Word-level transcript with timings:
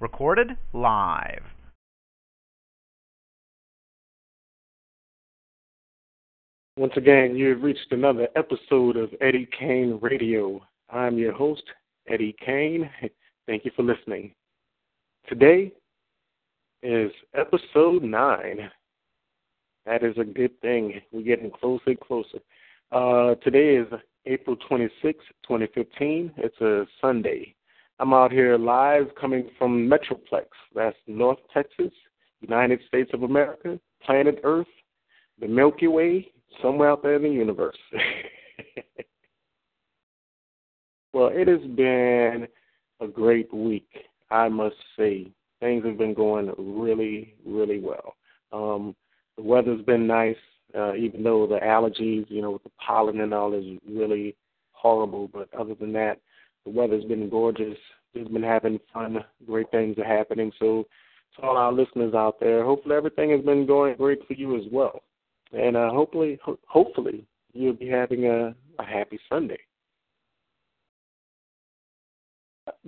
Recorded 0.00 0.56
live. 0.72 1.42
Once 6.76 6.92
again, 6.96 7.34
you 7.34 7.48
have 7.48 7.62
reached 7.62 7.90
another 7.90 8.28
episode 8.36 8.96
of 8.96 9.10
Eddie 9.20 9.48
Kane 9.58 9.98
Radio. 10.00 10.62
I'm 10.90 11.18
your 11.18 11.32
host, 11.32 11.64
Eddie 12.06 12.36
Kane. 12.44 12.88
Thank 13.46 13.64
you 13.64 13.72
for 13.74 13.82
listening. 13.82 14.32
Today 15.28 15.72
is 16.82 17.10
episode 17.34 18.04
nine. 18.04 18.70
That 19.86 20.04
is 20.04 20.16
a 20.18 20.24
good 20.24 20.60
thing. 20.60 21.00
We're 21.10 21.22
getting 21.22 21.50
closer 21.50 21.82
and 21.88 22.00
closer. 22.00 22.38
Uh, 22.92 23.34
today 23.42 23.76
is 23.76 23.88
April 24.26 24.56
26, 24.68 25.24
2015. 25.42 26.32
It's 26.36 26.60
a 26.60 26.86
Sunday. 27.00 27.54
I'm 28.00 28.14
out 28.14 28.30
here 28.30 28.56
live 28.56 29.08
coming 29.20 29.50
from 29.58 29.88
Metroplex. 29.88 30.46
That's 30.74 30.96
North 31.08 31.38
Texas, 31.52 31.92
United 32.40 32.80
States 32.86 33.10
of 33.12 33.24
America, 33.24 33.80
planet 34.04 34.40
Earth, 34.44 34.68
the 35.40 35.48
Milky 35.48 35.88
Way, 35.88 36.30
somewhere 36.62 36.90
out 36.90 37.02
there 37.02 37.16
in 37.16 37.22
the 37.22 37.28
universe. 37.28 37.76
well, 41.12 41.30
it 41.32 41.48
has 41.48 41.68
been 41.74 42.46
a 43.00 43.08
great 43.08 43.52
week, 43.52 43.90
I 44.30 44.48
must 44.48 44.76
say. 44.96 45.32
Things 45.58 45.84
have 45.84 45.98
been 45.98 46.14
going 46.14 46.52
really, 46.56 47.34
really 47.44 47.80
well. 47.80 48.14
Um, 48.52 48.94
the 49.36 49.42
weather's 49.42 49.82
been 49.84 50.06
nice, 50.06 50.36
uh, 50.76 50.94
even 50.94 51.24
though 51.24 51.48
the 51.48 51.58
allergies, 51.58 52.30
you 52.30 52.42
know, 52.42 52.52
with 52.52 52.62
the 52.62 52.70
pollen 52.84 53.20
and 53.22 53.34
all 53.34 53.54
is 53.54 53.64
really 53.88 54.36
horrible. 54.70 55.28
But 55.32 55.48
other 55.52 55.74
than 55.74 55.92
that, 55.94 56.20
the 56.68 56.78
weather's 56.78 57.04
been 57.04 57.28
gorgeous. 57.28 57.78
Just 58.14 58.32
been 58.32 58.42
having 58.42 58.78
fun. 58.92 59.18
Great 59.46 59.70
things 59.70 59.96
are 59.98 60.04
happening. 60.04 60.52
So, 60.58 60.86
to 61.36 61.42
all 61.42 61.56
our 61.56 61.72
listeners 61.72 62.14
out 62.14 62.40
there, 62.40 62.64
hopefully 62.64 62.96
everything 62.96 63.30
has 63.30 63.40
been 63.42 63.66
going 63.66 63.96
great 63.96 64.26
for 64.26 64.34
you 64.34 64.56
as 64.56 64.64
well. 64.72 65.02
And 65.52 65.76
uh, 65.76 65.90
hopefully, 65.90 66.38
ho- 66.42 66.58
hopefully 66.66 67.26
you'll 67.52 67.74
be 67.74 67.88
having 67.88 68.26
a, 68.26 68.54
a 68.78 68.84
happy 68.84 69.18
Sunday. 69.28 69.58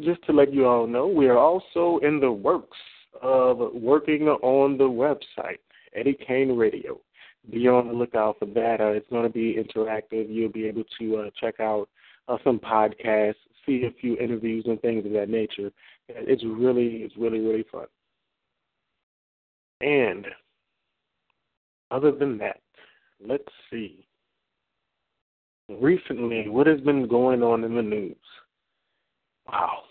Just 0.01 0.25
to 0.27 0.33
let 0.33 0.53
you 0.53 0.67
all 0.67 0.87
know, 0.87 1.07
we 1.07 1.29
are 1.29 1.39
also 1.39 2.01
in 2.03 2.21
the 2.21 2.31
works 2.31 2.77
of 3.23 3.73
working 3.75 4.29
on 4.29 4.77
the 4.77 4.85
website, 4.85 5.59
Eddie 5.95 6.19
Kane 6.27 6.57
Radio. 6.57 7.01
Be 7.51 7.67
on 7.69 7.89
the 7.89 7.95
lookout 7.95 8.39
for 8.39 8.47
that. 8.47 8.81
Uh, 8.81 8.89
it's 8.89 9.09
going 9.09 9.23
to 9.23 9.31
be 9.31 9.57
interactive. 9.57 10.27
You'll 10.29 10.53
be 10.53 10.67
able 10.67 10.85
to 10.99 11.17
uh, 11.17 11.31
check 11.41 11.61
out 11.61 11.89
uh, 12.29 12.37
some 12.45 12.59
podcasts, 12.59 13.35
see 13.71 13.85
a 13.87 14.01
few 14.01 14.17
interviews 14.17 14.65
and 14.67 14.81
things 14.81 15.07
of 15.07 15.13
that 15.13 15.29
nature. 15.29 15.71
It's 16.09 16.43
really, 16.45 17.03
it's 17.03 17.17
really, 17.17 17.41
really 17.41 17.65
fun. 17.71 17.87
And 19.81 20.27
other 21.91 22.13
than 22.13 22.39
that, 22.39 22.61
let's 23.25 23.45
see. 23.71 24.07
Recently, 25.69 26.49
what 26.49 26.67
has 26.67 26.81
been 26.81 27.07
going 27.07 27.43
on 27.43 27.65
in 27.65 27.75
the 27.77 27.83
news? 27.83 28.17
Wow. 29.47 29.83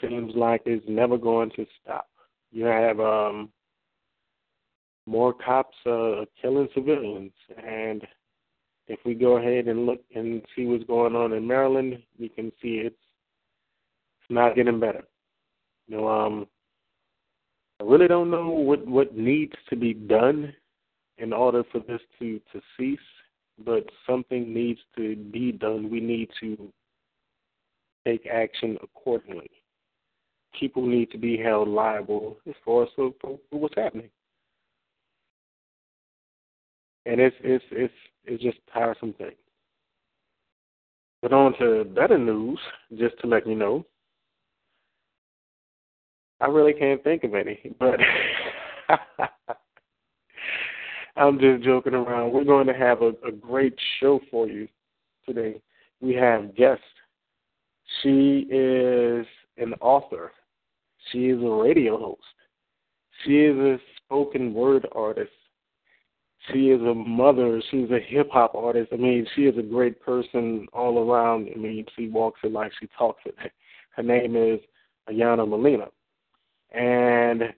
Seems 0.00 0.32
like 0.34 0.62
it's 0.64 0.86
never 0.88 1.18
going 1.18 1.50
to 1.56 1.66
stop. 1.82 2.08
You 2.52 2.64
have 2.64 3.00
um, 3.00 3.50
more 5.06 5.34
cops 5.34 5.76
uh, 5.86 6.24
killing 6.40 6.68
civilians, 6.74 7.32
and 7.64 8.02
if 8.90 8.98
we 9.04 9.14
go 9.14 9.36
ahead 9.36 9.68
and 9.68 9.86
look 9.86 10.00
and 10.16 10.42
see 10.56 10.66
what's 10.66 10.82
going 10.82 11.14
on 11.14 11.32
in 11.32 11.46
Maryland, 11.46 12.02
we 12.18 12.28
can 12.28 12.50
see 12.60 12.82
it's 12.84 12.96
not 14.28 14.56
getting 14.56 14.80
better. 14.80 15.04
You 15.86 15.96
know, 15.96 16.08
um, 16.08 16.46
I 17.80 17.84
really 17.84 18.08
don't 18.08 18.32
know 18.32 18.48
what 18.48 18.84
what 18.84 19.16
needs 19.16 19.54
to 19.68 19.76
be 19.76 19.94
done 19.94 20.52
in 21.18 21.32
order 21.32 21.62
for 21.70 21.78
this 21.86 22.00
to 22.18 22.40
to 22.52 22.60
cease, 22.76 22.98
but 23.64 23.84
something 24.08 24.52
needs 24.52 24.80
to 24.96 25.14
be 25.14 25.52
done. 25.52 25.88
We 25.88 26.00
need 26.00 26.28
to 26.40 26.72
take 28.04 28.26
action 28.26 28.76
accordingly. 28.82 29.50
People 30.58 30.84
need 30.84 31.12
to 31.12 31.18
be 31.18 31.36
held 31.36 31.68
liable 31.68 32.38
as 32.48 32.54
far 32.64 32.82
as 32.82 32.88
for 32.96 33.38
what's 33.50 33.76
happening 33.76 34.10
and 37.10 37.20
it's 37.20 37.36
it's 37.42 37.64
it's 37.72 37.94
it's 38.24 38.42
just 38.42 38.58
tiresome 38.72 39.12
thing. 39.14 39.32
But 41.20 41.32
on 41.32 41.58
to 41.58 41.84
better 41.84 42.16
news, 42.16 42.58
just 42.96 43.18
to 43.20 43.26
let 43.26 43.46
you 43.46 43.56
know. 43.56 43.84
I 46.40 46.46
really 46.46 46.72
can't 46.72 47.02
think 47.02 47.24
of 47.24 47.34
any, 47.34 47.58
but 47.78 47.98
I'm 51.16 51.38
just 51.38 51.64
joking 51.64 51.94
around. 51.94 52.32
We're 52.32 52.44
going 52.44 52.68
to 52.68 52.74
have 52.74 53.02
a, 53.02 53.12
a 53.26 53.32
great 53.32 53.74
show 53.98 54.20
for 54.30 54.46
you 54.46 54.68
today. 55.26 55.60
We 56.00 56.14
have 56.14 56.54
guest. 56.56 56.80
She 58.02 58.46
is 58.48 59.26
an 59.58 59.74
author. 59.80 60.32
She 61.10 61.26
is 61.26 61.42
a 61.42 61.50
radio 61.50 61.98
host. 61.98 62.22
She 63.24 63.40
is 63.40 63.56
a 63.58 63.78
spoken 63.98 64.54
word 64.54 64.86
artist. 64.92 65.32
She 66.48 66.70
is 66.70 66.80
a 66.80 66.94
mother. 66.94 67.62
She's 67.70 67.90
a 67.90 68.00
hip 68.00 68.30
hop 68.32 68.54
artist. 68.54 68.90
I 68.92 68.96
mean, 68.96 69.26
she 69.36 69.42
is 69.42 69.58
a 69.58 69.62
great 69.62 70.00
person 70.00 70.66
all 70.72 70.98
around. 70.98 71.48
I 71.54 71.58
mean, 71.58 71.84
she 71.96 72.08
walks 72.08 72.40
it 72.42 72.52
like 72.52 72.72
she 72.80 72.88
talks 72.96 73.22
it. 73.26 73.34
Her 73.96 74.02
name 74.02 74.36
is 74.36 74.60
Ayanna 75.08 75.46
Molina. 75.46 75.88
And 76.70 77.52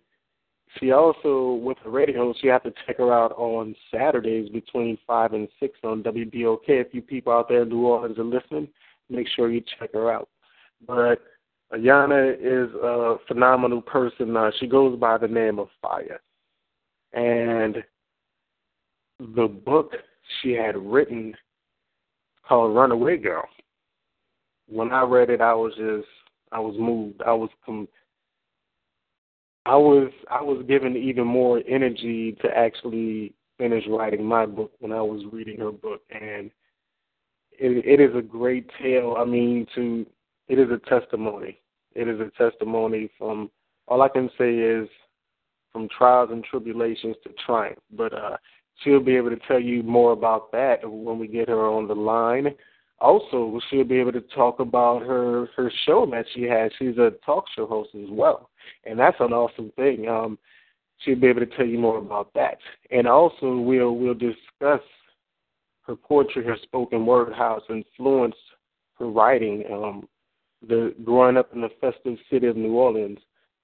she 0.78 0.90
also, 0.90 1.60
with 1.62 1.78
her 1.84 1.90
radio, 1.90 2.34
she 2.40 2.48
have 2.48 2.62
to 2.64 2.72
check 2.86 2.98
her 2.98 3.12
out 3.12 3.32
on 3.32 3.76
Saturdays 3.90 4.48
between 4.48 4.98
5 5.06 5.34
and 5.34 5.48
6 5.60 5.78
on 5.84 6.02
WBOK. 6.02 6.60
If 6.68 6.94
you 6.94 7.02
people 7.02 7.32
out 7.32 7.48
there 7.48 7.62
in 7.62 7.68
New 7.68 7.86
Orleans 7.86 8.18
are 8.18 8.24
listening, 8.24 8.68
make 9.10 9.28
sure 9.28 9.50
you 9.50 9.62
check 9.78 9.92
her 9.92 10.10
out. 10.10 10.28
But 10.86 11.20
Ayanna 11.72 12.34
is 12.34 12.74
a 12.74 13.16
phenomenal 13.28 13.82
person. 13.82 14.36
Uh, 14.36 14.50
she 14.58 14.66
goes 14.66 14.98
by 14.98 15.18
the 15.18 15.28
name 15.28 15.58
of 15.58 15.68
Fire. 15.80 16.20
And 17.12 17.84
the 19.34 19.46
book 19.46 19.92
she 20.40 20.52
had 20.52 20.76
written 20.76 21.34
called 22.46 22.74
Runaway 22.74 23.18
Girl. 23.18 23.44
When 24.68 24.92
I 24.92 25.02
read 25.02 25.30
it, 25.30 25.40
I 25.40 25.54
was 25.54 25.72
just 25.76 26.08
I 26.50 26.60
was 26.60 26.74
moved. 26.78 27.22
I 27.22 27.32
was 27.32 27.50
com- 27.64 27.88
I 29.64 29.76
was 29.76 30.10
I 30.30 30.42
was 30.42 30.64
given 30.66 30.96
even 30.96 31.26
more 31.26 31.62
energy 31.68 32.36
to 32.42 32.48
actually 32.56 33.34
finish 33.58 33.84
writing 33.88 34.24
my 34.24 34.46
book 34.46 34.72
when 34.80 34.92
I 34.92 35.02
was 35.02 35.22
reading 35.32 35.58
her 35.58 35.72
book, 35.72 36.02
and 36.10 36.50
it, 37.52 37.84
it 37.86 38.00
is 38.00 38.16
a 38.16 38.22
great 38.22 38.70
tale. 38.80 39.16
I 39.18 39.24
mean, 39.24 39.66
to 39.74 40.06
it 40.48 40.58
is 40.58 40.68
a 40.70 40.78
testimony. 40.88 41.58
It 41.94 42.08
is 42.08 42.18
a 42.20 42.30
testimony 42.36 43.10
from 43.18 43.50
all 43.86 44.02
I 44.02 44.08
can 44.08 44.30
say 44.38 44.54
is 44.54 44.88
from 45.72 45.88
trials 45.96 46.30
and 46.32 46.44
tribulations 46.44 47.16
to 47.24 47.30
triumph. 47.44 47.78
But 47.96 48.12
uh, 48.12 48.36
She'll 48.82 49.00
be 49.00 49.16
able 49.16 49.30
to 49.30 49.40
tell 49.48 49.60
you 49.60 49.82
more 49.82 50.12
about 50.12 50.52
that 50.52 50.78
when 50.82 51.18
we 51.18 51.28
get 51.28 51.48
her 51.48 51.68
on 51.68 51.88
the 51.88 51.94
line. 51.94 52.54
Also, 53.00 53.60
she'll 53.68 53.84
be 53.84 53.98
able 53.98 54.12
to 54.12 54.20
talk 54.20 54.60
about 54.60 55.02
her 55.02 55.48
her 55.56 55.72
show 55.84 56.06
that 56.12 56.24
she 56.34 56.42
has. 56.44 56.70
She's 56.78 56.98
a 56.98 57.12
talk 57.26 57.44
show 57.54 57.66
host 57.66 57.90
as 57.94 58.08
well, 58.10 58.50
and 58.84 58.98
that's 58.98 59.16
an 59.18 59.32
awesome 59.32 59.72
thing. 59.76 60.08
Um, 60.08 60.38
she'll 60.98 61.18
be 61.18 61.26
able 61.26 61.40
to 61.40 61.56
tell 61.56 61.66
you 61.66 61.78
more 61.78 61.98
about 61.98 62.32
that. 62.34 62.58
And 62.90 63.08
also, 63.08 63.56
we'll 63.56 63.96
we'll 63.96 64.14
discuss 64.14 64.80
her 65.86 65.96
poetry, 65.96 66.44
her 66.44 66.56
spoken 66.62 67.04
word, 67.04 67.32
how 67.32 67.56
it's 67.56 67.66
influenced 67.68 68.38
her 68.98 69.08
writing. 69.08 69.64
Um, 69.72 70.08
the 70.68 70.94
growing 71.04 71.36
up 71.36 71.52
in 71.52 71.60
the 71.60 71.70
festive 71.80 72.18
city 72.30 72.46
of 72.46 72.56
New 72.56 72.74
Orleans, 72.74 73.18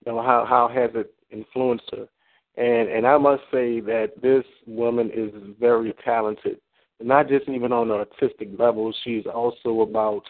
you 0.05 0.13
know 0.13 0.21
how 0.21 0.45
how 0.49 0.69
has 0.69 0.91
it 0.95 1.15
influenced 1.31 1.89
her? 1.93 2.09
And 2.59 2.89
and 2.89 3.07
I 3.07 3.17
must 3.17 3.43
say 3.53 3.79
that 3.81 4.21
this 4.21 4.45
woman 4.67 5.11
is 5.15 5.31
very 5.61 5.95
talented. 6.05 6.59
Not 7.01 7.29
just 7.29 7.49
even 7.49 7.73
on 7.73 7.91
an 7.91 7.99
artistic 7.99 8.49
level, 8.59 8.93
she's 9.05 9.25
also 9.33 9.83
about 9.83 10.25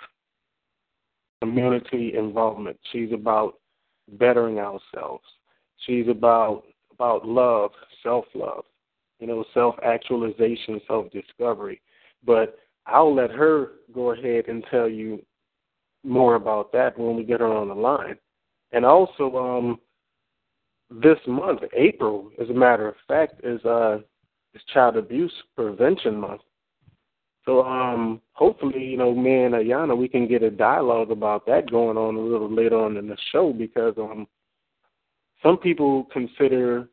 community 1.41 2.15
involvement. 2.15 2.79
She's 2.93 3.13
about 3.13 3.55
bettering 4.13 4.59
ourselves. 4.59 5.25
She's 5.87 6.07
about 6.09 6.65
about 6.93 7.27
love, 7.27 7.71
self 8.03 8.27
love, 8.35 8.65
you 9.21 9.27
know, 9.27 9.43
self 9.55 9.77
actualization, 9.83 10.83
self 10.87 11.11
discovery. 11.11 11.81
But 12.27 12.59
I'll 12.85 13.15
let 13.15 13.31
her 13.31 13.73
go 13.95 14.13
ahead 14.13 14.49
and 14.49 14.63
tell 14.71 14.89
you 14.89 15.23
more 16.05 16.35
about 16.35 16.73
that 16.73 16.99
when 16.99 17.17
we 17.17 17.25
get 17.25 17.41
her 17.41 17.53
on 17.53 17.69
the 17.69 17.75
line. 17.75 18.19
And 18.73 18.85
also, 18.85 19.35
um, 19.35 19.79
this 20.91 21.19
month, 21.27 21.61
April, 21.77 22.31
as 22.41 22.49
a 22.49 22.55
matter 22.55 22.89
of 22.89 22.95
fact, 23.07 23.41
is 23.45 23.65
uh 23.65 23.99
is 24.55 24.63
Child 24.73 24.97
Abuse 24.97 25.33
Prevention 25.55 26.19
Month. 26.19 26.41
So 27.45 27.65
um, 27.65 28.21
hopefully, 28.33 28.85
you 28.85 28.97
know, 28.97 29.15
me 29.15 29.45
and 29.45 29.55
Ayanna, 29.55 29.97
we 29.97 30.09
can 30.09 30.29
get 30.29 30.43
a 30.43 30.51
dialogue 30.51 31.11
about 31.11 31.47
that 31.47 31.71
going 31.71 31.97
on 31.97 32.15
a 32.15 32.21
little 32.21 32.53
later 32.53 32.79
on 32.79 32.97
in 32.97 33.09
the 33.09 33.17
show 33.33 33.53
because 33.53 33.95
um, 33.97 34.27
some 35.43 35.57
people 35.57 36.07
consider 36.13 36.89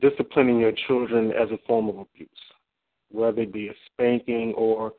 disciplining 0.00 0.58
your 0.58 0.72
children 0.86 1.32
as 1.32 1.50
a 1.50 1.58
form 1.66 1.88
of 1.88 1.98
abuse, 1.98 2.28
whether 3.10 3.42
it 3.42 3.52
be 3.52 3.68
a 3.68 3.74
spanking 3.92 4.54
or 4.56 4.92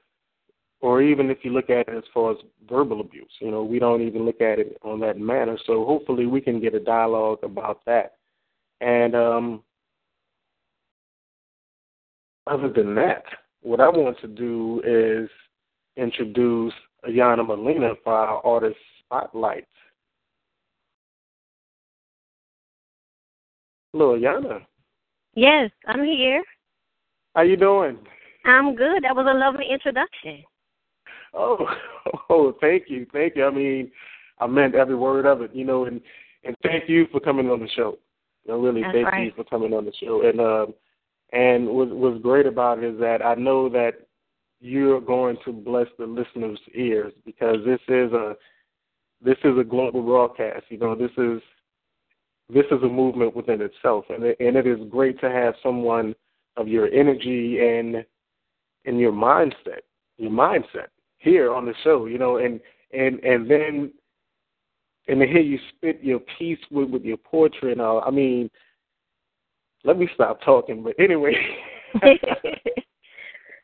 or 0.84 1.02
even 1.02 1.30
if 1.30 1.38
you 1.44 1.52
look 1.54 1.70
at 1.70 1.88
it 1.88 1.96
as 1.96 2.04
far 2.14 2.34
as 2.34 2.38
verbal 2.70 3.00
abuse. 3.00 3.32
You 3.40 3.52
know, 3.52 3.64
we 3.64 3.80
don't 3.80 4.02
even 4.02 4.26
look 4.26 4.42
at 4.42 4.60
it 4.60 4.78
on 4.84 5.00
that 5.00 5.18
manner. 5.18 5.58
So 5.66 5.86
hopefully 5.86 6.26
we 6.26 6.42
can 6.42 6.60
get 6.60 6.76
a 6.76 6.80
dialogue 6.80 7.40
about 7.42 7.80
that. 7.86 8.18
And 8.82 9.16
um, 9.16 9.64
other 12.48 12.68
than 12.68 12.96
that, 12.96 13.24
what 13.62 13.80
I 13.80 13.88
want 13.88 14.20
to 14.20 14.28
do 14.28 14.82
is 14.86 15.30
introduce 15.96 16.74
Ayanna 17.08 17.48
Molina 17.48 17.94
for 18.04 18.14
our 18.14 18.46
artist 18.46 18.76
spotlight. 19.06 19.66
Hello, 23.94 24.18
Ayanna. 24.20 24.66
Yes, 25.34 25.72
I'm 25.88 26.04
here. 26.04 26.44
How 27.36 27.44
you 27.44 27.56
doing? 27.56 28.00
I'm 28.44 28.76
good. 28.76 29.04
That 29.04 29.16
was 29.16 29.28
a 29.30 29.38
lovely 29.38 29.68
introduction. 29.72 30.44
Oh, 31.34 31.66
oh, 32.30 32.56
thank 32.62 32.84
you, 32.88 33.06
thank 33.12 33.36
you. 33.36 33.46
I 33.46 33.52
mean, 33.52 33.92
I 34.40 34.48
meant 34.48 34.76
every 34.76 34.96
word 34.96 35.26
of 35.26 35.42
it, 35.42 35.52
you 35.54 35.66
know, 35.66 35.86
and 35.86 36.02
and 36.44 36.56
thank 36.64 36.90
you 36.90 37.08
for 37.12 37.20
coming 37.20 37.50
on 37.50 37.60
the 37.60 37.70
show. 37.70 37.98
You 38.46 38.54
know, 38.54 38.60
really, 38.60 38.82
That's 38.82 38.94
thank 38.94 39.08
right. 39.08 39.26
you 39.26 39.32
for 39.36 39.46
coming 39.46 39.74
on 39.74 39.86
the 39.86 39.94
show. 40.02 40.28
And 40.28 40.40
um, 40.40 40.74
and 41.32 41.68
what 41.68 41.90
was 41.90 42.20
great 42.22 42.46
about 42.46 42.80
it 42.80 42.94
is 42.94 43.00
that 43.00 43.26
I 43.26 43.36
know 43.36 43.70
that 43.70 44.08
you're 44.60 45.02
going 45.02 45.38
to 45.46 45.52
bless 45.52 45.88
the 45.98 46.06
listeners' 46.06 46.60
ears 46.74 47.14
because 47.26 47.58
this 47.66 47.80
is 47.88 48.12
a 48.12 48.36
this 49.24 49.38
is 49.44 49.58
a 49.58 49.64
global 49.64 50.04
broadcast. 50.04 50.66
You 50.70 50.78
know, 50.78 50.96
this 50.96 51.12
is 51.18 51.42
this 52.54 52.66
is 52.66 52.84
a 52.84 52.88
movement 52.88 53.36
within 53.36 53.62
itself, 53.62 54.06
and 54.10 54.24
it, 54.24 54.38
and 54.40 54.58
it 54.58 54.68
is 54.68 54.80
great 54.90 55.20
to 55.22 55.30
have 55.30 55.56
someone 55.64 56.14
of 56.58 56.68
your 56.68 56.88
energy 56.88 57.60
and 57.60 58.06
and 58.86 59.00
your 59.00 59.14
mindset, 59.14 59.82
your 60.18 60.32
mindset 60.32 60.88
here 61.24 61.54
on 61.54 61.66
the 61.66 61.74
show, 61.84 62.06
you 62.06 62.18
know, 62.18 62.38
and 62.38 62.60
and 62.92 63.20
and 63.24 63.50
then 63.50 63.92
and 65.08 65.20
to 65.20 65.28
hear 65.28 65.42
you 65.42 65.58
spit 65.70 66.00
your 66.02 66.20
piece 66.38 66.60
with 66.70 66.90
with 66.90 67.04
your 67.04 67.18
poetry 67.18 67.72
and 67.72 67.82
all. 67.82 68.04
I 68.06 68.12
mean, 68.12 68.50
let 69.84 69.98
me 69.98 70.08
stop 70.14 70.42
talking. 70.44 70.84
But 70.84 70.94
anyway. 71.00 71.34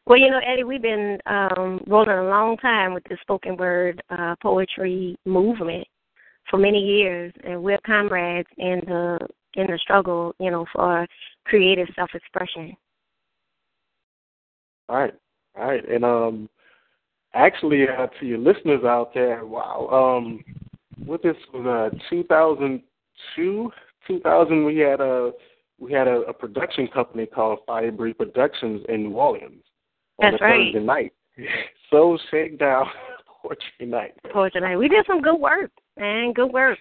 well, 0.05 0.19
you 0.19 0.29
know, 0.29 0.39
Eddie, 0.45 0.63
we've 0.63 0.81
been 0.81 1.17
um, 1.25 1.81
rolling 1.87 2.09
a 2.09 2.29
long 2.29 2.57
time 2.57 2.93
with 2.93 3.03
the 3.05 3.17
spoken 3.21 3.57
word 3.57 4.01
uh, 4.09 4.35
poetry 4.41 5.17
movement 5.25 5.85
for 6.49 6.57
many 6.57 6.79
years, 6.79 7.33
and 7.43 7.61
we're 7.61 7.79
comrades 7.85 8.49
in 8.57 8.81
the 8.87 9.19
in 9.55 9.65
the 9.67 9.79
struggle, 9.81 10.33
you 10.39 10.51
know, 10.51 10.65
for 10.73 11.07
creative 11.45 11.87
self-expression. 11.95 12.75
All 14.87 14.97
right, 14.97 15.13
all 15.57 15.67
right, 15.67 15.89
and 15.89 16.05
um, 16.05 16.49
actually, 17.33 17.85
uh, 17.87 18.07
to 18.19 18.25
your 18.25 18.37
listeners 18.37 18.83
out 18.83 19.13
there, 19.13 19.45
wow, 19.45 19.87
um, 19.91 20.43
what 21.05 21.23
this 21.23 21.35
was 21.53 21.91
uh, 21.93 21.97
2002, 22.09 23.71
2000. 24.07 24.65
We 24.65 24.77
had 24.77 25.01
a 25.01 25.31
we 25.79 25.93
had 25.93 26.07
a, 26.07 26.21
a 26.21 26.33
production 26.33 26.87
company 26.87 27.25
called 27.25 27.59
Fire 27.65 27.91
Breathe 27.91 28.17
Productions 28.17 28.85
in 28.89 29.03
New 29.03 29.15
Orleans 29.15 29.63
on 30.21 30.31
That's 30.31 30.41
a 30.41 30.45
right. 30.45 30.73
Thursday 30.73 30.85
night. 30.85 31.13
Soul 31.89 32.19
Shakedown 32.29 32.85
poetry 33.41 33.85
night. 33.85 34.13
Poetry 34.31 34.61
night. 34.61 34.77
We 34.77 34.89
did 34.89 35.05
some 35.07 35.21
good 35.21 35.39
work, 35.39 35.71
man. 35.97 36.33
Good 36.33 36.51
work. 36.51 36.77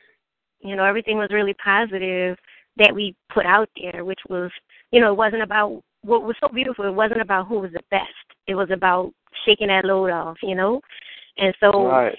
You 0.61 0.75
know, 0.75 0.85
everything 0.85 1.19
was 1.19 1.29
really 1.31 1.55
positive 1.55 2.37
that 2.77 2.95
we 2.95 3.15
put 3.33 3.47
out 3.47 3.69
there, 3.81 4.05
which 4.05 4.21
was, 4.29 4.51
you 4.91 5.01
know, 5.01 5.13
it 5.13 5.17
wasn't 5.17 5.43
about 5.43 5.83
what 6.03 6.23
was 6.23 6.37
so 6.41 6.49
beautiful. 6.49 6.87
It 6.87 6.95
wasn't 6.95 7.21
about 7.21 7.49
who 7.49 7.61
was 7.61 7.73
the 7.73 7.83
best. 7.91 8.05
It 8.47 8.55
was 8.55 8.69
about 8.71 9.13
shaking 9.45 9.69
that 9.69 9.85
load 9.85 10.11
off, 10.11 10.37
you 10.43 10.55
know. 10.55 10.81
And 11.37 11.55
so, 11.61 11.87
Right. 11.87 12.19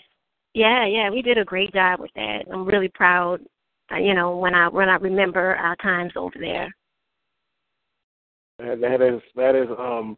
yeah, 0.53 0.85
yeah, 0.85 1.09
we 1.09 1.21
did 1.21 1.37
a 1.37 1.45
great 1.45 1.73
job 1.73 1.99
with 1.99 2.11
that. 2.15 2.45
I'm 2.51 2.65
really 2.65 2.89
proud. 2.89 3.41
uh, 3.91 3.97
You 3.97 4.13
know, 4.13 4.37
when 4.37 4.53
I 4.55 4.67
when 4.67 4.89
I 4.89 4.95
remember 4.95 5.55
our 5.55 5.75
times 5.77 6.13
over 6.15 6.35
there. 6.39 6.73
That, 8.59 8.81
that 8.81 9.01
is 9.01 9.21
that 9.35 9.55
is 9.55 9.69
um 9.77 10.17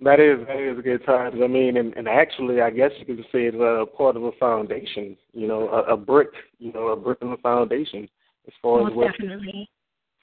that 0.00 0.20
is 0.20 0.46
that 0.46 0.60
is 0.60 0.78
a 0.78 0.82
good 0.82 1.04
times. 1.06 1.36
I 1.42 1.46
mean, 1.46 1.76
and, 1.76 1.94
and 1.96 2.08
actually, 2.08 2.60
I 2.60 2.70
guess 2.70 2.90
you 2.98 3.06
could 3.06 3.24
say 3.32 3.46
it's 3.46 3.56
a 3.56 3.86
part 3.96 4.16
of 4.16 4.24
a 4.24 4.32
foundation. 4.32 5.16
You 5.32 5.46
know, 5.48 5.68
a, 5.68 5.94
a 5.94 5.96
brick. 5.96 6.30
You 6.58 6.72
know, 6.72 6.88
a 6.88 6.96
brick 6.96 7.18
in 7.22 7.30
the 7.30 7.36
foundation 7.38 8.08
as 8.46 8.52
far 8.60 8.82
Most 8.82 8.90
as 8.90 8.96
what 8.96 9.12
definitely. 9.12 9.68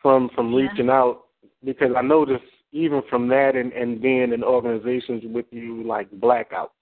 from 0.01 0.29
from 0.35 0.53
Yeah. 0.53 0.67
reaching 0.67 0.89
out 0.89 1.28
because 1.63 1.91
I 1.95 2.01
noticed 2.01 2.43
even 2.71 3.01
from 3.09 3.27
that 3.29 3.55
and 3.55 3.71
and 3.73 4.01
being 4.01 4.33
in 4.33 4.43
organizations 4.43 5.23
with 5.25 5.45
you 5.51 5.83
like 5.83 6.09
Blackout 6.11 6.73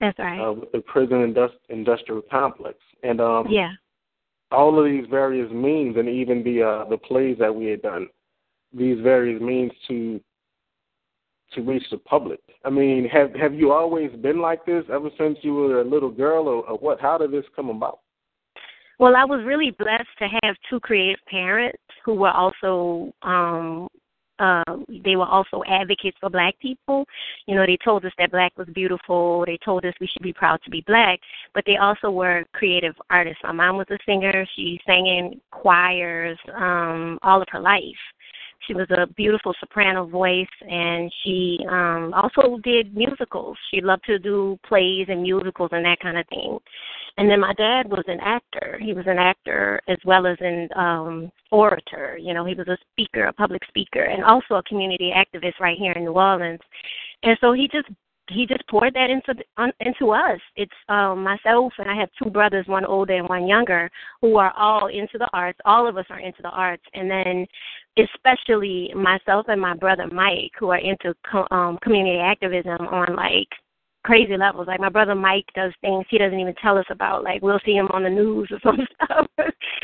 That's 0.00 0.18
right. 0.18 0.40
uh, 0.40 0.52
with 0.52 0.72
the 0.72 0.80
prison 0.80 1.32
indust- 1.32 1.64
industrial 1.68 2.22
complex 2.30 2.78
and 3.02 3.20
um 3.20 3.46
yeah. 3.48 3.72
all 4.52 4.78
of 4.78 4.84
these 4.84 5.06
various 5.10 5.50
means 5.52 5.96
and 5.96 6.08
even 6.08 6.44
the 6.44 6.62
uh 6.62 6.88
the 6.88 6.98
plays 6.98 7.36
that 7.38 7.54
we 7.54 7.66
had 7.66 7.82
done 7.82 8.08
these 8.72 9.00
various 9.00 9.40
means 9.40 9.72
to 9.88 10.20
to 11.52 11.62
reach 11.62 11.84
the 11.90 11.98
public. 11.98 12.40
I 12.64 12.70
mean, 12.70 13.08
have 13.08 13.34
have 13.34 13.54
you 13.54 13.72
always 13.72 14.10
been 14.20 14.40
like 14.40 14.66
this 14.66 14.84
ever 14.92 15.10
since 15.18 15.38
you 15.42 15.54
were 15.54 15.80
a 15.80 15.84
little 15.84 16.10
girl, 16.10 16.48
or, 16.48 16.68
or 16.68 16.78
what? 16.78 17.00
How 17.00 17.18
did 17.18 17.30
this 17.30 17.44
come 17.54 17.70
about? 17.70 18.00
Well, 18.98 19.14
I 19.14 19.24
was 19.24 19.44
really 19.44 19.72
blessed 19.72 20.08
to 20.18 20.28
have 20.42 20.56
two 20.70 20.80
creative 20.80 21.20
parents 21.28 21.78
who 22.04 22.14
were 22.14 22.30
also 22.30 23.12
um 23.22 23.88
uh, 24.38 24.62
they 25.02 25.16
were 25.16 25.26
also 25.26 25.62
advocates 25.66 26.16
for 26.20 26.28
black 26.28 26.58
people. 26.60 27.06
You 27.46 27.54
know, 27.54 27.64
they 27.64 27.78
told 27.82 28.04
us 28.04 28.12
that 28.18 28.30
black 28.30 28.52
was 28.58 28.68
beautiful. 28.74 29.44
They 29.46 29.58
told 29.64 29.84
us 29.86 29.94
we 29.98 30.06
should 30.06 30.22
be 30.22 30.34
proud 30.34 30.60
to 30.64 30.70
be 30.70 30.84
black, 30.86 31.18
but 31.54 31.64
they 31.66 31.76
also 31.76 32.10
were 32.10 32.44
creative 32.52 32.94
artists. 33.08 33.40
My 33.42 33.52
mom 33.52 33.78
was 33.78 33.86
a 33.90 33.96
singer. 34.04 34.46
She 34.54 34.78
sang 34.86 35.06
in 35.06 35.40
choirs 35.50 36.38
um 36.54 37.18
all 37.22 37.40
of 37.40 37.48
her 37.50 37.60
life. 37.60 37.82
She 38.66 38.74
was 38.74 38.86
a 38.90 39.06
beautiful 39.06 39.54
soprano 39.60 40.06
voice, 40.06 40.46
and 40.68 41.12
she 41.22 41.58
um 41.70 42.12
also 42.14 42.58
did 42.64 42.96
musicals. 42.96 43.56
She 43.70 43.80
loved 43.80 44.04
to 44.06 44.18
do 44.18 44.58
plays 44.66 45.06
and 45.08 45.22
musicals 45.22 45.70
and 45.72 45.84
that 45.84 46.00
kind 46.00 46.18
of 46.18 46.26
thing. 46.28 46.58
And 47.18 47.30
then 47.30 47.40
my 47.40 47.54
dad 47.54 47.88
was 47.88 48.04
an 48.08 48.20
actor. 48.20 48.78
He 48.82 48.92
was 48.92 49.06
an 49.06 49.18
actor 49.18 49.80
as 49.88 49.98
well 50.04 50.26
as 50.26 50.36
an 50.40 50.68
um 50.76 51.32
orator. 51.50 52.18
You 52.20 52.34
know, 52.34 52.44
he 52.44 52.54
was 52.54 52.68
a 52.68 52.78
speaker, 52.92 53.24
a 53.26 53.32
public 53.32 53.62
speaker, 53.68 54.02
and 54.02 54.24
also 54.24 54.54
a 54.56 54.62
community 54.64 55.12
activist 55.14 55.60
right 55.60 55.78
here 55.78 55.92
in 55.92 56.04
New 56.04 56.12
Orleans. 56.12 56.60
And 57.22 57.38
so 57.40 57.52
he 57.52 57.68
just 57.68 57.88
he 58.28 58.46
just 58.46 58.66
poured 58.68 58.94
that 58.94 59.10
into 59.10 59.34
into 59.80 60.10
us. 60.10 60.40
It's 60.56 60.72
um 60.88 61.22
myself 61.22 61.72
and 61.78 61.90
I 61.90 61.96
have 61.96 62.10
two 62.22 62.30
brothers, 62.30 62.66
one 62.66 62.84
older 62.84 63.14
and 63.14 63.28
one 63.28 63.46
younger, 63.46 63.90
who 64.20 64.36
are 64.36 64.52
all 64.56 64.88
into 64.88 65.18
the 65.18 65.28
arts. 65.32 65.58
All 65.64 65.88
of 65.88 65.96
us 65.96 66.06
are 66.10 66.20
into 66.20 66.42
the 66.42 66.50
arts, 66.50 66.82
and 66.94 67.10
then 67.10 67.46
especially 67.98 68.92
myself 68.94 69.46
and 69.48 69.60
my 69.60 69.74
brother 69.74 70.06
Mike, 70.08 70.52
who 70.58 70.70
are 70.70 70.78
into 70.78 71.14
co- 71.30 71.46
um 71.50 71.78
community 71.82 72.18
activism 72.18 72.86
on 72.88 73.14
like 73.16 73.48
crazy 74.06 74.36
levels. 74.36 74.68
Like 74.68 74.80
my 74.80 74.88
brother 74.88 75.14
Mike 75.14 75.46
does 75.54 75.72
things 75.80 76.06
he 76.08 76.16
doesn't 76.16 76.38
even 76.38 76.54
tell 76.62 76.78
us 76.78 76.86
about. 76.90 77.24
Like 77.24 77.42
we'll 77.42 77.60
see 77.64 77.74
him 77.74 77.88
on 77.92 78.04
the 78.04 78.10
news 78.10 78.48
or 78.50 78.58
some 78.62 78.78
stuff. 78.94 79.26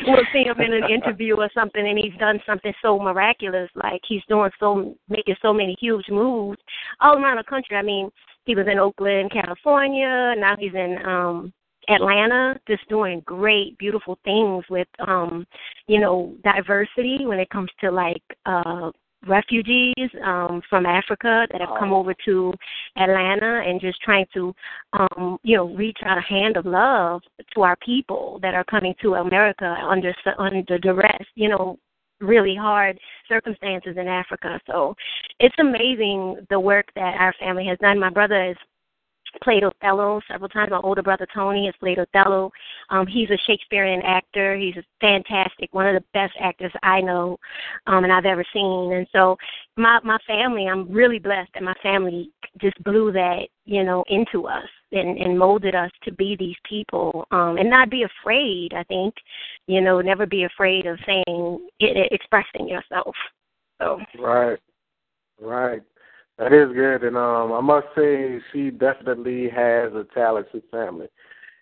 we'll 0.06 0.24
see 0.32 0.44
him 0.44 0.60
in 0.60 0.72
an 0.72 0.90
interview 0.90 1.36
or 1.36 1.50
something, 1.54 1.86
and 1.86 1.98
he's 1.98 2.18
done 2.18 2.40
something 2.46 2.72
so 2.80 2.98
miraculous. 2.98 3.68
Like 3.74 4.00
he's 4.08 4.22
doing 4.28 4.50
so 4.58 4.94
making 5.08 5.36
so 5.42 5.52
many 5.52 5.76
huge 5.78 6.06
moves 6.08 6.58
all 7.00 7.18
around 7.18 7.36
the 7.38 7.44
country. 7.44 7.76
I 7.76 7.82
mean, 7.82 8.10
he 8.44 8.54
was 8.54 8.66
in 8.70 8.78
Oakland, 8.78 9.30
California. 9.32 10.34
Now 10.36 10.56
he's 10.58 10.74
in 10.74 10.98
um 11.04 11.52
Atlanta, 11.88 12.58
just 12.68 12.88
doing 12.88 13.22
great, 13.24 13.76
beautiful 13.78 14.18
things 14.24 14.64
with 14.70 14.86
um, 15.06 15.44
you 15.88 15.98
know, 15.98 16.34
diversity 16.44 17.26
when 17.26 17.40
it 17.40 17.50
comes 17.50 17.70
to 17.80 17.90
like 17.90 18.22
uh 18.46 18.90
refugees 19.26 19.94
um 20.24 20.60
from 20.68 20.84
Africa 20.84 21.46
that 21.52 21.60
have 21.60 21.78
come 21.78 21.92
over 21.92 22.12
to 22.24 22.52
Atlanta 22.96 23.62
and 23.64 23.80
just 23.80 24.00
trying 24.02 24.26
to 24.34 24.52
um 24.94 25.38
you 25.44 25.56
know 25.56 25.68
reach 25.74 25.98
out 26.04 26.18
a 26.18 26.20
hand 26.20 26.56
of 26.56 26.66
love 26.66 27.22
to 27.54 27.62
our 27.62 27.76
people 27.84 28.40
that 28.42 28.54
are 28.54 28.64
coming 28.64 28.94
to 29.00 29.14
America 29.14 29.76
under 29.88 30.12
under 30.38 30.76
duress 30.78 31.24
you 31.36 31.48
know 31.48 31.78
really 32.22 32.56
hard 32.56 32.98
circumstances 33.28 33.96
in 33.98 34.08
Africa 34.08 34.60
so 34.66 34.94
it's 35.40 35.54
amazing 35.58 36.36
the 36.50 36.58
work 36.58 36.86
that 36.94 37.14
our 37.18 37.34
family 37.38 37.66
has 37.66 37.78
done 37.78 37.98
my 37.98 38.10
brother 38.10 38.50
is 38.50 38.56
played 39.42 39.64
Othello 39.64 40.20
several 40.28 40.48
times. 40.48 40.70
My 40.70 40.78
older 40.78 41.02
brother 41.02 41.26
Tony 41.34 41.66
has 41.66 41.74
played 41.80 41.98
Othello. 41.98 42.50
Um, 42.90 43.06
he's 43.06 43.30
a 43.30 43.38
Shakespearean 43.46 44.02
actor. 44.02 44.56
He's 44.56 44.76
a 44.76 44.84
fantastic, 45.00 45.72
one 45.72 45.86
of 45.86 45.94
the 45.94 46.04
best 46.12 46.34
actors 46.40 46.72
I 46.82 47.00
know 47.00 47.38
um, 47.86 48.04
and 48.04 48.12
I've 48.12 48.26
ever 48.26 48.44
seen. 48.52 48.92
And 48.92 49.06
so 49.12 49.36
my 49.76 50.00
my 50.04 50.18
family, 50.26 50.66
I'm 50.66 50.90
really 50.90 51.18
blessed 51.18 51.50
that 51.54 51.62
my 51.62 51.74
family 51.82 52.30
just 52.60 52.82
blew 52.84 53.12
that 53.12 53.48
you 53.64 53.84
know 53.84 54.04
into 54.08 54.46
us 54.46 54.68
and, 54.92 55.18
and 55.18 55.38
molded 55.38 55.74
us 55.74 55.90
to 56.04 56.12
be 56.12 56.36
these 56.38 56.56
people 56.68 57.26
um, 57.30 57.56
and 57.58 57.70
not 57.70 57.90
be 57.90 58.04
afraid. 58.04 58.72
I 58.74 58.84
think 58.84 59.14
you 59.66 59.80
know 59.80 60.00
never 60.00 60.26
be 60.26 60.44
afraid 60.44 60.86
of 60.86 60.98
saying 61.06 61.66
it, 61.80 62.12
expressing 62.12 62.68
yourself. 62.68 63.14
So 63.80 63.98
right, 64.18 64.58
right. 65.40 65.82
That 66.38 66.52
is 66.52 66.74
good, 66.74 67.04
and 67.04 67.16
um, 67.16 67.52
I 67.52 67.60
must 67.60 67.86
say 67.96 68.40
she 68.52 68.70
definitely 68.70 69.48
has 69.50 69.92
a 69.92 70.06
talented 70.14 70.62
family. 70.70 71.06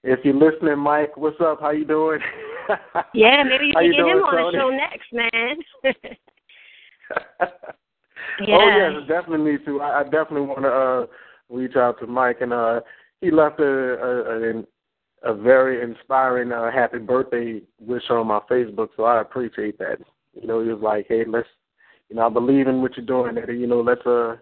If 0.03 0.21
you're 0.25 0.35
listening, 0.35 0.79
Mike, 0.79 1.17
what's 1.17 1.41
up? 1.41 1.61
How 1.61 1.71
you 1.71 1.85
doing? 1.85 2.21
yeah, 3.15 3.43
maybe 3.43 3.67
you 3.67 3.73
can 3.75 3.91
get 3.91 3.97
doing, 3.99 4.17
him 4.17 4.23
on 4.23 4.35
Tony? 4.35 4.57
the 4.57 4.59
show 4.59 4.71
next, 4.71 5.13
man. 5.13 5.57
yeah. 8.47 8.57
Oh 8.57 8.99
yes, 8.99 9.09
definitely 9.09 9.53
need 9.53 9.65
to. 9.67 9.81
I, 9.81 10.01
I 10.01 10.03
definitely 10.05 10.43
want 10.43 10.63
to 10.63 10.69
uh, 10.69 11.07
reach 11.55 11.77
out 11.77 11.99
to 12.01 12.07
Mike, 12.07 12.41
and 12.41 12.53
uh, 12.53 12.81
he 13.21 13.31
left 13.31 13.61
a 13.61 13.65
a, 13.65 14.51
a, 14.51 15.33
a 15.33 15.35
very 15.35 15.83
inspiring 15.83 16.53
uh, 16.53 16.71
happy 16.71 16.99
birthday 16.99 17.61
wish 17.79 18.03
on 18.11 18.27
my 18.27 18.41
Facebook, 18.51 18.89
so 18.97 19.05
I 19.05 19.21
appreciate 19.21 19.79
that. 19.79 19.99
You 20.41 20.47
know, 20.47 20.63
he 20.63 20.71
was 20.71 20.83
like, 20.83 21.07
"Hey, 21.09 21.25
let's, 21.27 21.49
you 22.09 22.17
know, 22.17 22.27
I 22.27 22.31
believe 22.31 22.69
in 22.69 22.83
what 22.83 22.97
you're 22.97 23.07
doing, 23.07 23.37
Eddie. 23.37 23.59
You 23.59 23.67
know, 23.67 23.81
let's 23.81 24.05
uh, 24.07 24.37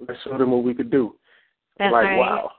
let's 0.00 0.20
show 0.22 0.36
them 0.36 0.50
what 0.50 0.64
we 0.64 0.74
could 0.74 0.90
do. 0.90 1.16
That's 1.78 1.92
like, 1.92 2.04
right. 2.04 2.18
wow. 2.18 2.50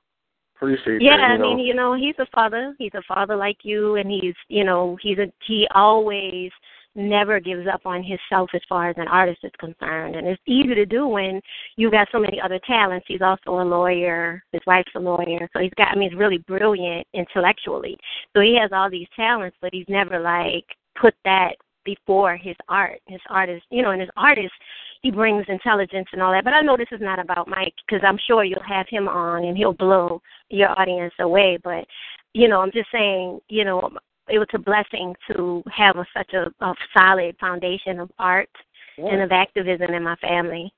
Appreciate 0.55 1.01
yeah, 1.01 1.17
that. 1.17 1.21
Yeah, 1.21 1.33
I 1.33 1.37
mean, 1.37 1.59
you 1.59 1.73
know, 1.73 1.95
he's 1.95 2.15
a 2.19 2.25
father. 2.33 2.73
He's 2.79 2.93
a 2.93 3.01
father 3.07 3.35
like 3.35 3.57
you, 3.63 3.95
and 3.95 4.09
he's, 4.09 4.35
you 4.47 4.63
know, 4.63 4.97
he's 5.01 5.17
a 5.17 5.31
he 5.45 5.67
always 5.75 6.49
never 6.95 7.39
gives 7.39 7.67
up 7.67 7.81
on 7.85 8.03
himself 8.03 8.49
as 8.53 8.61
far 8.67 8.89
as 8.89 8.95
an 8.97 9.07
artist 9.07 9.39
is 9.43 9.51
concerned. 9.59 10.15
And 10.15 10.27
it's 10.27 10.41
easy 10.47 10.73
to 10.75 10.85
do 10.85 11.07
when 11.07 11.41
you've 11.75 11.91
got 11.91 12.07
so 12.11 12.19
many 12.19 12.39
other 12.39 12.59
talents. 12.65 13.05
He's 13.07 13.21
also 13.21 13.61
a 13.61 13.63
lawyer. 13.63 14.43
His 14.51 14.61
wife's 14.65 14.91
a 14.95 14.99
lawyer. 14.99 15.47
So 15.53 15.59
he's 15.59 15.73
got 15.77 15.89
I 15.89 15.95
mean 15.95 16.09
he's 16.09 16.19
really 16.19 16.39
brilliant 16.39 17.05
intellectually. 17.13 17.97
So 18.33 18.41
he 18.41 18.57
has 18.59 18.71
all 18.73 18.89
these 18.89 19.07
talents, 19.15 19.57
but 19.61 19.71
he's 19.73 19.85
never 19.89 20.19
like 20.19 20.65
put 20.99 21.13
that 21.25 21.55
before 21.83 22.35
his 22.37 22.55
art. 22.69 22.99
His 23.07 23.21
art 23.29 23.49
is 23.49 23.61
you 23.69 23.81
know, 23.81 23.91
and 23.91 24.01
his 24.01 24.09
artist 24.15 24.53
he 25.01 25.11
brings 25.11 25.45
intelligence 25.49 26.07
and 26.13 26.21
all 26.21 26.31
that. 26.31 26.43
But 26.43 26.53
I 26.53 26.61
know 26.61 26.77
this 26.77 26.87
is 26.91 27.01
not 27.01 27.19
about 27.19 27.47
Mike 27.47 27.75
because 27.85 28.03
I'm 28.07 28.17
sure 28.25 28.43
you'll 28.43 28.63
have 28.67 28.87
him 28.89 29.07
on 29.07 29.43
and 29.43 29.55
he'll 29.55 29.73
blow 29.73 30.21
your 30.49 30.77
audience 30.79 31.13
away. 31.19 31.59
But 31.63 31.85
you 32.33 32.47
know, 32.47 32.61
I'm 32.61 32.71
just 32.71 32.91
saying, 32.91 33.39
you 33.49 33.65
know, 33.65 33.91
it 34.27 34.39
was 34.39 34.47
a 34.53 34.59
blessing 34.59 35.13
to 35.31 35.63
have 35.71 35.97
a, 35.97 36.05
such 36.15 36.33
a, 36.33 36.51
a 36.63 36.73
solid 36.97 37.35
foundation 37.39 37.99
of 37.99 38.11
art 38.17 38.49
yeah. 38.97 39.07
and 39.07 39.21
of 39.21 39.31
activism 39.31 39.93
in 39.93 40.03
my 40.03 40.15
family. 40.17 40.71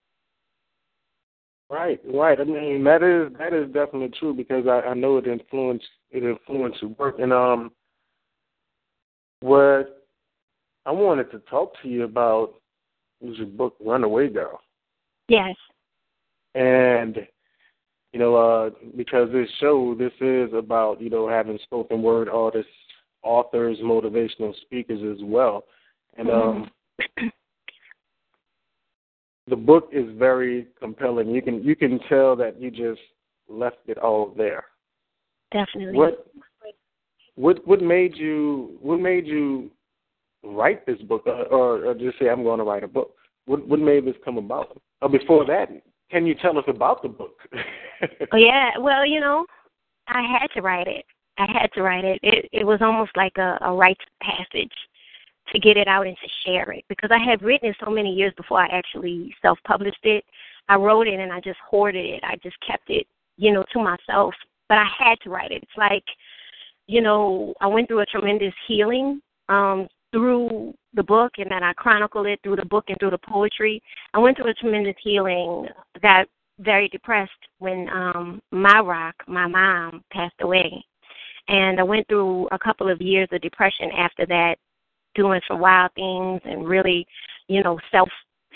Right, 1.70 2.00
right. 2.14 2.40
I 2.40 2.46
mean 2.46 2.84
that 2.86 3.04
is 3.04 3.38
that 3.38 3.54
is 3.54 3.68
definitely 3.68 4.14
true 4.18 4.34
because 4.34 4.68
I, 4.68 4.90
I 4.90 4.94
know 4.94 5.18
it 5.18 5.28
influenced 5.28 5.86
it 6.12 6.24
influenced 6.24 6.82
your 6.82 6.92
work 6.92 7.20
and 7.20 7.34
um 7.34 7.72
what 9.42 10.08
I 10.86 10.92
wanted 10.92 11.30
to 11.32 11.40
talk 11.40 11.74
to 11.82 11.90
you 11.90 12.06
about 12.06 12.54
was 13.20 13.38
your 13.38 13.48
book 13.48 13.76
Runaway 13.82 14.30
Girl. 14.30 14.62
Yes. 15.28 15.56
And 16.56 17.28
you 18.14 18.20
know, 18.20 18.36
uh, 18.36 18.70
because 18.96 19.30
this 19.32 19.50
show, 19.60 19.94
this 19.94 20.14
is 20.22 20.54
about 20.54 21.02
you 21.02 21.10
know 21.10 21.28
having 21.28 21.60
spoken 21.64 22.02
word 22.02 22.30
artists, 22.30 22.72
authors, 23.24 23.78
motivational 23.84 24.54
speakers 24.62 25.02
as 25.18 25.24
well, 25.24 25.66
and 26.18 26.30
um, 26.30 26.70
mm-hmm. 27.00 27.28
the 29.48 29.56
book 29.56 29.90
is 29.92 30.06
very 30.18 30.68
compelling. 30.80 31.30
You 31.30 31.42
can 31.42 31.64
you 31.64 31.76
can 31.76 32.00
tell 32.10 32.36
that 32.38 32.60
you 32.60 32.72
just 32.72 33.02
left 33.50 33.78
it 33.88 33.98
all 33.98 34.34
there. 34.38 34.66
Definitely. 35.52 35.98
What 35.98 36.28
what 37.36 37.68
what 37.68 37.82
made 37.82 38.16
you 38.16 38.78
what 38.82 39.00
made 39.00 39.26
you 39.26 39.72
write 40.44 40.86
this 40.86 41.00
book, 41.02 41.24
or, 41.26 41.86
or 41.86 41.94
just 41.94 42.20
say 42.20 42.30
I'm 42.30 42.44
going 42.44 42.60
to 42.60 42.66
write 42.66 42.84
a 42.84 42.88
book? 42.88 43.14
What 43.46 43.68
what 43.68 43.80
made 43.80 44.06
this 44.06 44.16
come 44.26 44.38
about? 44.38 44.82
Or 45.02 45.10
before 45.10 45.46
that, 45.46 45.70
can 46.10 46.26
you 46.26 46.36
tell 46.36 46.58
us 46.58 46.66
about 46.68 47.02
the 47.02 47.10
book? 47.10 47.38
oh 48.34 48.38
yeah, 48.38 48.72
well, 48.80 49.06
you 49.06 49.20
know, 49.20 49.46
I 50.08 50.22
had 50.22 50.48
to 50.56 50.62
write 50.62 50.88
it. 50.88 51.06
I 51.38 51.46
had 51.52 51.72
to 51.74 51.82
write 51.82 52.06
it. 52.06 52.20
It 52.24 52.50
it 52.52 52.66
was 52.66 52.80
almost 52.82 53.12
like 53.16 53.38
a, 53.38 53.58
a 53.62 53.74
rite 53.74 53.98
passage 54.22 54.72
to 55.52 55.60
get 55.60 55.78
it 55.78 55.88
out 55.88 56.08
and 56.08 56.18
to 56.18 56.30
share 56.46 56.72
it 56.72 56.84
because 56.90 57.10
I 57.12 57.20
had 57.20 57.42
written 57.42 57.70
it 57.70 57.78
so 57.84 57.90
many 57.92 58.14
years 58.14 58.34
before 58.36 58.60
I 58.62 58.68
actually 58.68 59.34
self 59.42 59.58
published 59.66 60.04
it. 60.04 60.24
I 60.70 60.76
wrote 60.76 61.08
it 61.08 61.20
and 61.20 61.32
I 61.32 61.40
just 61.40 61.60
hoarded 61.70 62.06
it. 62.06 62.24
I 62.24 62.36
just 62.44 62.58
kept 62.66 62.90
it, 62.90 63.08
you 63.38 63.54
know, 63.54 63.64
to 63.74 63.80
myself. 63.80 64.34
But 64.68 64.80
I 64.80 64.88
had 64.98 65.18
to 65.24 65.30
write 65.30 65.52
it. 65.52 65.64
It's 65.64 65.78
like, 65.78 66.04
you 66.88 67.02
know, 67.02 67.54
I 67.62 67.68
went 67.68 67.88
through 67.88 68.02
a 68.02 68.06
tremendous 68.06 68.54
healing 68.68 69.22
um 69.50 69.88
through 70.12 70.74
the 70.94 71.04
book 71.04 71.34
and 71.38 71.52
then 71.52 71.64
I 71.64 71.74
chronicle 71.74 72.26
it 72.26 72.40
through 72.44 72.56
the 72.58 72.66
book 72.66 72.86
and 72.88 72.98
through 73.00 73.12
the 73.12 73.18
poetry. 73.20 73.82
I 74.14 74.20
went 74.20 74.38
through 74.38 74.52
a 74.52 74.54
tremendous 74.56 74.96
healing. 75.02 75.68
Got 76.02 76.28
very 76.60 76.90
depressed 76.90 77.32
when 77.60 77.88
um 77.90 78.42
my 78.52 78.80
rock, 78.80 79.16
my 79.28 79.48
mom, 79.48 80.04
passed 80.12 80.36
away. 80.42 80.84
And 81.48 81.80
I 81.80 81.84
went 81.84 82.08
through 82.08 82.48
a 82.52 82.60
couple 82.60 82.90
of 82.90 83.02
years 83.02 83.30
of 83.32 83.42
depression 83.42 83.90
after 83.98 84.26
that, 84.26 84.56
doing 85.16 85.42
some 85.48 85.60
wild 85.60 85.92
things 85.96 86.42
and 86.46 86.68
really, 86.68 87.06
you 87.48 87.64
know, 87.64 87.80
self 87.92 88.10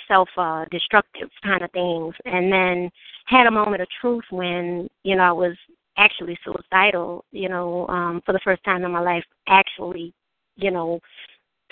self 0.08 0.30
uh 0.38 0.66
destructive 0.72 1.30
kind 1.44 1.62
of 1.62 1.72
things. 1.72 2.14
And 2.26 2.52
then 2.52 2.90
had 3.26 3.48
a 3.48 3.52
moment 3.52 3.82
of 3.82 3.88
truth 4.00 4.26
when, 4.30 4.90
you 5.04 5.16
know, 5.16 5.24
I 5.24 5.32
was 5.32 5.56
actually 5.98 6.38
suicidal, 6.44 7.26
you 7.32 7.50
know, 7.50 7.88
um, 7.88 8.22
for 8.26 8.34
the 8.34 8.42
first 8.44 8.64
time 8.64 8.84
in 8.84 8.92
my 8.92 9.02
life, 9.02 9.24
actually, 9.48 10.14
you 10.56 10.72
know, 10.72 11.00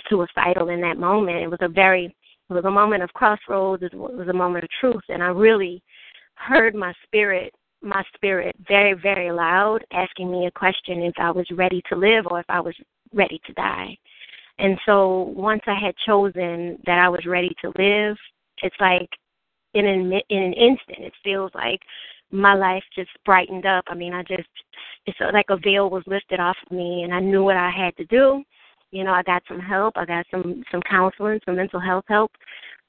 suicidal 0.10 0.70
in 0.70 0.82
that 0.82 0.98
moment. 0.98 1.38
It 1.38 1.50
was 1.50 1.60
a 1.62 1.68
very 1.68 2.16
it 2.50 2.54
was 2.54 2.66
a 2.66 2.72
moment 2.72 3.04
of 3.04 3.14
crossroads. 3.14 3.84
It 3.84 3.94
was 3.94 4.28
a 4.28 4.34
moment 4.34 4.64
of 4.64 4.70
truth, 4.80 5.04
and 5.10 5.22
I 5.22 5.28
really 5.28 5.84
heard 6.36 6.74
my 6.74 6.94
spirit 7.04 7.54
my 7.82 8.04
spirit 8.16 8.56
very 8.68 8.94
very 8.94 9.32
loud 9.32 9.80
asking 9.92 10.32
me 10.32 10.48
a 10.48 10.52
question 10.52 11.02
if 11.02 11.14
I 11.18 11.32
was 11.32 11.46
ready 11.52 11.82
to 11.90 11.96
live 11.96 12.26
or 12.30 12.40
if 12.40 12.46
I 12.50 12.60
was 12.60 12.76
ready 13.14 13.42
to 13.46 13.54
die. 13.54 13.98
And 14.58 14.78
so 14.86 15.34
once 15.36 15.62
I 15.68 15.80
had 15.80 15.96
chosen 16.06 16.78
that 16.86 17.00
I 17.00 17.08
was 17.08 17.26
ready 17.26 17.56
to 17.62 17.72
live, 17.78 18.18
it's 18.62 18.76
like 18.80 19.10
in 19.74 19.86
an 19.86 20.12
in 20.30 20.44
an 20.44 20.54
instant 20.54 21.00
it 21.00 21.14
feels 21.24 21.52
like 21.56 21.80
my 22.32 22.54
life 22.54 22.84
just 22.96 23.10
brightened 23.26 23.66
up. 23.66 23.86
I 23.88 23.96
mean, 23.96 24.14
I 24.14 24.24
just 24.24 24.50
it's 25.06 25.18
like 25.34 25.50
a 25.50 25.58
veil 25.58 25.90
was 25.90 26.04
lifted 26.06 26.40
off 26.40 26.58
of 26.66 26.76
me 26.76 27.04
and 27.04 27.14
I 27.14 27.20
knew 27.20 27.44
what 27.44 27.58
I 27.58 27.72
had 27.72 27.96
to 27.98 28.06
do 28.06 28.44
you 28.92 29.04
know, 29.04 29.12
I 29.12 29.24
got 29.24 29.44
some 29.48 29.60
help. 29.60 29.98
I 29.98 30.06
got 30.06 30.26
some 30.32 30.64
some 30.72 30.82
counseling, 30.90 31.40
some 31.46 31.56
mental 31.56 31.80
health 31.80 32.06
help, 32.08 32.32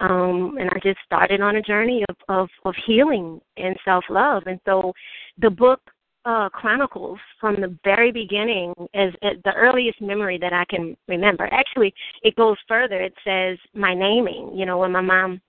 um, 0.00 0.56
and 0.58 0.70
I 0.70 0.78
just 0.82 0.98
started 1.04 1.40
on 1.40 1.56
a 1.56 1.62
journey 1.62 2.04
of 2.08 2.16
of, 2.28 2.48
of 2.64 2.74
healing 2.86 3.40
and 3.56 3.76
self 3.84 4.04
love. 4.08 4.44
And 4.46 4.60
so, 4.64 4.92
the 5.38 5.50
book 5.50 5.80
uh, 6.24 6.48
chronicles 6.50 7.18
from 7.40 7.60
the 7.60 7.76
very 7.84 8.12
beginning 8.12 8.74
as, 8.94 9.12
as 9.22 9.36
the 9.44 9.54
earliest 9.54 10.00
memory 10.00 10.38
that 10.38 10.52
I 10.52 10.64
can 10.66 10.96
remember. 11.08 11.48
Actually, 11.50 11.94
it 12.22 12.36
goes 12.36 12.56
further. 12.68 13.00
It 13.00 13.14
says 13.24 13.58
my 13.74 13.94
naming. 13.94 14.52
You 14.54 14.66
know, 14.66 14.78
when 14.78 14.92
my 14.92 15.00
mom 15.00 15.40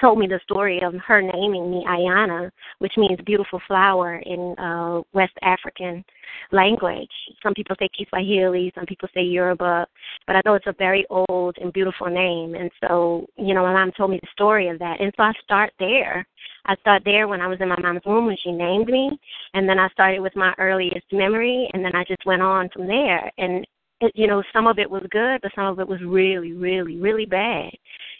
told 0.00 0.18
me 0.18 0.26
the 0.26 0.40
story 0.44 0.80
of 0.82 0.94
her 1.06 1.20
naming 1.20 1.70
me 1.70 1.84
Ayanna, 1.88 2.50
which 2.78 2.92
means 2.96 3.18
beautiful 3.24 3.60
flower 3.66 4.16
in 4.24 4.54
uh, 4.58 5.02
West 5.12 5.34
African 5.42 6.04
language. 6.52 7.10
Some 7.42 7.54
people 7.54 7.76
say 7.78 7.88
Kiswahili, 7.96 8.72
some 8.74 8.86
people 8.86 9.08
say 9.14 9.22
Yoruba, 9.22 9.86
but 10.26 10.36
I 10.36 10.42
know 10.44 10.54
it's 10.54 10.66
a 10.66 10.74
very 10.78 11.06
old 11.10 11.56
and 11.60 11.72
beautiful 11.72 12.08
name. 12.08 12.54
And 12.54 12.70
so, 12.80 13.26
you 13.36 13.54
know, 13.54 13.62
my 13.62 13.72
mom 13.72 13.92
told 13.96 14.10
me 14.10 14.18
the 14.20 14.28
story 14.32 14.68
of 14.68 14.78
that. 14.78 15.00
And 15.00 15.12
so 15.16 15.22
I 15.22 15.32
start 15.44 15.72
there. 15.78 16.26
I 16.66 16.76
start 16.76 17.02
there 17.04 17.28
when 17.28 17.40
I 17.40 17.46
was 17.46 17.58
in 17.60 17.68
my 17.68 17.80
mom's 17.80 18.02
womb 18.04 18.26
when 18.26 18.36
she 18.42 18.52
named 18.52 18.88
me. 18.88 19.10
And 19.54 19.68
then 19.68 19.78
I 19.78 19.88
started 19.90 20.20
with 20.20 20.36
my 20.36 20.54
earliest 20.58 21.06
memory, 21.12 21.68
and 21.72 21.84
then 21.84 21.94
I 21.94 22.04
just 22.04 22.26
went 22.26 22.42
on 22.42 22.68
from 22.72 22.86
there. 22.86 23.30
And, 23.38 23.66
it, 24.00 24.12
you 24.14 24.26
know, 24.26 24.42
some 24.52 24.66
of 24.66 24.78
it 24.78 24.90
was 24.90 25.02
good, 25.10 25.40
but 25.42 25.50
some 25.54 25.66
of 25.66 25.80
it 25.80 25.88
was 25.88 26.00
really, 26.04 26.52
really, 26.52 26.96
really 26.96 27.26
bad. 27.26 27.70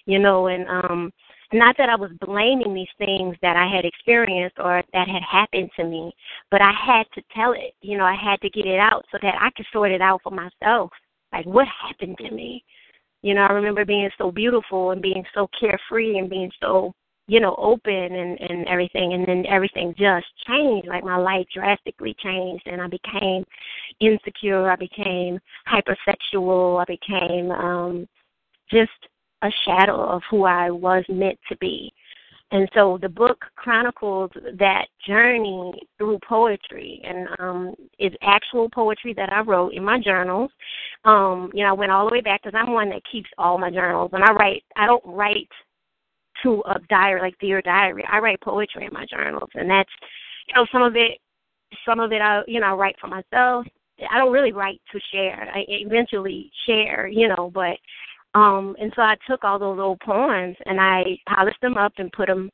You 0.06 0.18
know, 0.18 0.46
and 0.46 0.66
um 0.68 1.12
not 1.52 1.76
that 1.78 1.88
I 1.88 1.96
was 1.96 2.10
blaming 2.20 2.74
these 2.74 2.86
things 2.98 3.36
that 3.42 3.56
I 3.56 3.66
had 3.74 3.84
experienced 3.84 4.56
or 4.58 4.82
that 4.92 5.08
had 5.08 5.22
happened 5.22 5.70
to 5.76 5.84
me, 5.84 6.12
but 6.50 6.60
I 6.60 6.72
had 6.72 7.04
to 7.14 7.22
tell 7.34 7.52
it. 7.52 7.74
You 7.80 7.96
know, 7.96 8.04
I 8.04 8.14
had 8.14 8.40
to 8.42 8.50
get 8.50 8.66
it 8.66 8.78
out 8.78 9.04
so 9.10 9.18
that 9.22 9.34
I 9.40 9.50
could 9.56 9.66
sort 9.72 9.90
it 9.90 10.02
out 10.02 10.20
for 10.22 10.30
myself. 10.30 10.90
Like, 11.32 11.46
what 11.46 11.66
happened 11.68 12.18
to 12.18 12.30
me? 12.30 12.64
You 13.22 13.34
know, 13.34 13.42
I 13.42 13.52
remember 13.52 13.84
being 13.84 14.10
so 14.18 14.30
beautiful 14.30 14.92
and 14.92 15.02
being 15.02 15.24
so 15.34 15.48
carefree 15.58 16.18
and 16.18 16.30
being 16.30 16.50
so 16.60 16.92
you 17.28 17.40
know, 17.40 17.54
open 17.58 17.92
and 17.92 18.40
and 18.40 18.66
everything, 18.66 19.12
and 19.12 19.26
then 19.26 19.44
everything 19.46 19.94
just 19.98 20.26
changed. 20.46 20.88
Like 20.88 21.04
my 21.04 21.18
life 21.18 21.46
drastically 21.54 22.16
changed, 22.24 22.66
and 22.66 22.80
I 22.80 22.88
became 22.88 23.44
insecure. 24.00 24.70
I 24.70 24.76
became 24.76 25.38
hypersexual. 25.70 26.80
I 26.80 26.84
became 26.86 27.50
um 27.50 28.08
just 28.70 28.90
a 29.42 29.50
shadow 29.64 30.00
of 30.00 30.22
who 30.30 30.44
I 30.44 30.70
was 30.70 31.04
meant 31.08 31.38
to 31.48 31.56
be. 31.58 31.92
And 32.50 32.66
so 32.74 32.98
the 33.00 33.10
book 33.10 33.44
chronicles 33.56 34.30
that 34.58 34.86
journey 35.06 35.72
through 35.98 36.18
poetry 36.26 37.02
and 37.04 37.28
um 37.38 37.74
it's 37.98 38.16
actual 38.22 38.70
poetry 38.70 39.12
that 39.14 39.30
I 39.32 39.40
wrote 39.40 39.74
in 39.74 39.84
my 39.84 40.00
journals. 40.00 40.50
Um, 41.04 41.50
you 41.52 41.62
know, 41.62 41.70
I 41.70 41.74
went 41.74 41.92
all 41.92 42.08
the 42.08 42.12
way 42.12 42.22
back 42.22 42.42
because 42.42 42.58
I'm 42.58 42.72
one 42.72 42.88
that 42.88 43.02
keeps 43.10 43.28
all 43.36 43.58
my 43.58 43.70
journals 43.70 44.10
and 44.14 44.24
I 44.24 44.32
write 44.32 44.64
I 44.76 44.86
don't 44.86 45.04
write 45.04 45.48
to 46.42 46.62
a 46.66 46.78
diary 46.88 47.20
like 47.20 47.38
dear 47.38 47.60
diary. 47.60 48.04
I 48.10 48.18
write 48.18 48.40
poetry 48.40 48.86
in 48.86 48.92
my 48.94 49.04
journals 49.04 49.50
and 49.54 49.68
that's 49.68 49.90
you 50.48 50.54
know, 50.54 50.66
some 50.72 50.82
of 50.82 50.96
it 50.96 51.18
some 51.84 52.00
of 52.00 52.12
it 52.12 52.22
I 52.22 52.42
you 52.46 52.60
know, 52.60 52.68
I 52.68 52.72
write 52.72 52.96
for 52.98 53.08
myself. 53.08 53.66
I 54.10 54.16
don't 54.16 54.32
really 54.32 54.52
write 54.52 54.80
to 54.92 55.00
share. 55.12 55.50
I 55.52 55.64
eventually 55.68 56.50
share, 56.66 57.08
you 57.08 57.28
know, 57.28 57.50
but 57.52 57.76
um, 58.34 58.76
and 58.80 58.92
so 58.94 59.02
I 59.02 59.16
took 59.28 59.44
all 59.44 59.58
those 59.58 59.78
old 59.78 60.00
poems 60.00 60.56
and 60.66 60.80
I 60.80 61.18
polished 61.28 61.60
them 61.62 61.76
up 61.76 61.92
and 61.98 62.12
put 62.12 62.26
them 62.28 62.50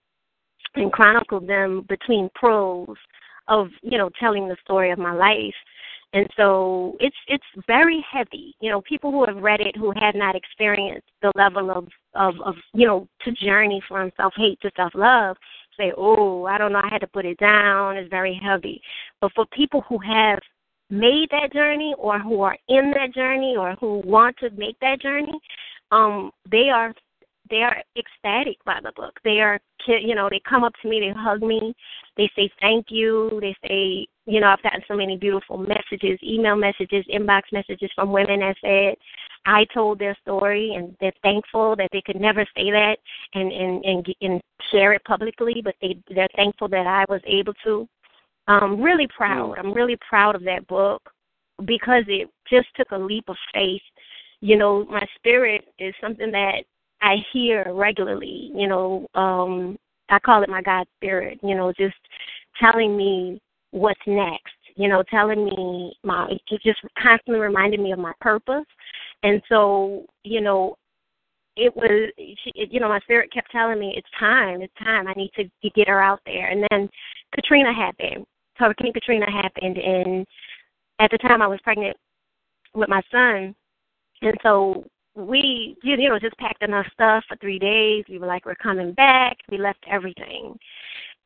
and 0.74 0.92
chronicled 0.92 1.46
them 1.46 1.84
between 1.88 2.30
prose 2.34 2.96
of 3.48 3.68
you 3.82 3.98
know 3.98 4.10
telling 4.18 4.48
the 4.48 4.56
story 4.64 4.90
of 4.90 4.98
my 4.98 5.12
life. 5.12 5.54
And 6.12 6.28
so 6.36 6.96
it's 7.00 7.16
it's 7.26 7.44
very 7.66 8.04
heavy. 8.10 8.54
You 8.60 8.70
know, 8.70 8.80
people 8.82 9.10
who 9.10 9.24
have 9.26 9.42
read 9.42 9.60
it 9.60 9.76
who 9.76 9.92
have 10.00 10.14
not 10.14 10.36
experienced 10.36 11.08
the 11.22 11.32
level 11.34 11.70
of 11.70 11.88
of, 12.14 12.34
of 12.44 12.54
you 12.72 12.86
know 12.86 13.08
to 13.24 13.32
journey 13.32 13.82
from 13.88 14.12
self 14.16 14.32
hate 14.36 14.60
to 14.60 14.70
self 14.76 14.92
love 14.94 15.36
say, 15.76 15.92
oh, 15.96 16.44
I 16.44 16.58
don't 16.58 16.72
know, 16.72 16.80
I 16.82 16.88
had 16.90 17.00
to 17.00 17.06
put 17.06 17.24
it 17.24 17.38
down. 17.38 17.96
It's 17.96 18.10
very 18.10 18.40
heavy. 18.42 18.80
But 19.20 19.32
for 19.34 19.44
people 19.46 19.82
who 19.88 19.98
have 19.98 20.38
made 20.94 21.28
that 21.30 21.52
journey 21.52 21.94
or 21.98 22.18
who 22.18 22.40
are 22.42 22.56
in 22.68 22.92
that 22.92 23.12
journey 23.14 23.56
or 23.58 23.74
who 23.80 24.02
want 24.04 24.36
to 24.38 24.50
make 24.50 24.78
that 24.80 25.00
journey, 25.00 25.38
um, 25.90 26.30
they 26.50 26.70
are 26.70 26.92
they 27.50 27.62
are 27.62 27.82
ecstatic 27.96 28.56
by 28.64 28.78
the 28.82 28.92
book. 28.96 29.18
They 29.22 29.40
are, 29.40 29.60
you 29.86 30.14
know, 30.14 30.28
they 30.30 30.40
come 30.48 30.64
up 30.64 30.72
to 30.80 30.88
me, 30.88 31.00
they 31.00 31.12
hug 31.18 31.42
me, 31.42 31.74
they 32.16 32.30
say 32.34 32.50
thank 32.60 32.86
you, 32.88 33.38
they 33.40 33.54
say, 33.68 34.06
you 34.24 34.40
know, 34.40 34.46
I've 34.46 34.62
gotten 34.62 34.82
so 34.88 34.96
many 34.96 35.18
beautiful 35.18 35.58
messages, 35.58 36.18
email 36.22 36.56
messages, 36.56 37.04
inbox 37.12 37.42
messages 37.52 37.90
from 37.94 38.12
women 38.12 38.40
that 38.40 38.56
said 38.62 38.94
I 39.46 39.66
told 39.74 39.98
their 39.98 40.16
story 40.22 40.74
and 40.74 40.96
they're 41.00 41.12
thankful 41.22 41.76
that 41.76 41.90
they 41.92 42.00
could 42.00 42.20
never 42.20 42.46
say 42.56 42.70
that 42.70 42.96
and 43.34 43.52
and 43.52 43.84
and, 43.84 44.14
and 44.22 44.40
share 44.72 44.94
it 44.94 45.04
publicly, 45.04 45.60
but 45.62 45.74
they 45.82 45.98
they're 46.14 46.28
thankful 46.36 46.68
that 46.68 46.86
I 46.86 47.04
was 47.08 47.20
able 47.26 47.54
to. 47.64 47.86
I'm 48.46 48.80
really 48.80 49.08
proud. 49.16 49.58
I'm 49.58 49.72
really 49.72 49.96
proud 50.08 50.34
of 50.34 50.44
that 50.44 50.66
book 50.66 51.02
because 51.64 52.04
it 52.08 52.28
just 52.50 52.68
took 52.76 52.90
a 52.92 52.98
leap 52.98 53.24
of 53.28 53.36
faith. 53.52 53.82
You 54.40 54.56
know, 54.56 54.84
my 54.84 55.04
spirit 55.16 55.64
is 55.78 55.94
something 56.00 56.30
that 56.32 56.64
I 57.00 57.16
hear 57.32 57.64
regularly. 57.72 58.50
You 58.54 58.68
know, 58.68 59.06
um, 59.14 59.78
I 60.10 60.18
call 60.18 60.42
it 60.42 60.50
my 60.50 60.62
God 60.62 60.86
spirit. 60.96 61.38
You 61.42 61.54
know, 61.54 61.72
just 61.72 61.96
telling 62.60 62.96
me 62.96 63.40
what's 63.70 64.00
next. 64.06 64.52
You 64.76 64.88
know, 64.88 65.02
telling 65.10 65.44
me 65.44 65.94
my 66.02 66.28
just 66.62 66.80
constantly 67.00 67.40
reminding 67.40 67.82
me 67.82 67.92
of 67.92 67.98
my 67.98 68.12
purpose. 68.20 68.66
And 69.22 69.40
so, 69.48 70.04
you 70.24 70.40
know, 70.40 70.76
it 71.56 71.74
was 71.76 72.10
you 72.54 72.80
know 72.80 72.88
my 72.88 72.98
spirit 73.00 73.32
kept 73.32 73.50
telling 73.50 73.78
me 73.78 73.94
it's 73.96 74.08
time 74.18 74.60
it's 74.60 74.74
time 74.82 75.06
i 75.06 75.12
need 75.14 75.30
to 75.36 75.44
get 75.70 75.86
her 75.86 76.02
out 76.02 76.20
there 76.26 76.48
and 76.50 76.66
then 76.70 76.88
katrina 77.32 77.72
happened 77.72 78.26
hurricane 78.56 78.92
katrina 78.92 79.30
happened 79.30 79.78
and 79.78 80.26
at 81.00 81.10
the 81.10 81.18
time 81.18 81.42
i 81.42 81.46
was 81.46 81.60
pregnant 81.62 81.96
with 82.74 82.88
my 82.88 83.02
son. 83.10 83.54
And 84.22 84.34
so 84.42 84.84
we 85.16 85.76
you 85.82 86.08
know 86.08 86.18
just 86.18 86.36
packed 86.38 86.62
enough 86.62 86.86
stuff 86.92 87.24
for 87.28 87.36
three 87.36 87.58
days. 87.58 88.04
We 88.08 88.18
were 88.18 88.26
like 88.26 88.44
we're 88.44 88.54
coming 88.56 88.92
back. 88.92 89.36
We 89.50 89.58
left 89.58 89.84
everything. 89.90 90.58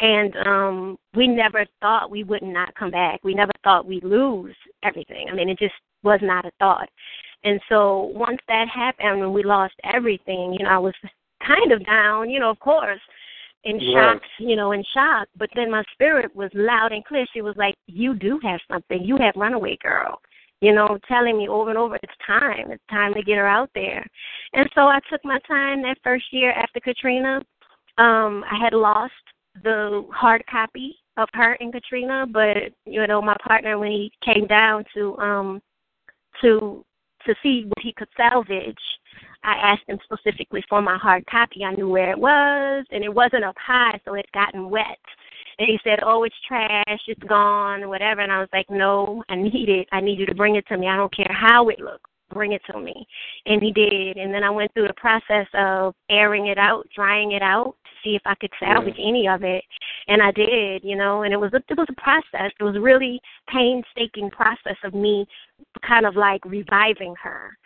And 0.00 0.36
um 0.46 0.98
we 1.14 1.26
never 1.26 1.64
thought 1.80 2.10
we 2.10 2.24
would 2.24 2.42
not 2.42 2.74
come 2.74 2.90
back. 2.90 3.20
We 3.24 3.34
never 3.34 3.52
thought 3.64 3.86
we'd 3.86 4.04
lose 4.04 4.54
everything. 4.82 5.28
I 5.30 5.34
mean 5.34 5.48
it 5.48 5.58
just 5.58 5.74
was 6.02 6.20
not 6.22 6.44
a 6.44 6.50
thought. 6.58 6.88
And 7.44 7.60
so 7.68 8.10
once 8.14 8.40
that 8.48 8.68
happened 8.68 9.22
and 9.22 9.32
we 9.32 9.42
lost 9.42 9.74
everything 9.84 10.56
you 10.58 10.64
know 10.64 10.70
i 10.70 10.78
was 10.78 10.94
kind 11.46 11.70
of 11.70 11.86
down 11.86 12.28
you 12.28 12.40
know 12.40 12.50
of 12.50 12.58
course 12.58 13.00
in 13.64 13.76
right. 13.76 14.14
shock 14.14 14.22
you 14.38 14.56
know 14.56 14.72
in 14.72 14.84
shock 14.94 15.28
but 15.36 15.50
then 15.54 15.70
my 15.70 15.82
spirit 15.92 16.34
was 16.34 16.50
loud 16.54 16.92
and 16.92 17.04
clear 17.04 17.26
she 17.32 17.42
was 17.42 17.54
like 17.56 17.74
you 17.86 18.14
do 18.14 18.38
have 18.42 18.60
something 18.70 19.02
you 19.02 19.16
have 19.18 19.34
runaway 19.36 19.76
girl 19.82 20.20
you 20.60 20.74
know, 20.74 20.98
telling 21.06 21.38
me 21.38 21.48
over 21.48 21.70
and 21.70 21.78
over, 21.78 21.96
it's 22.02 22.12
time, 22.26 22.72
it's 22.72 22.82
time 22.90 23.14
to 23.14 23.22
get 23.22 23.36
her 23.36 23.46
out 23.46 23.70
there. 23.74 24.04
And 24.54 24.68
so 24.74 24.82
I 24.82 24.98
took 25.10 25.24
my 25.24 25.38
time 25.46 25.82
that 25.82 25.98
first 26.02 26.24
year 26.32 26.52
after 26.52 26.80
Katrina. 26.80 27.40
Um, 27.96 28.44
I 28.50 28.58
had 28.62 28.72
lost 28.72 29.12
the 29.62 30.04
hard 30.12 30.44
copy 30.50 30.96
of 31.16 31.28
her 31.34 31.52
and 31.60 31.72
Katrina, 31.72 32.26
but 32.30 32.56
you 32.86 33.06
know, 33.06 33.22
my 33.22 33.36
partner 33.46 33.78
when 33.78 33.90
he 33.90 34.10
came 34.24 34.46
down 34.46 34.84
to 34.94 35.16
um 35.18 35.60
to 36.42 36.84
to 37.26 37.34
see 37.42 37.64
what 37.64 37.82
he 37.82 37.92
could 37.92 38.08
salvage, 38.16 38.76
I 39.44 39.54
asked 39.54 39.88
him 39.88 39.98
specifically 40.04 40.64
for 40.68 40.82
my 40.82 40.96
hard 40.98 41.26
copy. 41.26 41.64
I 41.64 41.74
knew 41.74 41.88
where 41.88 42.10
it 42.10 42.18
was, 42.18 42.84
and 42.90 43.04
it 43.04 43.12
wasn't 43.14 43.44
up 43.44 43.56
high, 43.58 44.00
so 44.04 44.14
it 44.14 44.26
gotten 44.32 44.70
wet. 44.70 44.98
And 45.58 45.68
he 45.68 45.78
said, 45.82 46.00
"Oh, 46.02 46.24
it's 46.24 46.40
trash. 46.46 47.02
It's 47.06 47.22
gone, 47.24 47.88
whatever." 47.88 48.20
And 48.20 48.32
I 48.32 48.40
was 48.40 48.48
like, 48.52 48.70
"No, 48.70 49.24
I 49.28 49.36
need 49.36 49.68
it. 49.68 49.88
I 49.92 50.00
need 50.00 50.18
you 50.18 50.26
to 50.26 50.34
bring 50.34 50.56
it 50.56 50.66
to 50.68 50.76
me. 50.76 50.88
I 50.88 50.96
don't 50.96 51.14
care 51.14 51.30
how 51.30 51.68
it 51.68 51.80
looks. 51.80 52.10
Bring 52.30 52.52
it 52.52 52.62
to 52.70 52.78
me." 52.78 53.06
And 53.46 53.62
he 53.62 53.72
did. 53.72 54.16
And 54.16 54.32
then 54.32 54.44
I 54.44 54.50
went 54.50 54.72
through 54.74 54.88
the 54.88 54.94
process 54.94 55.46
of 55.54 55.94
airing 56.10 56.46
it 56.46 56.58
out, 56.58 56.88
drying 56.94 57.32
it 57.32 57.42
out 57.42 57.76
to 57.84 57.90
see 58.02 58.16
if 58.16 58.22
I 58.24 58.34
could 58.36 58.52
salvage 58.58 58.98
Yeah. 58.98 59.08
any 59.08 59.28
of 59.28 59.42
it. 59.44 59.64
And 60.08 60.22
I 60.22 60.30
did, 60.30 60.84
you 60.84 60.96
know. 60.96 61.22
And 61.22 61.32
it 61.32 61.40
was 61.40 61.52
a, 61.52 61.62
it 61.68 61.76
was 61.76 61.88
a 61.88 62.00
process. 62.00 62.52
It 62.58 62.64
was 62.64 62.76
a 62.76 62.80
really 62.80 63.20
painstaking 63.48 64.30
process 64.30 64.76
of 64.84 64.94
me, 64.94 65.26
kind 65.82 66.06
of 66.06 66.16
like 66.16 66.44
reviving 66.44 67.14
her 67.22 67.56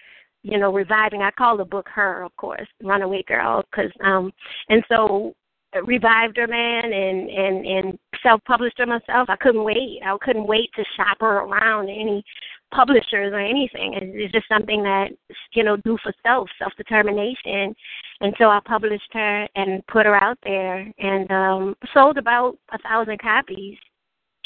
you 0.42 0.59
know, 0.59 0.72
reviving. 0.72 1.22
I 1.22 1.31
call 1.31 1.57
the 1.57 1.64
book 1.64 1.88
her, 1.94 2.22
of 2.22 2.35
course, 2.37 2.66
Runaway 2.83 3.22
Girl, 3.22 3.62
because 3.70 3.92
um, 4.05 4.33
and 4.68 4.85
so 4.88 5.35
uh, 5.75 5.83
revived 5.85 6.37
her, 6.37 6.46
man, 6.46 6.85
and 6.85 7.31
and 7.31 7.66
and 7.66 7.98
self-published 8.22 8.79
her 8.79 8.87
myself. 8.87 9.29
I 9.29 9.37
couldn't 9.37 9.64
wait. 9.64 10.01
I 10.05 10.16
couldn't 10.20 10.46
wait 10.46 10.70
to 10.75 10.85
shop 10.96 11.18
her 11.20 11.38
around 11.38 11.88
any 11.88 12.25
publishers 12.72 13.32
or 13.32 13.40
anything. 13.40 13.94
It's, 13.94 14.32
just 14.32 14.48
something 14.48 14.82
that 14.82 15.08
you 15.52 15.62
know 15.62 15.76
do 15.76 15.98
for 16.02 16.12
self, 16.22 16.48
self-determination. 16.58 17.74
And 18.20 18.35
so 18.38 18.46
I 18.46 18.61
published 18.64 19.11
her 19.12 19.46
and 19.54 19.87
put 19.87 20.06
her 20.06 20.16
out 20.16 20.38
there, 20.42 20.90
and 20.98 21.30
um, 21.30 21.74
sold 21.94 22.18
about 22.18 22.56
a 22.72 22.78
thousand 22.78 23.20
copies. 23.20 23.76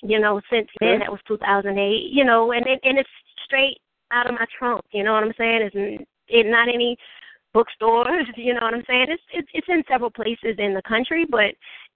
You 0.02 0.20
know, 0.20 0.40
since 0.50 0.68
then 0.80 0.98
that 1.00 1.10
was 1.10 1.20
2008. 1.26 2.10
You 2.12 2.24
know, 2.24 2.52
and 2.52 2.66
it, 2.66 2.80
and 2.82 2.98
it's 2.98 3.08
straight 3.44 3.78
out 4.12 4.28
of 4.28 4.34
my 4.34 4.46
trunk. 4.58 4.82
You 4.92 5.04
know 5.04 5.14
what 5.14 5.24
I'm 5.24 5.32
saying? 5.38 5.70
It's 5.72 6.06
it 6.28 6.46
not 6.46 6.68
any 6.68 6.96
bookstores. 7.54 8.26
You 8.36 8.54
know 8.54 8.60
what 8.62 8.74
I'm 8.74 8.84
saying? 8.86 9.06
It's 9.08 9.22
it's 9.32 9.48
it's 9.54 9.68
in 9.68 9.82
several 9.88 10.10
places 10.10 10.56
in 10.58 10.74
the 10.74 10.82
country, 10.86 11.24
but 11.28 11.54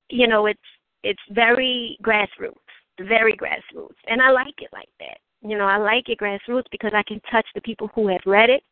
you 0.08 0.26
know 0.26 0.46
it's 0.46 0.58
it's 1.02 1.20
very 1.30 1.98
grassroots, 2.02 2.54
very 3.00 3.36
grassroots, 3.36 4.00
and 4.06 4.20
I 4.20 4.30
like 4.30 4.54
it 4.58 4.70
like 4.72 4.88
that. 5.00 5.18
You 5.42 5.56
know, 5.56 5.64
I 5.64 5.78
like 5.78 6.08
it 6.08 6.18
grassroots 6.18 6.66
because 6.70 6.92
I 6.94 7.02
can 7.02 7.20
touch 7.30 7.46
the 7.54 7.60
people 7.62 7.88
who 7.94 8.08
have 8.08 8.20
read 8.26 8.50
it. 8.50 8.62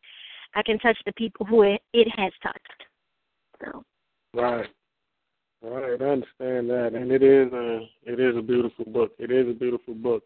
I 0.54 0.62
can 0.62 0.78
touch 0.78 0.98
the 1.06 1.12
people 1.12 1.46
who 1.46 1.62
it, 1.62 1.82
it 1.92 2.08
has 2.16 2.32
touched. 2.42 2.84
So 3.62 3.84
Right. 4.34 4.66
Right, 5.60 6.00
I 6.00 6.04
understand 6.04 6.70
that. 6.70 6.92
And 6.94 7.10
it 7.10 7.22
is 7.22 7.52
a 7.52 7.88
it 8.04 8.20
is 8.20 8.36
a 8.36 8.42
beautiful 8.42 8.84
book. 8.84 9.12
It 9.18 9.30
is 9.30 9.48
a 9.48 9.58
beautiful 9.58 9.94
book. 9.94 10.22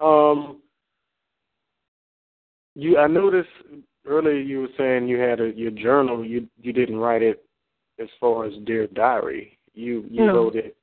Um 0.00 0.62
you 2.74 2.98
I 2.98 3.06
noticed 3.06 3.48
earlier 4.06 4.38
you 4.38 4.62
were 4.62 4.68
saying 4.78 5.08
you 5.08 5.18
had 5.18 5.40
a 5.40 5.52
your 5.54 5.70
journal, 5.72 6.24
you 6.24 6.48
you 6.62 6.72
didn't 6.72 6.96
write 6.96 7.22
it 7.22 7.44
as 8.00 8.08
far 8.18 8.46
as 8.46 8.54
Dear 8.64 8.86
Diary. 8.88 9.58
You 9.74 10.04
you 10.10 10.24
No. 10.26 10.34
wrote 10.34 10.56
it 10.56 10.76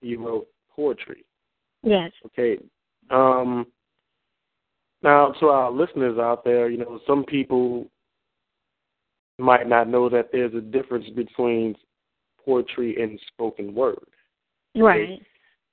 you 0.00 0.24
wrote 0.26 0.48
poetry. 0.74 1.24
yes, 1.82 2.10
Okay. 2.26 2.58
Um 3.10 3.66
now 5.04 5.32
to 5.40 5.46
our 5.46 5.70
listeners 5.70 6.18
out 6.18 6.44
there, 6.44 6.68
you 6.68 6.78
know, 6.78 6.98
some 7.06 7.24
people 7.24 7.86
might 9.38 9.68
not 9.68 9.88
know 9.88 10.08
that 10.08 10.30
there's 10.32 10.54
a 10.54 10.60
difference 10.60 11.06
between 11.14 11.76
poetry 12.44 13.00
and 13.02 13.18
spoken 13.28 13.74
word 13.74 14.04
right. 14.76 15.20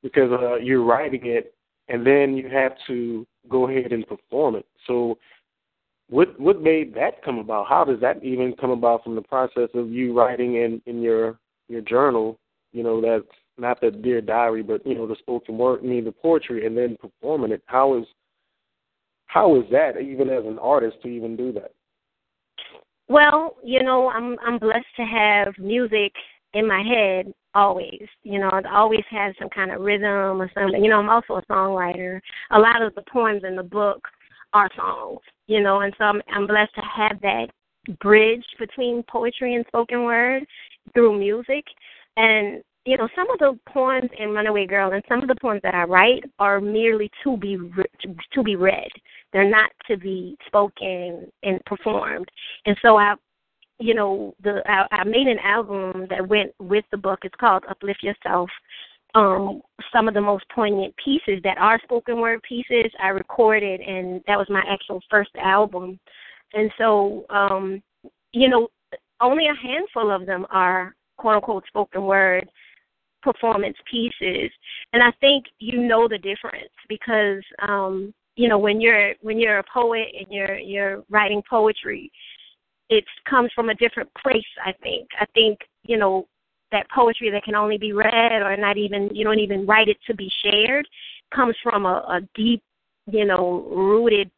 because 0.03 0.31
uh, 0.31 0.55
you're 0.55 0.83
writing 0.83 1.21
it 1.25 1.53
and 1.89 2.05
then 2.05 2.37
you 2.37 2.47
have 2.49 2.73
to 2.87 3.25
go 3.49 3.67
ahead 3.67 3.91
and 3.91 4.07
perform 4.07 4.55
it. 4.55 4.65
So, 4.85 5.17
what 6.09 6.37
what 6.39 6.61
made 6.61 6.93
that 6.95 7.23
come 7.23 7.39
about? 7.39 7.67
How 7.67 7.85
does 7.85 7.99
that 8.01 8.23
even 8.23 8.53
come 8.59 8.71
about 8.71 9.03
from 9.03 9.15
the 9.15 9.21
process 9.21 9.69
of 9.73 9.89
you 9.89 10.13
writing 10.13 10.55
in 10.55 10.81
in 10.85 11.01
your 11.01 11.39
your 11.69 11.81
journal 11.81 12.37
you 12.71 12.83
know, 12.83 13.01
that's 13.01 13.37
not 13.57 13.81
the 13.81 13.91
dear 13.91 14.21
diary, 14.21 14.63
but 14.63 14.85
you 14.85 14.95
know, 14.95 15.07
the 15.07 15.15
spoken 15.19 15.57
word, 15.57 15.81
I 15.83 15.87
mean, 15.87 16.05
the 16.05 16.11
poetry, 16.11 16.65
and 16.65 16.77
then 16.77 16.97
performing 16.99 17.51
it. 17.51 17.61
How 17.65 17.97
is 17.97 18.05
how 19.31 19.55
is 19.55 19.63
that 19.71 19.97
even 19.97 20.29
as 20.29 20.45
an 20.45 20.59
artist 20.59 20.97
to 21.03 21.07
even 21.07 21.37
do 21.37 21.53
that? 21.53 21.71
Well, 23.07 23.55
you 23.63 23.81
know, 23.81 24.09
I'm 24.09 24.37
I'm 24.45 24.59
blessed 24.59 24.93
to 24.97 25.03
have 25.03 25.53
music 25.57 26.11
in 26.53 26.67
my 26.67 26.81
head 26.83 27.33
always. 27.55 28.03
You 28.23 28.39
know, 28.39 28.49
it 28.49 28.65
always 28.65 29.05
has 29.09 29.33
some 29.39 29.49
kind 29.49 29.71
of 29.71 29.79
rhythm 29.79 30.41
or 30.41 30.51
something. 30.53 30.83
You 30.83 30.89
know, 30.89 30.99
I'm 30.99 31.09
also 31.09 31.35
a 31.35 31.45
songwriter. 31.49 32.19
A 32.51 32.59
lot 32.59 32.81
of 32.81 32.93
the 32.95 33.03
poems 33.11 33.43
in 33.47 33.55
the 33.55 33.63
book 33.63 34.05
are 34.51 34.69
songs. 34.75 35.21
You 35.47 35.61
know, 35.61 35.79
and 35.79 35.93
so 35.97 36.03
I'm 36.03 36.21
I'm 36.33 36.45
blessed 36.45 36.75
to 36.75 36.81
have 36.81 37.21
that 37.21 37.47
bridge 38.01 38.45
between 38.59 39.01
poetry 39.09 39.55
and 39.55 39.65
spoken 39.67 40.03
word 40.03 40.43
through 40.93 41.17
music. 41.17 41.63
And 42.17 42.61
you 42.85 42.97
know, 42.97 43.07
some 43.15 43.29
of 43.29 43.37
the 43.37 43.57
poems 43.71 44.09
in 44.17 44.29
Runaway 44.29 44.65
Girl 44.65 44.91
and 44.91 45.03
some 45.07 45.21
of 45.21 45.27
the 45.27 45.35
poems 45.39 45.61
that 45.63 45.75
I 45.75 45.83
write 45.83 46.23
are 46.39 46.59
merely 46.59 47.11
to 47.23 47.37
be 47.37 47.57
to 48.33 48.43
be 48.43 48.55
read. 48.55 48.89
They're 49.33 49.49
not 49.49 49.71
to 49.87 49.97
be 49.97 50.35
spoken 50.47 51.31
and 51.43 51.63
performed. 51.65 52.27
And 52.65 52.75
so 52.81 52.97
I, 52.97 53.13
you 53.79 53.93
know, 53.93 54.33
the 54.43 54.61
I, 54.65 54.87
I 54.91 55.03
made 55.03 55.27
an 55.27 55.37
album 55.43 56.07
that 56.09 56.27
went 56.27 56.53
with 56.59 56.85
the 56.91 56.97
book. 56.97 57.19
It's 57.23 57.35
called 57.39 57.63
Uplift 57.69 58.01
Yourself. 58.01 58.49
Um, 59.13 59.61
some 59.93 60.07
of 60.07 60.13
the 60.13 60.21
most 60.21 60.45
poignant 60.55 60.95
pieces 61.03 61.41
that 61.43 61.57
are 61.57 61.79
spoken 61.83 62.19
word 62.19 62.41
pieces 62.47 62.91
I 63.03 63.09
recorded, 63.09 63.81
and 63.81 64.21
that 64.25 64.37
was 64.37 64.47
my 64.49 64.63
actual 64.67 65.01
first 65.09 65.31
album. 65.35 65.99
And 66.53 66.71
so, 66.77 67.25
um, 67.29 67.83
you 68.31 68.47
know, 68.47 68.69
only 69.19 69.47
a 69.47 69.67
handful 69.67 70.09
of 70.09 70.25
them 70.25 70.47
are 70.49 70.95
quote 71.17 71.35
unquote 71.35 71.67
spoken 71.67 72.03
word 72.03 72.49
performance 73.21 73.77
pieces. 73.89 74.51
And 74.93 75.01
i 75.03 75.11
think 75.19 75.45
you 75.59 75.81
know 75.81 76.07
the 76.07 76.17
difference 76.17 76.73
because 76.89 77.43
um 77.67 78.13
you 78.35 78.47
know 78.47 78.57
when 78.57 78.81
you're 78.81 79.13
when 79.21 79.39
you're 79.39 79.59
a 79.59 79.63
poet 79.71 80.07
and 80.17 80.27
you're 80.29 80.57
you're 80.57 81.03
writing 81.09 81.41
poetry 81.49 82.11
it 82.89 83.05
comes 83.29 83.49
from 83.55 83.69
a 83.69 83.75
different 83.75 84.09
place 84.21 84.43
i 84.65 84.73
think. 84.83 85.07
I 85.19 85.25
think 85.33 85.59
you 85.83 85.97
know 85.97 86.27
that 86.71 86.89
poetry 86.89 87.29
that 87.31 87.43
can 87.43 87.55
only 87.55 87.77
be 87.77 87.93
read 87.93 88.41
or 88.41 88.55
not 88.57 88.77
even 88.77 89.09
you 89.13 89.23
don't 89.23 89.39
even 89.39 89.65
write 89.65 89.89
it 89.89 89.97
to 90.07 90.13
be 90.13 90.31
shared 90.43 90.87
comes 91.33 91.55
from 91.63 91.85
a, 91.85 92.03
a 92.09 92.21
deep 92.35 92.63
you 93.11 93.25
know 93.25 93.65
rooted 93.69 94.29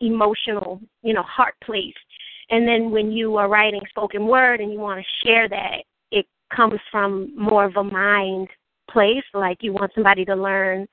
emotional 0.00 0.80
you 1.02 1.14
know 1.14 1.22
heart 1.22 1.54
place. 1.62 1.94
And 2.52 2.66
then 2.66 2.90
when 2.90 3.12
you 3.12 3.36
are 3.36 3.48
writing 3.48 3.80
spoken 3.90 4.26
word 4.26 4.60
and 4.60 4.72
you 4.72 4.80
want 4.80 5.00
to 5.00 5.26
share 5.26 5.48
that 5.48 5.82
comes 6.54 6.80
from 6.90 7.32
more 7.36 7.64
of 7.64 7.76
a 7.76 7.84
mind 7.84 8.48
place, 8.90 9.24
like 9.34 9.58
you 9.60 9.72
want 9.72 9.92
somebody 9.94 10.24
to 10.24 10.34
learn 10.34 10.86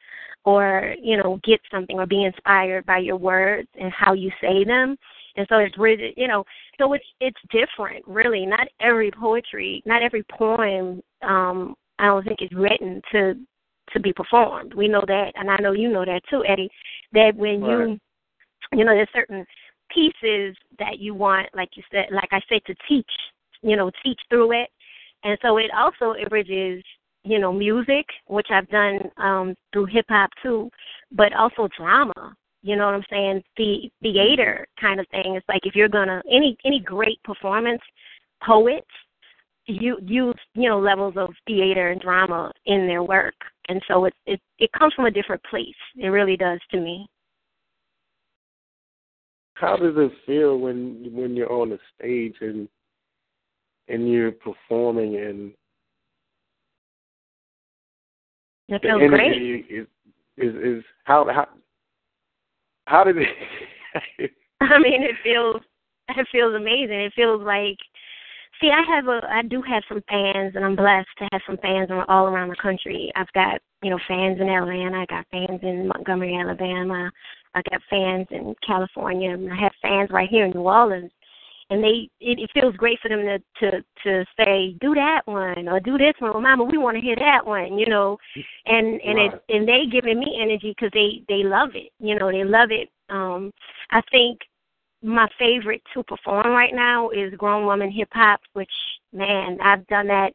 or, 0.46 0.96
you 1.02 1.18
know, 1.18 1.40
get 1.44 1.60
something 1.72 1.98
or 1.98 2.06
be 2.06 2.24
inspired 2.24 2.86
by 2.86 3.00
your 3.00 3.18
words 3.18 3.68
and 3.80 3.92
how 3.92 4.14
you 4.14 4.32
say 4.42 4.64
them. 4.64 4.96
And 5.36 5.46
so 5.50 5.58
it's 5.58 5.78
really, 5.78 6.14
you 6.16 6.28
know, 6.28 6.44
so 6.80 6.94
it's 6.94 7.06
it's 7.20 7.38
different, 7.52 8.08
really. 8.08 8.46
Not 8.46 8.68
every 8.82 9.12
poetry, 9.12 9.84
not 9.86 10.02
every 10.02 10.24
poem, 10.24 11.02
um, 11.22 11.76
I 12.00 12.06
don't 12.06 12.26
think 12.26 12.42
is 12.42 12.58
written 12.58 13.02
to 13.12 13.36
to 13.94 14.00
be 14.00 14.14
performed. 14.14 14.74
We 14.74 14.88
know 14.88 15.04
that, 15.08 15.32
and 15.36 15.50
I 15.50 15.58
know 15.58 15.74
you 15.74 15.90
know 15.90 16.06
that 16.06 16.22
too, 16.30 16.44
Eddie. 16.48 16.70
That 17.14 17.36
when 17.36 17.62
right. 17.62 17.72
you, 17.72 18.00
you 18.74 18.86
know, 18.86 18.94
there's 18.94 19.10
certain 19.14 19.46
pieces 19.94 20.56
that 20.80 21.00
you 21.00 21.14
want, 21.14 21.48
like 21.56 21.70
you 21.76 21.84
said, 21.92 22.08
like 22.12 22.30
I 22.32 22.42
said, 22.50 22.62
to 22.66 22.76
teach, 22.88 23.10
you 23.62 23.76
know, 23.76 23.92
teach 24.04 24.20
through 24.30 24.52
it 24.54 24.70
and 25.24 25.38
so 25.42 25.58
it 25.58 25.72
also 25.76 26.14
bridges, 26.30 26.84
you 27.24 27.40
know, 27.40 27.52
music, 27.52 28.06
which 28.28 28.48
I've 28.52 28.70
done 28.70 29.00
um, 29.18 29.56
through 29.74 29.88
hip 29.88 30.06
hop 30.10 30.30
too, 30.42 30.70
but 31.12 31.34
also 31.34 31.68
drama. 31.78 32.36
You 32.64 32.76
know 32.76 32.86
what 32.86 32.96
I'm 32.96 33.04
saying? 33.10 33.44
The 33.56 33.90
theater 34.02 34.68
kind 34.80 35.00
of 35.00 35.08
thing. 35.10 35.36
It's 35.36 35.48
like 35.48 35.66
if 35.66 35.76
you're 35.76 35.90
gonna 35.90 36.22
any 36.32 36.58
any 36.66 36.80
great 36.80 37.22
performance 37.24 37.82
poets 38.46 38.88
you 39.68 39.98
use 40.02 40.36
you 40.54 40.70
know 40.70 40.80
levels 40.80 41.16
of 41.18 41.30
theater 41.46 41.92
and 41.92 42.02
drama 42.02 42.52
in 42.66 42.88
their 42.88 43.04
work, 43.04 43.36
and 43.68 43.82
so 43.88 44.06
it 44.06 44.14
it 44.26 44.40
it 44.60 44.72
comes 44.72 44.94
from 44.94 45.06
a 45.06 45.12
different 45.12 45.44
place. 45.44 45.76
It 45.98 46.08
really 46.08 46.38
does 46.38 46.60
to 46.72 46.80
me. 46.80 47.08
How 49.56 49.76
does 49.76 49.96
it 49.98 50.12
feel 50.26 50.58
when 50.58 51.10
when 51.12 51.36
you're 51.36 51.52
on 51.52 51.70
the 51.70 51.80
stage 51.96 52.36
and 52.42 52.68
and 53.88 54.12
you're 54.12 54.32
performing 54.32 55.16
and 55.18 55.54
that 58.70 58.82
feels 58.82 59.00
the 59.00 59.08
great. 59.08 59.66
Is, 59.70 59.88
is 60.38 60.56
is 60.56 60.84
how 61.06 61.26
how 61.34 61.48
how 62.86 63.04
did 63.04 63.18
it? 63.18 64.32
I 64.62 64.80
mean, 64.80 65.04
it 65.04 65.16
feels 65.24 65.62
it 66.10 66.28
feels 66.32 66.56
amazing. 66.56 67.00
It 67.00 67.14
feels 67.16 67.42
like 67.42 67.78
see, 68.60 68.70
I 68.70 68.84
have 68.94 69.08
a 69.08 69.22
I 69.30 69.42
do 69.44 69.62
have 69.62 69.84
some 69.88 70.04
fans, 70.10 70.54
and 70.56 70.66
I'm 70.66 70.76
blessed 70.76 71.08
to 71.20 71.28
have 71.32 71.42
some 71.48 71.58
fans 71.58 71.90
all 72.08 72.28
around 72.28 72.50
the 72.50 72.56
country. 72.62 73.12
I've 73.16 73.32
got 73.34 73.62
you 73.82 73.90
know 73.90 74.00
fans 74.08 74.40
in 74.42 74.50
Atlanta, 74.50 75.00
I 75.00 75.06
got 75.06 75.26
fans 75.32 75.60
in 75.64 75.88
Montgomery, 75.88 76.36
Alabama, 76.36 77.10
I 77.56 77.62
got 77.72 77.82
fans 77.90 78.28
in 78.32 78.54
California, 78.66 79.32
and 79.32 79.52
I 79.52 79.56
have 79.56 79.72
fans 79.82 80.10
right 80.12 80.30
here 80.30 80.46
in 80.46 80.52
New 80.52 80.62
Orleans 80.62 81.12
and 81.70 81.84
they 81.84 82.10
it, 82.20 82.40
it 82.40 82.50
feels 82.54 82.76
great 82.76 83.00
for 83.02 83.10
them 83.10 83.22
to 83.22 83.40
to 83.60 83.84
to 84.04 84.26
say 84.38 84.76
do 84.80 84.94
that 84.94 85.22
one 85.26 85.68
or 85.68 85.80
do 85.80 85.98
this 85.98 86.14
one 86.20 86.32
well 86.32 86.42
mama 86.42 86.64
we 86.64 86.78
want 86.78 86.96
to 86.96 87.02
hear 87.02 87.16
that 87.16 87.46
one 87.46 87.78
you 87.78 87.88
know? 87.88 88.18
And 88.66 89.02
and 89.02 89.18
right. 89.18 89.34
it 89.34 89.44
and 89.50 89.68
they 89.68 89.86
giving 89.92 90.20
me 90.20 90.40
energy 90.42 90.76
because 90.78 90.92
they 90.94 91.24
they 91.28 91.44
love 91.44 91.70
it 91.76 91.92
you 92.00 92.18
know 92.18 92.32
they 92.32 92.44
love 92.44 92.72
it. 92.72 92.90
Um 93.10 93.52
i 93.92 94.02
think 94.12 94.40
my 95.04 95.28
favorite 95.38 95.82
to 95.94 96.04
perform 96.04 96.48
right 96.48 96.74
now 96.74 97.10
is 97.10 97.34
grown 97.36 97.66
woman 97.66 97.92
hip 97.92 98.10
hop 98.12 98.40
which 98.54 98.72
man 99.14 99.58
i've 99.62 99.86
done 99.88 100.08
that 100.08 100.34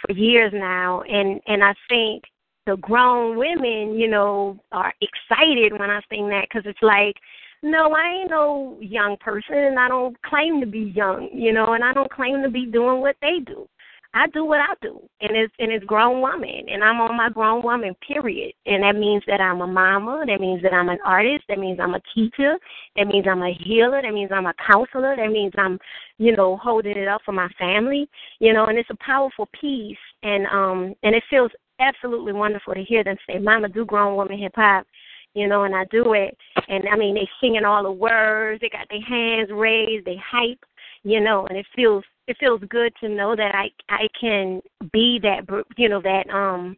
for 0.00 0.12
years 0.14 0.52
now. 0.54 1.02
And 1.02 1.40
and 1.46 1.62
i 1.62 1.74
think 1.88 2.24
the 2.66 2.76
grown 2.76 3.36
women 3.36 3.94
you 3.94 4.08
know 4.08 4.58
are 4.72 4.92
excited 5.00 5.72
when 5.72 5.90
i 5.90 6.00
sing 6.10 6.28
that 6.28 6.46
because 6.48 6.62
it's 6.64 6.82
like 6.82 7.16
no, 7.62 7.94
I 7.94 8.20
ain't 8.20 8.30
no 8.30 8.76
young 8.80 9.16
person, 9.20 9.56
and 9.56 9.78
I 9.78 9.88
don't 9.88 10.20
claim 10.22 10.60
to 10.60 10.66
be 10.66 10.92
young, 10.94 11.28
you 11.32 11.52
know, 11.52 11.74
and 11.74 11.84
I 11.84 11.92
don't 11.92 12.10
claim 12.10 12.42
to 12.42 12.50
be 12.50 12.66
doing 12.66 13.00
what 13.00 13.16
they 13.20 13.38
do. 13.44 13.68
I 14.14 14.26
do 14.26 14.44
what 14.44 14.60
I 14.60 14.74
do, 14.82 15.00
and 15.22 15.34
it's 15.34 15.54
and 15.58 15.72
it's 15.72 15.86
grown 15.86 16.20
woman, 16.20 16.66
and 16.68 16.84
I'm 16.84 17.00
on 17.00 17.16
my 17.16 17.30
grown 17.30 17.62
woman 17.62 17.94
period, 18.06 18.52
and 18.66 18.82
that 18.82 18.94
means 18.94 19.22
that 19.26 19.40
I'm 19.40 19.62
a 19.62 19.66
mama, 19.66 20.24
that 20.26 20.38
means 20.38 20.60
that 20.62 20.74
I'm 20.74 20.90
an 20.90 20.98
artist, 21.02 21.44
that 21.48 21.58
means 21.58 21.78
I'm 21.80 21.94
a 21.94 22.02
teacher, 22.14 22.58
that 22.96 23.06
means 23.06 23.24
I'm 23.26 23.42
a 23.42 23.56
healer, 23.64 24.02
that 24.02 24.12
means 24.12 24.30
I'm 24.30 24.44
a 24.44 24.54
counselor, 24.70 25.16
that 25.16 25.30
means 25.32 25.54
I'm, 25.56 25.78
you 26.18 26.36
know, 26.36 26.58
holding 26.58 26.98
it 26.98 27.08
up 27.08 27.22
for 27.24 27.32
my 27.32 27.48
family, 27.58 28.06
you 28.38 28.52
know, 28.52 28.66
and 28.66 28.76
it's 28.76 28.90
a 28.90 28.96
powerful 29.02 29.48
piece, 29.58 29.96
and 30.22 30.46
um, 30.48 30.94
and 31.02 31.14
it 31.14 31.22
feels 31.30 31.50
absolutely 31.80 32.34
wonderful 32.34 32.74
to 32.74 32.84
hear 32.84 33.02
them 33.02 33.16
say, 33.26 33.38
"Mama, 33.38 33.70
do 33.70 33.86
grown 33.86 34.14
woman 34.14 34.38
hip 34.38 34.52
hop," 34.54 34.86
you 35.34 35.48
know, 35.48 35.64
and 35.64 35.74
I 35.74 35.84
do 35.86 36.12
it. 36.14 36.36
And 36.68 36.84
I 36.92 36.96
mean, 36.96 37.14
they 37.14 37.28
singing 37.40 37.64
all 37.64 37.82
the 37.82 37.92
words. 37.92 38.60
They 38.60 38.68
got 38.68 38.88
their 38.90 39.02
hands 39.02 39.50
raised. 39.52 40.04
They 40.04 40.16
hype, 40.24 40.64
you 41.02 41.20
know, 41.20 41.46
and 41.46 41.58
it 41.58 41.66
feels 41.74 42.04
it 42.28 42.36
feels 42.38 42.60
good 42.68 42.92
to 43.00 43.08
know 43.08 43.34
that 43.36 43.54
I 43.54 43.70
I 43.88 44.08
can 44.18 44.60
be 44.92 45.18
that, 45.22 45.44
you 45.76 45.88
know, 45.88 46.00
that 46.02 46.30
um 46.30 46.76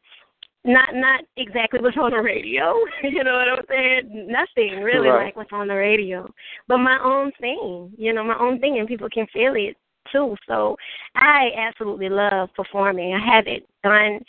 not 0.64 0.94
not 0.94 1.22
exactly 1.36 1.80
what's 1.80 1.96
on 1.96 2.12
the 2.12 2.22
radio. 2.22 2.74
you 3.02 3.22
know 3.22 3.34
what 3.34 3.58
I'm 3.58 3.64
saying? 3.68 4.28
Nothing 4.28 4.82
really 4.82 5.08
right. 5.08 5.26
like 5.26 5.36
what's 5.36 5.52
on 5.52 5.68
the 5.68 5.74
radio, 5.74 6.28
but 6.68 6.78
my 6.78 6.98
own 7.02 7.32
thing. 7.40 7.92
You 7.96 8.12
know, 8.12 8.24
my 8.24 8.38
own 8.38 8.60
thing, 8.60 8.78
and 8.78 8.88
people 8.88 9.08
can 9.12 9.26
feel 9.32 9.54
it 9.56 9.76
too. 10.10 10.36
So 10.46 10.76
I 11.14 11.50
absolutely 11.56 12.08
love 12.08 12.48
performing. 12.56 13.14
I 13.14 13.36
haven't 13.36 13.64
done 13.82 14.20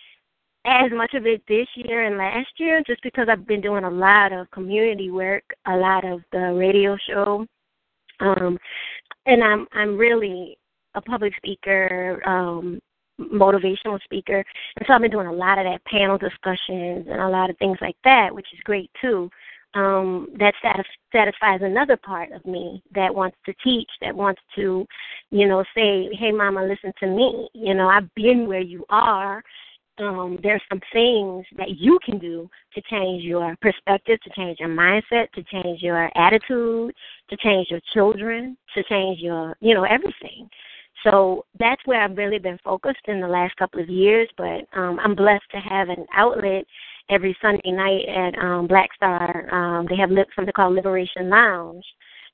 as 0.65 0.91
much 0.91 1.13
of 1.13 1.25
it 1.25 1.41
this 1.47 1.67
year 1.75 2.06
and 2.06 2.17
last 2.17 2.49
year 2.58 2.82
just 2.86 3.01
because 3.04 3.28
I've 3.30 3.47
been 3.47 3.62
doing 3.62 3.84
a 3.84 3.89
lot 3.89 4.32
of 4.34 4.49
community 4.51 5.12
work, 5.12 5.43
a 5.67 5.75
lot 5.75 6.04
of 6.06 6.21
the 6.32 6.54
radio 6.54 6.97
show. 7.08 7.45
Um 8.19 8.58
and 9.25 9.43
I'm 9.43 9.67
I'm 9.73 9.97
really 9.97 10.58
a 10.95 11.01
public 11.01 11.34
speaker, 11.38 12.21
um 12.28 12.80
motivational 13.19 14.01
speaker. 14.04 14.43
And 14.78 14.86
so 14.86 14.93
I've 14.93 15.01
been 15.01 15.12
doing 15.12 15.28
a 15.28 15.34
lot 15.34 15.58
of 15.58 15.65
that 15.65 15.84
panel 15.86 16.17
discussions 16.17 17.08
and 17.10 17.21
a 17.21 17.30
lot 17.30 17.49
of 17.49 17.58
things 17.58 17.78
like 17.82 17.95
that, 18.04 18.34
which 18.34 18.47
is 18.54 18.60
great 18.63 18.89
too. 19.01 19.30
Um, 19.73 20.30
that 20.39 20.54
satis- 20.62 20.86
satisfies 21.12 21.60
another 21.62 21.97
part 21.97 22.32
of 22.32 22.45
me 22.45 22.82
that 22.93 23.13
wants 23.13 23.36
to 23.45 23.54
teach, 23.62 23.89
that 24.01 24.15
wants 24.15 24.41
to, 24.56 24.86
you 25.32 25.47
know, 25.47 25.65
say, 25.75 26.13
"Hey, 26.13 26.32
Mama, 26.32 26.63
listen 26.63 26.93
to 26.99 27.08
me. 27.08 27.49
You 27.54 27.73
know, 27.73 27.89
I've 27.89 28.13
been 28.15 28.47
where 28.47 28.62
you 28.62 28.86
are, 28.89 29.43
um, 29.99 30.38
there's 30.43 30.62
some 30.69 30.81
things 30.91 31.45
that 31.58 31.77
you 31.77 31.99
can 32.05 32.19
do 32.19 32.49
to 32.73 32.81
change 32.89 33.23
your 33.23 33.55
perspective, 33.62 34.19
to 34.23 34.29
change 34.36 34.60
your 34.60 34.69
mindset, 34.69 35.31
to 35.34 35.43
change 35.43 35.81
your 35.81 36.10
attitude, 36.17 36.93
to 37.29 37.38
change 37.38 37.67
your 37.69 37.81
children, 37.93 38.58
to 38.75 38.84
change 38.84 39.19
your, 39.19 39.55
you 39.62 39.73
know, 39.73 39.84
everything. 39.84 40.49
So 41.03 41.45
that's 41.60 41.81
where 41.86 42.01
I've 42.01 42.17
really 42.17 42.39
been 42.39 42.60
focused 42.63 43.08
in 43.08 43.19
the 43.21 43.27
last 43.27 43.55
couple 43.58 43.81
of 43.81 43.89
years. 43.89 44.27
But 44.38 44.67
um, 44.73 44.99
I'm 45.03 45.15
blessed 45.15 45.49
to 45.51 45.60
have 45.60 45.89
an 45.89 46.05
outlet 46.13 46.65
every 47.10 47.38
Sunday 47.41 47.71
night 47.71 48.05
at 48.08 48.38
um, 48.43 48.67
Black 48.67 48.89
Star. 48.95 49.53
Um, 49.53 49.86
they 49.89 49.95
have 49.97 50.10
something 50.36 50.53
called 50.55 50.75
Liberation 50.75 51.29
Lounge, 51.29 51.86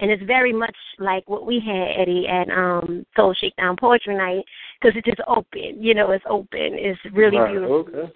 and 0.02 0.10
it's 0.10 0.24
very 0.24 0.52
much 0.52 0.76
like 1.00 1.28
what 1.30 1.46
we 1.46 1.62
had 1.64 2.02
Eddie 2.02 2.28
at 2.28 2.50
um, 2.50 3.06
Soul 3.16 3.36
Shakedown 3.40 3.78
Poetry 3.80 4.18
Night 4.18 4.44
because 4.82 4.98
it's 4.98 5.06
just 5.06 5.22
open. 5.28 5.82
You 5.82 5.94
know, 5.94 6.12
it's 6.12 6.26
open. 6.30 6.74
It's 6.74 7.00
really 7.14 7.38
right. 7.38 7.52
beautiful. 7.52 7.76
Okay. 7.76 8.14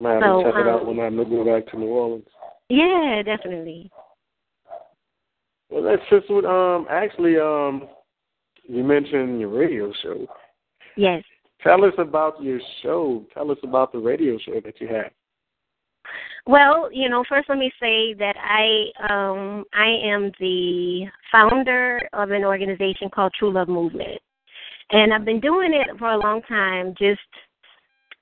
Man, 0.00 0.20
So, 0.20 0.42
check 0.42 0.54
it 0.56 0.68
out 0.68 0.80
um, 0.80 0.96
when 0.96 1.00
I 1.00 1.10
go 1.10 1.44
back 1.44 1.70
to 1.70 1.78
New 1.78 1.86
Orleans. 1.86 2.26
Yeah, 2.68 3.22
definitely. 3.24 3.90
Well, 5.70 5.84
that's 5.84 6.02
just 6.10 6.28
what. 6.28 6.44
Um, 6.44 6.86
actually, 6.90 7.38
um, 7.38 7.88
you 8.64 8.82
mentioned 8.82 9.40
your 9.40 9.50
radio 9.50 9.92
show. 10.02 10.26
Yes. 10.96 11.22
Tell 11.62 11.84
us 11.84 11.94
about 11.98 12.42
your 12.42 12.58
show. 12.82 13.24
Tell 13.32 13.52
us 13.52 13.58
about 13.62 13.92
the 13.92 13.98
radio 13.98 14.36
show 14.38 14.60
that 14.64 14.80
you 14.80 14.88
have. 14.88 15.12
Well, 16.46 16.90
you 16.92 17.08
know, 17.08 17.24
first 17.28 17.48
let 17.48 17.58
me 17.58 17.70
say 17.80 18.14
that 18.14 18.34
I 18.36 19.12
um 19.12 19.64
I 19.72 19.86
am 20.04 20.32
the 20.40 21.06
founder 21.30 22.00
of 22.12 22.30
an 22.30 22.44
organization 22.44 23.08
called 23.14 23.32
True 23.38 23.52
Love 23.52 23.68
Movement. 23.68 24.20
And 24.90 25.14
I've 25.14 25.24
been 25.24 25.40
doing 25.40 25.72
it 25.72 25.98
for 25.98 26.10
a 26.10 26.18
long 26.18 26.42
time, 26.42 26.94
just 26.98 27.20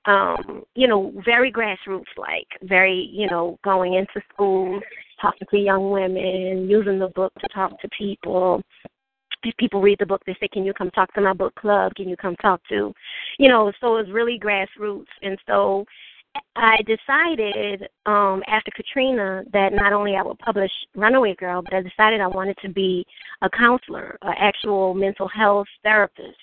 um, 0.05 0.63
you 0.73 0.87
know, 0.87 1.13
very 1.23 1.51
grassroots 1.51 2.05
like, 2.17 2.47
very, 2.63 3.09
you 3.11 3.27
know, 3.29 3.59
going 3.63 3.93
into 3.93 4.25
schools, 4.33 4.81
talking 5.21 5.47
to 5.51 5.57
young 5.57 5.91
women, 5.91 6.67
using 6.67 6.97
the 6.97 7.09
book 7.09 7.33
to 7.39 7.47
talk 7.49 7.79
to 7.81 7.89
people. 7.95 8.61
If 9.43 9.55
people 9.57 9.81
read 9.81 9.97
the 9.99 10.05
book, 10.05 10.21
they 10.25 10.35
say, 10.39 10.47
Can 10.47 10.63
you 10.63 10.73
come 10.73 10.91
talk 10.91 11.13
to 11.13 11.21
my 11.21 11.33
book 11.33 11.53
club? 11.55 11.93
Can 11.95 12.07
you 12.07 12.17
come 12.17 12.35
talk 12.37 12.61
to 12.69 12.93
you 13.37 13.49
know, 13.49 13.71
so 13.81 13.97
it's 13.97 14.09
really 14.09 14.39
grassroots 14.39 15.05
and 15.21 15.37
so 15.47 15.85
I 16.55 16.77
decided 16.85 17.87
um, 18.05 18.43
after 18.47 18.71
Katrina 18.75 19.43
that 19.53 19.73
not 19.73 19.93
only 19.93 20.15
I 20.15 20.21
would 20.21 20.37
publish 20.39 20.71
Runaway 20.95 21.35
Girl, 21.35 21.61
but 21.61 21.73
I 21.73 21.81
decided 21.81 22.21
I 22.21 22.27
wanted 22.27 22.57
to 22.61 22.69
be 22.69 23.05
a 23.41 23.49
counselor, 23.49 24.17
an 24.21 24.33
actual 24.37 24.93
mental 24.93 25.27
health 25.27 25.67
therapist. 25.83 26.37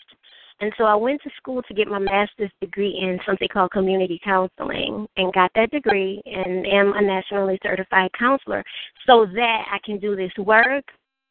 And 0.61 0.73
so 0.77 0.85
I 0.85 0.95
went 0.97 1.23
to 1.23 1.31
school 1.37 1.63
to 1.63 1.75
get 1.75 1.87
my 1.87 2.01
master's 2.01 2.51
degree 2.61 2.99
in 3.01 3.21
something 3.25 3.49
called 3.53 3.71
community 3.71 4.21
counseling 4.25 5.07
and 5.17 5.33
got 5.33 5.53
that 5.55 5.71
degree 5.71 6.21
and 6.27 6.67
am 6.67 6.95
a 6.95 7.03
nationally 7.03 7.61
certified 7.63 8.11
counselor 8.19 8.65
so 9.07 9.25
that 9.35 9.69
I 9.71 9.79
can 9.85 10.01
do 10.01 10.17
this 10.17 10.33
work 10.39 10.85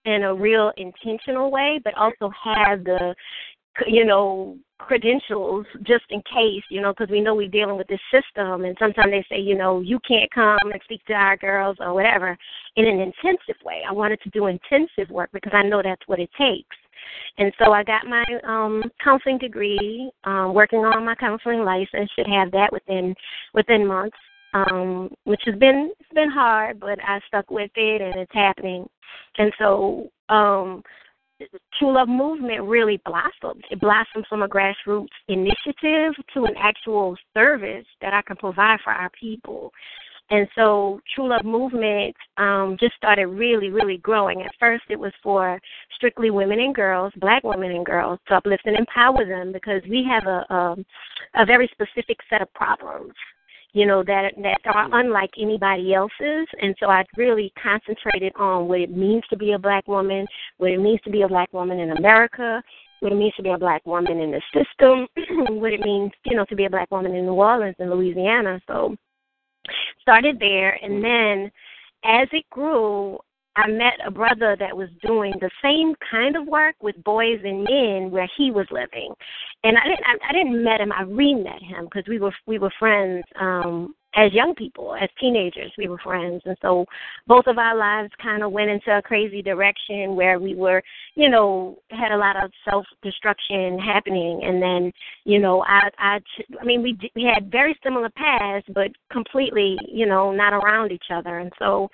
in 0.05 0.23
a 0.23 0.33
real 0.33 0.71
intentional 0.77 1.51
way, 1.51 1.81
but 1.83 1.93
also 1.97 2.31
have 2.41 2.85
the 2.85 3.13
you 3.85 4.05
know, 4.05 4.57
credentials 4.79 5.65
just 5.83 6.05
in 6.09 6.21
case, 6.21 6.63
you 6.69 6.81
know, 6.81 6.93
because 6.93 7.11
we 7.11 7.19
know 7.19 7.35
we're 7.35 7.49
dealing 7.49 7.77
with 7.77 7.87
this 7.87 7.99
system. 8.11 8.63
And 8.63 8.75
sometimes 8.79 9.11
they 9.11 9.25
say, 9.29 9.39
you 9.41 9.55
know, 9.55 9.81
you 9.81 9.99
can't 10.07 10.31
come 10.31 10.57
and 10.63 10.81
speak 10.83 11.03
to 11.05 11.13
our 11.13 11.37
girls 11.37 11.77
or 11.79 11.93
whatever 11.93 12.37
in 12.75 12.87
an 12.87 12.99
intensive 12.99 13.61
way. 13.65 13.81
I 13.87 13.91
wanted 13.91 14.21
to 14.21 14.29
do 14.29 14.47
intensive 14.47 15.09
work 15.09 15.29
because 15.33 15.53
I 15.53 15.63
know 15.63 15.81
that's 15.83 16.07
what 16.07 16.19
it 16.19 16.29
takes. 16.37 16.75
And 17.37 17.51
so 17.59 17.71
I 17.71 17.83
got 17.83 18.05
my 18.05 18.23
um 18.43 18.83
counseling 19.03 19.37
degree, 19.37 20.11
um, 20.23 20.53
working 20.53 20.79
on 20.79 21.05
my 21.05 21.15
counseling 21.15 21.59
license, 21.59 22.09
should 22.15 22.27
have 22.27 22.51
that 22.51 22.71
within 22.71 23.15
within 23.53 23.85
months. 23.85 24.17
Um, 24.53 25.09
which 25.25 25.41
has 25.45 25.55
been 25.55 25.91
it's 25.99 26.13
been 26.13 26.29
hard, 26.29 26.79
but 26.79 26.97
I 27.03 27.19
stuck 27.27 27.51
with 27.51 27.69
it 27.75 28.01
and 28.01 28.15
it's 28.15 28.33
happening. 28.33 28.87
And 29.37 29.51
so 29.59 30.09
um 30.29 30.83
True 31.77 31.93
Love 31.93 32.07
Movement 32.07 32.63
really 32.63 32.99
blossomed. 33.05 33.63
It 33.69 33.79
blossomed 33.79 34.25
from 34.27 34.41
a 34.41 34.47
grassroots 34.47 35.07
initiative 35.27 36.13
to 36.33 36.45
an 36.45 36.55
actual 36.57 37.15
service 37.33 37.85
that 38.01 38.13
I 38.13 38.21
can 38.23 38.35
provide 38.37 38.79
for 38.83 38.91
our 38.91 39.09
people. 39.11 39.71
And 40.29 40.47
so 40.55 40.99
True 41.15 41.29
Love 41.29 41.45
Movement 41.45 42.15
um, 42.37 42.75
just 42.79 42.95
started 42.95 43.27
really, 43.27 43.69
really 43.69 43.97
growing. 43.97 44.41
At 44.41 44.51
first, 44.59 44.83
it 44.89 44.99
was 44.99 45.13
for 45.23 45.59
strictly 45.95 46.31
women 46.31 46.59
and 46.59 46.75
girls, 46.75 47.13
black 47.17 47.43
women 47.43 47.71
and 47.71 47.85
girls, 47.85 48.19
to 48.27 48.35
uplift 48.35 48.65
and 48.65 48.77
empower 48.77 49.25
them 49.25 49.53
because 49.53 49.81
we 49.89 50.05
have 50.09 50.25
a, 50.25 50.45
a, 50.53 50.75
a 51.35 51.45
very 51.45 51.69
specific 51.71 52.17
set 52.29 52.41
of 52.41 52.53
problems 52.53 53.13
you 53.73 53.85
know 53.85 54.03
that 54.03 54.33
that 54.37 54.59
are 54.65 54.85
mm-hmm. 54.85 54.93
unlike 54.93 55.31
anybody 55.39 55.93
else's. 55.93 56.47
And 56.61 56.75
so 56.79 56.87
i 56.87 57.03
really 57.15 57.51
concentrated 57.61 58.33
on 58.37 58.67
what 58.67 58.79
it 58.79 58.95
means 58.95 59.23
to 59.29 59.37
be 59.37 59.53
a 59.53 59.59
black 59.59 59.87
woman 59.87 60.25
what 60.57 60.71
it 60.71 60.79
means 60.79 60.99
to 61.03 61.09
be 61.09 61.21
a 61.21 61.27
black 61.27 61.51
woman 61.53 61.79
in 61.79 61.91
america 61.91 62.61
what 62.99 63.11
it 63.11 63.15
means 63.15 63.33
to 63.35 63.43
be 63.43 63.49
a 63.49 63.57
black 63.57 63.85
woman 63.85 64.19
in 64.19 64.31
the 64.31 64.41
system 64.53 65.07
what 65.59 65.73
it 65.73 65.81
means 65.81 66.11
you 66.25 66.35
know 66.35 66.45
to 66.45 66.55
be 66.55 66.65
a 66.65 66.69
black 66.69 66.89
woman 66.91 67.13
in 67.15 67.25
new 67.25 67.33
orleans 67.33 67.75
and 67.79 67.89
louisiana. 67.89 68.59
So 68.67 68.95
started 70.01 70.39
there 70.39 70.79
and 70.83 71.03
mm-hmm. 71.03 71.41
then 71.43 71.51
as 72.03 72.27
it 72.31 72.45
grew 72.49 73.19
I 73.57 73.67
met 73.67 73.93
a 74.05 74.11
brother 74.11 74.55
that 74.59 74.77
was 74.77 74.87
doing 75.01 75.33
the 75.41 75.49
same 75.63 75.95
kind 76.11 76.35
of 76.35 76.45
work 76.47 76.75
with 76.81 77.03
boys 77.03 77.39
and 77.43 77.63
men 77.63 78.11
where 78.11 78.29
he 78.37 78.51
was 78.51 78.67
living, 78.69 79.13
and 79.63 79.77
I 79.77 79.83
didn't 79.83 80.05
I, 80.05 80.29
I 80.29 80.33
didn't 80.33 80.63
met 80.63 80.79
him. 80.79 80.91
I 80.91 81.01
re-met 81.01 81.63
him 81.63 81.85
because 81.85 82.07
we 82.07 82.19
were 82.19 82.33
we 82.45 82.59
were 82.59 82.71
friends 82.79 83.25
um, 83.41 83.95
as 84.15 84.33
young 84.33 84.55
people, 84.55 84.95
as 84.95 85.09
teenagers. 85.19 85.71
We 85.77 85.87
were 85.87 85.97
friends, 85.99 86.41
and 86.45 86.57
so 86.61 86.85
both 87.27 87.45
of 87.47 87.57
our 87.57 87.75
lives 87.75 88.11
kind 88.21 88.43
of 88.43 88.51
went 88.51 88.69
into 88.69 88.95
a 88.95 89.01
crazy 89.01 89.41
direction 89.41 90.15
where 90.15 90.39
we 90.39 90.55
were, 90.55 90.81
you 91.15 91.29
know, 91.29 91.77
had 91.89 92.11
a 92.11 92.17
lot 92.17 92.43
of 92.43 92.51
self 92.63 92.85
destruction 93.03 93.79
happening, 93.79 94.41
and 94.43 94.61
then 94.61 94.91
you 95.23 95.39
know 95.39 95.63
I 95.63 95.89
I 95.97 96.19
I 96.59 96.63
mean 96.63 96.81
we 96.81 96.97
we 97.15 97.23
had 97.23 97.51
very 97.51 97.77
similar 97.83 98.09
paths, 98.09 98.65
but 98.73 98.91
completely 99.11 99.77
you 99.87 100.05
know 100.05 100.31
not 100.31 100.53
around 100.53 100.91
each 100.91 101.09
other, 101.11 101.39
and 101.39 101.51
so 101.57 101.89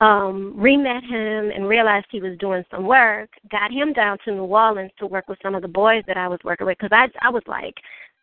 um, 0.00 0.52
re-met 0.56 1.04
him 1.04 1.50
and 1.50 1.68
realized 1.68 2.06
he 2.10 2.20
was 2.20 2.36
doing 2.38 2.64
some 2.70 2.86
work. 2.86 3.30
Got 3.50 3.72
him 3.72 3.92
down 3.92 4.18
to 4.24 4.32
New 4.32 4.44
Orleans 4.44 4.92
to 4.98 5.06
work 5.06 5.28
with 5.28 5.38
some 5.42 5.54
of 5.54 5.62
the 5.62 5.68
boys 5.68 6.04
that 6.06 6.16
I 6.16 6.28
was 6.28 6.38
working 6.44 6.66
with 6.66 6.78
because 6.78 6.92
I 6.92 7.08
I 7.26 7.30
was 7.30 7.42
like, 7.46 7.74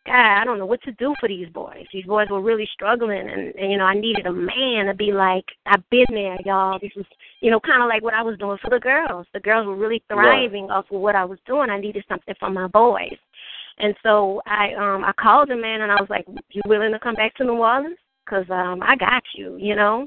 God, 0.06 0.40
I 0.40 0.44
don't 0.44 0.58
know 0.58 0.66
what 0.66 0.82
to 0.82 0.92
do 0.92 1.14
for 1.18 1.28
these 1.28 1.48
boys. 1.48 1.86
These 1.92 2.04
boys 2.04 2.28
were 2.30 2.42
really 2.42 2.68
struggling, 2.74 3.28
and, 3.28 3.54
and 3.54 3.72
you 3.72 3.78
know 3.78 3.84
I 3.84 3.94
needed 3.94 4.26
a 4.26 4.32
man 4.32 4.86
to 4.86 4.94
be 4.94 5.12
like, 5.12 5.44
I've 5.66 5.88
been 5.90 6.06
there, 6.10 6.36
y'all. 6.44 6.78
This 6.78 6.92
was 6.94 7.06
you 7.40 7.50
know 7.50 7.58
kind 7.58 7.82
of 7.82 7.88
like 7.88 8.02
what 8.02 8.14
I 8.14 8.22
was 8.22 8.38
doing 8.38 8.58
for 8.62 8.70
the 8.70 8.78
girls. 8.78 9.26
The 9.32 9.40
girls 9.40 9.66
were 9.66 9.76
really 9.76 10.02
thriving 10.08 10.68
Right. 10.68 10.76
off 10.76 10.90
of 10.92 11.00
what 11.00 11.16
I 11.16 11.24
was 11.24 11.38
doing. 11.46 11.70
I 11.70 11.80
needed 11.80 12.04
something 12.08 12.34
for 12.38 12.50
my 12.50 12.68
boys. 12.68 13.16
And 13.78 13.96
so 14.04 14.40
I 14.46 14.74
um 14.74 15.02
I 15.04 15.12
called 15.18 15.48
the 15.48 15.56
man 15.56 15.80
and 15.80 15.90
I 15.90 15.96
was 16.00 16.10
like, 16.10 16.26
"You 16.50 16.62
willing 16.66 16.92
to 16.92 17.00
come 17.00 17.14
back 17.14 17.34
to 17.36 17.44
New 17.44 17.56
Orleans? 17.56 17.98
Cause 18.28 18.44
um 18.50 18.80
I 18.82 18.94
got 18.94 19.24
you, 19.34 19.56
you 19.56 19.74
know." 19.74 20.06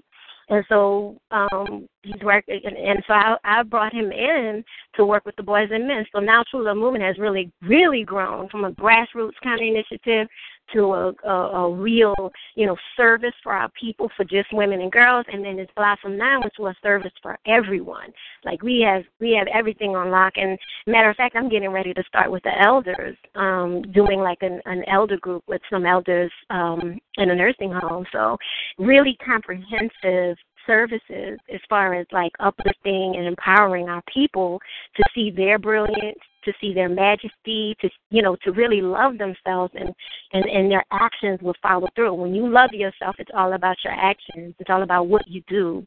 And 0.50 0.64
so 0.70 1.18
um 1.32 1.88
he's 2.04 2.22
working 2.24 2.62
and, 2.64 2.78
and 2.78 3.04
so 3.06 3.14
I 3.14 3.36
I 3.44 3.64
brought 3.64 3.94
him 3.94 4.12
in 4.12 4.64
to 4.96 5.06
work 5.06 5.26
with 5.26 5.36
the 5.36 5.44
boys 5.44 5.70
and 5.72 5.88
men. 5.88 6.06
So 6.14 6.20
now 6.20 6.44
True 6.50 6.64
Love 6.64 6.78
Movement 6.78 7.04
has 7.04 7.18
really 7.18 7.52
really 7.62 8.04
grown 8.04 8.48
from 8.50 8.66
a 8.66 8.72
grassroots 8.72 9.34
kind 9.44 9.60
of 9.60 9.68
initiative 9.68 10.28
to 10.74 10.94
a, 10.94 11.14
a, 11.26 11.30
a 11.30 11.74
real, 11.74 12.14
you 12.56 12.66
know, 12.66 12.76
service 12.96 13.34
for 13.44 13.54
our 13.54 13.70
people 13.80 14.10
for 14.16 14.24
just 14.24 14.52
women 14.54 14.82
and 14.82 14.92
girls 14.92 15.26
and 15.32 15.44
then 15.44 15.60
it's 15.60 15.72
blossomed 15.76 16.18
now 16.18 16.42
into 16.42 16.68
a 16.68 16.76
service 16.82 17.12
for 17.22 17.38
everyone. 17.46 18.12
Like 18.46 18.62
we 18.62 18.82
have 18.82 19.04
we 19.20 19.36
have 19.38 19.48
everything 19.54 19.96
on 19.96 20.12
lock 20.12 20.34
and 20.36 20.58
matter 20.86 21.10
of 21.10 21.16
fact 21.16 21.36
I'm 21.36 21.50
getting 21.50 21.70
ready 21.72 21.94
to 21.94 22.04
start 22.08 22.32
with 22.32 22.44
the 22.44 22.62
elders, 22.66 23.18
um, 23.36 23.82
doing 23.94 24.20
like 24.20 24.40
an, 24.42 24.62
an 24.66 24.84
elder 24.88 25.18
group 25.18 25.44
with 25.48 25.62
some 25.70 25.86
elders 25.86 26.32
um 26.50 27.00
in 27.18 27.32
a 27.32 27.36
nursing 27.36 27.72
home. 27.72 28.06
So 28.12 28.38
really 28.78 29.18
comprehensive 29.26 30.38
services 30.68 31.40
as 31.52 31.62
far 31.70 31.96
as 31.96 32.06
like 32.12 32.34
uplifting 32.40 33.16
and 33.18 33.26
empowering 33.26 33.90
our 33.90 34.04
people 34.14 34.60
to 34.96 35.04
see 35.16 35.32
their 35.32 35.58
brilliance, 35.58 36.20
to 36.48 36.54
see 36.60 36.74
their 36.74 36.90
majesty, 36.90 37.76
to 37.82 37.90
you 38.10 38.22
know, 38.22 38.36
to 38.44 38.52
really 38.52 38.82
love 38.82 39.18
themselves 39.18 39.74
and 39.76 39.94
and 40.34 40.46
and 40.46 40.72
their 40.72 40.86
actions 40.92 41.40
will 41.42 41.56
follow 41.62 41.88
through. 41.96 42.14
When 42.14 42.34
you 42.34 42.50
love 42.50 42.72
yourself, 42.74 43.16
it's 43.20 43.32
all 43.36 43.54
about 43.54 43.78
your 43.84 43.94
actions. 43.94 44.56
It's 44.60 44.70
all 44.70 44.84
about 44.84 45.08
what 45.08 45.28
you 45.28 45.44
do. 45.48 45.86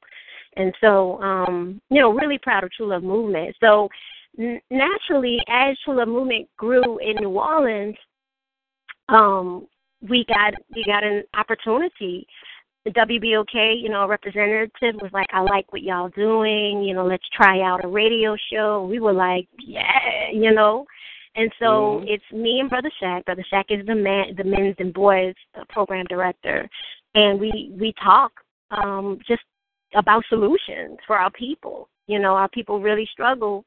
And 0.57 0.75
so, 0.81 1.21
um, 1.23 1.81
you 1.91 2.01
know, 2.01 2.13
really 2.13 2.39
proud 2.39 2.65
of 2.65 2.73
True 2.73 2.89
Love 2.89 3.03
Movement. 3.03 3.55
So 3.61 3.89
naturally, 4.37 5.39
as 5.49 5.77
True 5.85 5.97
Love 5.97 6.09
Movement 6.09 6.49
grew 6.57 6.99
in 6.99 7.17
New 7.21 7.31
Orleans, 7.31 7.97
um, 9.09 9.67
we 10.09 10.25
got 10.27 10.55
we 10.75 10.85
got 10.85 11.05
an 11.05 11.25
opportunity 11.35 12.27
the 12.85 12.91
WBOK, 12.93 13.83
you 13.83 13.89
know, 13.91 14.07
representative 14.09 14.95
was 15.03 15.11
like, 15.13 15.27
I 15.33 15.41
like 15.41 15.71
what 15.73 15.83
y'all 15.83 16.09
doing, 16.11 16.83
you 16.83 16.95
know, 16.95 17.05
let's 17.05 17.29
try 17.35 17.61
out 17.61 17.85
a 17.85 17.89
radio 17.89 18.37
show. 18.51 18.87
We 18.87 19.01
were 19.01 19.13
like, 19.13 19.47
yeah, 19.59 20.31
you 20.33 20.53
know. 20.53 20.87
And 21.37 21.53
so 21.59 22.01
Mhm. 22.01 22.09
it's 22.09 22.33
me 22.33 22.61
and 22.61 22.71
Brother 22.71 22.91
Shaq. 23.01 23.25
Brother 23.25 23.45
Shaq 23.53 23.67
is 23.71 23.87
the 23.87 23.95
man, 23.95 24.35
the 24.35 24.45
men's 24.45 24.77
and 24.79 24.93
boys 24.93 25.35
uh, 25.55 25.65
program 25.69 26.07
director, 26.07 26.69
and 27.15 27.39
we 27.39 27.71
we 27.79 27.93
talk 28.03 28.33
um, 28.71 29.19
just 29.27 29.43
about 29.95 30.25
solutions 30.29 30.99
for 31.07 31.17
our 31.17 31.31
people. 31.31 31.89
You 32.07 32.19
know, 32.19 32.35
our 32.35 32.49
people 32.49 32.81
really 32.81 33.07
struggle 33.13 33.65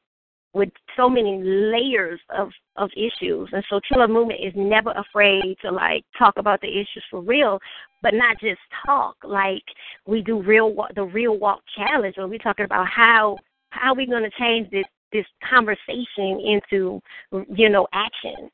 with 0.54 0.70
so 0.96 1.08
many 1.08 1.42
layers 1.42 2.20
of 2.36 2.50
of 2.76 2.90
issues. 2.96 3.48
And 3.52 3.64
so 3.68 3.80
love 3.96 4.10
movement 4.10 4.40
is 4.42 4.52
never 4.56 4.92
afraid 4.92 5.56
to 5.62 5.70
like 5.70 6.04
talk 6.18 6.34
about 6.36 6.60
the 6.60 6.68
issues 6.68 7.04
for 7.10 7.20
real 7.20 7.58
but 8.04 8.14
not 8.14 8.38
just 8.38 8.60
talk. 8.84 9.16
Like 9.24 9.64
we 10.06 10.22
do 10.22 10.40
real 10.42 10.74
the 10.94 11.04
real 11.04 11.38
walk 11.38 11.60
challenge 11.76 12.16
where 12.16 12.28
we're 12.28 12.38
talking 12.38 12.66
about 12.66 12.86
how 12.86 13.36
how 13.70 13.92
are 13.92 13.96
we 13.96 14.06
going 14.06 14.22
to 14.22 14.30
change 14.38 14.70
this 14.70 14.84
this 15.12 15.24
conversation 15.48 16.40
into 16.44 17.00
you 17.48 17.68
know 17.68 17.88
action 17.92 18.50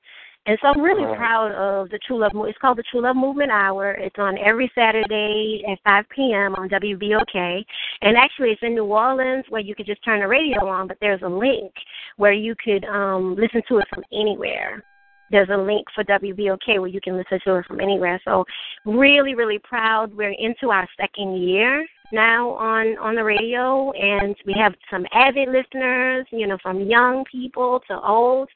and 0.51 0.59
so 0.61 0.67
I'm 0.67 0.81
really 0.81 1.05
right. 1.05 1.17
proud 1.17 1.53
of 1.53 1.91
the 1.91 1.99
True 2.05 2.19
Love 2.19 2.35
Movement. 2.35 2.51
It's 2.51 2.61
called 2.61 2.77
the 2.77 2.83
True 2.91 3.03
Love 3.03 3.15
Movement 3.15 3.53
Hour. 3.53 3.93
It's 3.93 4.17
on 4.19 4.37
every 4.37 4.69
Saturday 4.75 5.63
at 5.71 5.79
5 5.85 6.05
p.m. 6.09 6.57
on 6.57 6.69
WBOK. 6.69 7.65
And 8.03 8.17
actually, 8.17 8.49
it's 8.49 8.63
in 8.65 8.75
New 8.75 8.87
Orleans 8.87 9.45
where 9.49 9.61
you 9.61 9.77
could 9.77 9.87
just 9.87 10.05
turn 10.05 10.19
the 10.19 10.27
radio 10.27 10.67
on, 10.67 10.89
but 10.89 10.97
there's 11.01 11.23
a 11.23 11.29
link 11.29 11.73
where 12.17 12.33
you 12.33 12.57
could 12.65 12.85
um, 12.87 13.37
listen 13.37 13.63
to 13.69 13.79
it 13.79 13.87
from 13.95 14.03
anywhere. 14.13 14.83
There's 15.31 15.51
a 15.53 15.57
link 15.57 15.87
for 15.95 16.03
WBOK 16.03 16.81
where 16.81 16.89
you 16.89 17.01
can 17.01 17.17
listen 17.17 17.39
to 17.45 17.55
it 17.55 17.67
from 17.67 17.79
anywhere. 17.79 18.21
So, 18.25 18.45
really, 18.85 19.37
really 19.37 19.61
proud. 19.63 20.13
We're 20.13 20.35
into 20.37 20.73
our 20.73 20.89
second 21.01 21.41
year 21.41 21.87
now 22.13 22.51
on 22.55 22.99
on 22.99 23.15
the 23.15 23.23
radio, 23.23 23.93
and 23.93 24.35
we 24.45 24.57
have 24.59 24.75
some 24.91 25.07
avid 25.13 25.49
listeners. 25.51 26.27
You 26.33 26.49
know, 26.49 26.59
from 26.61 26.81
young 26.81 27.25
people 27.31 27.81
to 27.87 28.01
old 28.01 28.49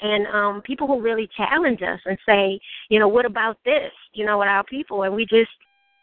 and 0.00 0.26
um 0.28 0.62
people 0.62 0.86
who 0.86 1.00
really 1.00 1.28
challenge 1.36 1.80
us 1.82 2.00
and 2.04 2.18
say, 2.26 2.60
you 2.88 2.98
know, 2.98 3.08
what 3.08 3.24
about 3.24 3.58
this? 3.64 3.92
You 4.12 4.26
know, 4.26 4.38
with 4.38 4.48
our 4.48 4.64
people, 4.64 5.02
and 5.02 5.14
we 5.14 5.24
just, 5.24 5.50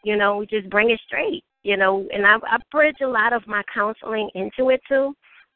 you 0.03 0.15
know, 0.15 0.37
we 0.37 0.45
just 0.47 0.69
bring 0.69 0.89
it 0.89 0.99
straight. 1.05 1.43
You 1.63 1.77
know, 1.77 2.07
and 2.13 2.25
I've 2.25 2.41
I've 2.49 2.69
bridged 2.71 3.01
a 3.01 3.07
lot 3.07 3.33
of 3.33 3.47
my 3.47 3.63
counseling 3.73 4.29
into 4.35 4.69
it 4.69 4.81
too, 4.87 5.13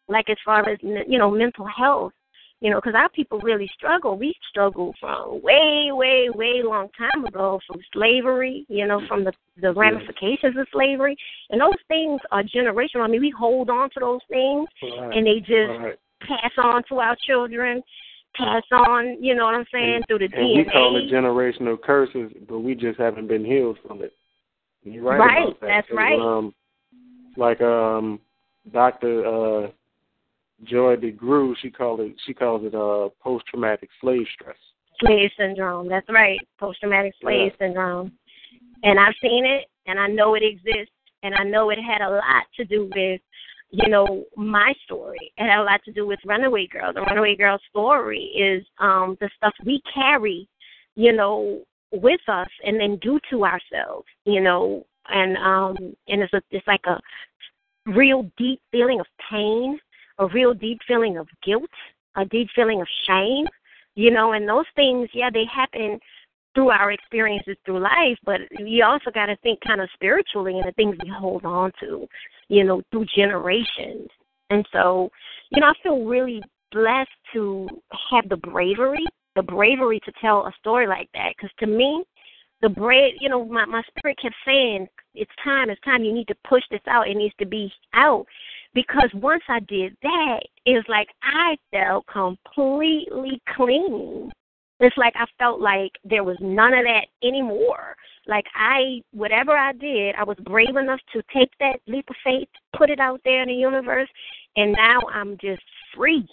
like 0.07 0.29
as 0.29 0.37
far 0.45 0.67
as 0.69 0.77
you 0.81 1.17
know 1.17 1.29
mental 1.31 1.67
health. 1.67 2.13
You 2.59 2.71
know, 2.71 2.77
because 2.77 2.95
our 2.95 3.09
people 3.09 3.39
really 3.39 3.69
struggle. 3.77 4.17
We 4.17 4.33
struggle 4.49 4.95
from 4.99 5.43
way, 5.43 5.89
way, 5.91 6.29
way 6.33 6.63
long 6.63 6.87
time 6.97 7.23
ago 7.25 7.59
from 7.67 7.79
slavery. 7.93 8.65
You 8.67 8.87
know, 8.87 9.01
from 9.07 9.23
the 9.23 9.33
the 9.61 9.73
ramifications 9.73 10.57
of 10.57 10.67
slavery, 10.71 11.15
and 11.49 11.59
those 11.61 11.77
things 11.87 12.19
are 12.31 12.43
generational. 12.43 13.01
I 13.01 13.07
mean, 13.07 13.21
we 13.21 13.33
hold 13.37 13.69
on 13.69 13.89
to 13.91 13.99
those 13.99 14.21
things, 14.29 14.67
Right. 14.81 15.17
and 15.17 15.27
they 15.27 15.39
just 15.39 15.79
Right. 15.79 15.99
pass 16.21 16.51
on 16.57 16.83
to 16.89 16.99
our 16.99 17.15
children, 17.27 17.83
pass 18.37 18.63
on, 18.71 19.21
you 19.23 19.35
know 19.35 19.45
what 19.45 19.55
I'm 19.55 19.65
saying, 19.71 20.01
through 20.07 20.19
the 20.19 20.25
And 20.25 20.33
DNA. 20.33 20.57
we 20.57 20.65
call 20.65 20.95
it 20.97 21.11
generational 21.11 21.81
curses, 21.81 22.31
but 22.47 22.59
we 22.59 22.75
just 22.75 22.99
haven't 22.99 23.27
been 23.27 23.43
healed 23.45 23.77
from 23.85 24.01
it. 24.01 24.13
You're 24.83 25.03
right, 25.03 25.17
Right, 25.19 25.59
that. 25.61 25.67
that's 25.67 25.87
right. 25.91 26.19
Um, 26.19 26.53
like 27.35 27.59
um, 27.61 28.19
Doctor 28.71 29.25
uh, 29.25 29.67
Joy 30.63 30.95
DeGruy, 30.95 31.55
she 31.61 31.69
called 31.69 31.99
it. 31.99 32.15
She 32.25 32.33
calls 32.33 32.63
it 32.65 32.73
uh, 32.73 33.09
post-traumatic 33.21 33.89
slave 34.01 34.25
stress. 34.33 34.57
slave 34.99 35.29
syndrome. 35.37 35.87
That's 35.89 36.07
right, 36.09 36.39
post 36.59 36.79
traumatic 36.79 37.13
slave 37.21 37.51
syndrome. 37.59 38.11
And 38.83 38.99
I've 38.99 39.13
seen 39.21 39.45
it, 39.45 39.65
and 39.87 39.99
I 39.99 40.07
know 40.07 40.35
it 40.35 40.43
exists, 40.43 40.93
and 41.23 41.35
I 41.35 41.43
know 41.43 41.69
it 41.71 41.79
had 41.79 42.01
a 42.01 42.09
lot 42.09 42.43
to 42.57 42.65
do 42.65 42.89
with, 42.95 43.21
you 43.71 43.89
know, 43.89 44.25
my 44.35 44.73
story. 44.85 45.31
It 45.37 45.49
had 45.49 45.59
a 45.59 45.63
lot 45.63 45.81
to 45.85 45.91
do 45.91 46.07
with 46.07 46.19
Runaway 46.25 46.67
Girl. 46.67 46.93
The 46.93 47.01
Runaway 47.01 47.35
Girl 47.35 47.59
story 47.69 48.31
is 48.37 48.65
um 48.79 49.17
the 49.19 49.29
stuff 49.37 49.53
we 49.65 49.81
carry, 49.93 50.47
you 50.95 51.13
know, 51.13 51.63
with 51.91 52.21
us 52.27 52.49
and 52.65 52.79
then 52.79 52.97
do 52.97 53.19
to 53.29 53.45
ourselves, 53.45 54.07
you 54.25 54.41
know, 54.41 54.85
and 55.09 55.37
um 55.37 55.95
and 56.07 56.21
it's 56.21 56.33
a 56.33 56.41
it's 56.51 56.67
like 56.67 56.85
a 56.85 56.99
real 57.85 58.29
deep 58.37 58.61
feeling 58.71 58.99
of 58.99 59.07
pain, 59.29 59.79
a 60.19 60.27
real 60.27 60.53
deep 60.53 60.79
feeling 60.87 61.17
of 61.17 61.27
guilt, 61.43 61.69
a 62.15 62.25
deep 62.25 62.49
feeling 62.55 62.81
of 62.81 62.87
shame, 63.05 63.45
you 63.95 64.11
know, 64.11 64.33
and 64.33 64.47
those 64.47 64.65
things, 64.75 65.09
yeah, 65.13 65.29
they 65.31 65.45
happen 65.45 65.99
through 66.57 66.71
our 66.71 66.91
experiences 66.91 67.55
through 67.65 67.79
life, 67.79 68.17
but 68.25 68.41
you 68.57 68.83
also 68.83 69.11
got 69.13 69.27
to 69.27 69.37
think 69.43 69.59
kind 69.61 69.79
of 69.79 69.87
spiritually 69.93 70.57
and 70.57 70.67
the 70.67 70.71
things 70.71 70.95
we 71.03 71.07
hold 71.07 71.45
on 71.45 71.71
to, 71.79 72.07
you 72.47 72.63
know, 72.63 72.81
through 72.89 73.05
generations. 73.15 74.09
And 74.49 74.67
so, 74.73 75.11
you 75.51 75.61
know, 75.61 75.67
I 75.67 75.73
feel 75.83 76.03
really 76.03 76.41
blessed 76.71 77.11
to 77.33 77.67
have 78.09 78.27
the 78.27 78.37
bravery, 78.37 79.05
the 79.35 79.43
bravery 79.43 79.99
to 80.03 80.11
tell 80.19 80.47
a 80.47 80.51
story 80.59 80.87
like 80.87 81.09
that. 81.13 81.33
Because 81.37 81.51
to 81.59 81.67
me, 81.67 82.03
the 82.63 82.69
bread, 82.69 83.11
you 83.19 83.29
know, 83.29 83.45
my 83.45 83.65
my 83.65 83.83
spirit 83.95 84.17
kept 84.19 84.33
saying, 84.43 84.87
"It's 85.13 85.29
time, 85.43 85.69
it's 85.69 85.81
time. 85.81 86.03
You 86.03 86.11
need 86.11 86.27
to 86.29 86.35
push 86.49 86.63
this 86.71 86.81
out. 86.87 87.07
It 87.07 87.17
needs 87.17 87.35
to 87.37 87.45
be 87.45 87.71
out." 87.93 88.25
Because 88.73 89.11
once 89.13 89.43
I 89.47 89.59
did 89.59 89.95
that, 90.01 90.39
it 90.65 90.73
was 90.73 90.85
like 90.87 91.09
I 91.21 91.55
felt 91.71 92.07
completely 92.07 93.39
clean. 93.55 94.31
It's 94.79 94.97
like 94.97 95.13
I 95.15 95.25
felt 95.39 95.59
like 95.59 95.91
there 96.03 96.23
was 96.23 96.37
none 96.39 96.73
of 96.73 96.85
that 96.85 97.07
anymore. 97.23 97.95
Like 98.27 98.45
I, 98.55 99.01
whatever 99.11 99.57
I 99.57 99.73
did, 99.73 100.15
I 100.15 100.23
was 100.23 100.37
brave 100.43 100.75
enough 100.75 100.99
to 101.13 101.23
take 101.33 101.49
that 101.59 101.79
leap 101.87 102.09
of 102.09 102.15
faith, 102.23 102.49
put 102.75 102.89
it 102.89 102.99
out 102.99 103.21
there 103.23 103.41
in 103.41 103.47
the 103.47 103.55
universe, 103.55 104.09
and 104.55 104.73
now 104.73 104.99
I'm 105.11 105.37
just 105.41 105.63
free. 105.95 106.27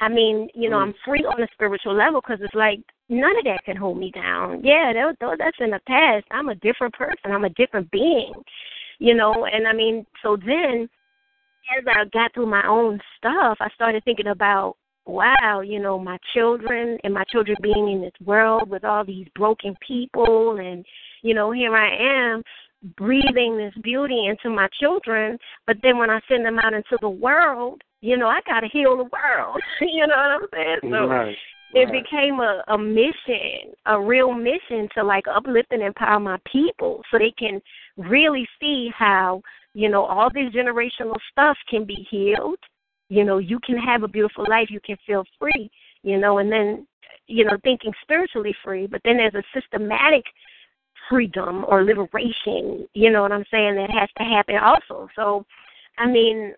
I 0.00 0.08
mean, 0.08 0.48
you 0.54 0.70
know, 0.70 0.76
mm. 0.76 0.82
I'm 0.82 0.94
free 1.04 1.24
on 1.24 1.42
a 1.42 1.48
spiritual 1.52 1.94
level 1.94 2.20
because 2.20 2.40
it's 2.42 2.54
like 2.54 2.80
none 3.08 3.36
of 3.36 3.44
that 3.44 3.64
can 3.64 3.76
hold 3.76 3.98
me 3.98 4.10
down. 4.10 4.62
Yeah, 4.64 4.92
that, 4.92 5.16
that, 5.20 5.36
that's 5.38 5.56
in 5.60 5.70
the 5.70 5.80
past. 5.86 6.24
I'm 6.30 6.48
a 6.48 6.54
different 6.56 6.94
person. 6.94 7.32
I'm 7.32 7.44
a 7.44 7.50
different 7.50 7.90
being, 7.90 8.32
you 8.98 9.14
know. 9.14 9.46
And 9.46 9.66
I 9.66 9.72
mean, 9.72 10.06
so 10.22 10.36
then 10.36 10.88
as 11.76 11.84
I 11.86 12.04
got 12.12 12.32
through 12.32 12.46
my 12.46 12.66
own 12.66 13.00
stuff, 13.16 13.58
I 13.60 13.68
started 13.74 14.04
thinking 14.04 14.28
about, 14.28 14.76
wow, 15.08 15.62
you 15.64 15.80
know, 15.80 15.98
my 15.98 16.18
children 16.34 16.98
and 17.02 17.14
my 17.14 17.24
children 17.24 17.56
being 17.62 17.88
in 17.90 18.00
this 18.02 18.26
world 18.26 18.68
with 18.68 18.84
all 18.84 19.04
these 19.04 19.26
broken 19.34 19.74
people, 19.86 20.58
and 20.58 20.84
you 21.22 21.34
know, 21.34 21.50
here 21.50 21.74
I 21.74 22.34
am 22.34 22.42
breathing 22.96 23.56
this 23.56 23.74
beauty 23.82 24.26
into 24.26 24.54
my 24.54 24.68
children, 24.80 25.38
but 25.66 25.76
then 25.82 25.98
when 25.98 26.10
I 26.10 26.20
send 26.28 26.44
them 26.44 26.58
out 26.58 26.74
into 26.74 26.96
the 27.00 27.08
world, 27.08 27.82
you 28.00 28.16
know, 28.16 28.28
I 28.28 28.40
got 28.46 28.60
to 28.60 28.68
heal 28.68 28.96
the 28.96 29.04
world. 29.04 29.60
you 29.80 30.06
know 30.06 30.14
what 30.14 30.42
I'm 30.42 30.48
saying? 30.52 30.92
So 30.92 31.06
right. 31.08 31.36
it 31.74 31.78
right. 31.78 32.04
became 32.04 32.40
a, 32.40 32.62
a 32.68 32.78
mission, 32.78 33.72
a 33.86 34.00
real 34.00 34.32
mission 34.32 34.88
to 34.94 35.02
like 35.02 35.24
uplift 35.26 35.72
and 35.72 35.82
empower 35.82 36.20
my 36.20 36.38
people 36.50 37.02
so 37.10 37.18
they 37.18 37.34
can 37.36 37.60
really 37.96 38.46
see 38.60 38.90
how, 38.96 39.42
you 39.74 39.88
know, 39.88 40.04
all 40.04 40.30
this 40.32 40.54
generational 40.54 41.16
stuff 41.32 41.56
can 41.68 41.84
be 41.84 42.06
healed. 42.10 42.58
You 43.08 43.24
know, 43.24 43.38
you 43.38 43.58
can 43.60 43.78
have 43.78 44.02
a 44.02 44.08
beautiful 44.08 44.44
life, 44.48 44.68
you 44.70 44.80
can 44.80 44.96
feel 45.06 45.24
free, 45.38 45.70
you 46.02 46.18
know, 46.18 46.38
and 46.38 46.50
then, 46.50 46.86
you 47.26 47.44
know, 47.44 47.56
thinking 47.62 47.92
spiritually 48.02 48.54
free, 48.62 48.86
but 48.86 49.00
then 49.04 49.16
there's 49.16 49.34
a 49.34 49.42
systematic 49.58 50.24
freedom 51.08 51.64
or 51.68 51.84
liberation, 51.84 52.86
you 52.92 53.10
know 53.10 53.22
what 53.22 53.32
I'm 53.32 53.44
saying, 53.50 53.76
that 53.76 53.90
has 53.90 54.08
to 54.18 54.24
happen 54.24 54.56
also. 54.56 55.08
So, 55.16 55.46
I 55.96 56.06
mean, 56.06 56.54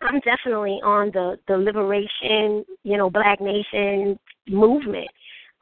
I'm 0.00 0.20
definitely 0.20 0.80
on 0.84 1.10
the 1.12 1.38
the 1.48 1.56
liberation, 1.56 2.64
you 2.84 2.96
know, 2.96 3.10
Black 3.10 3.40
Nation 3.40 4.18
movement, 4.48 5.08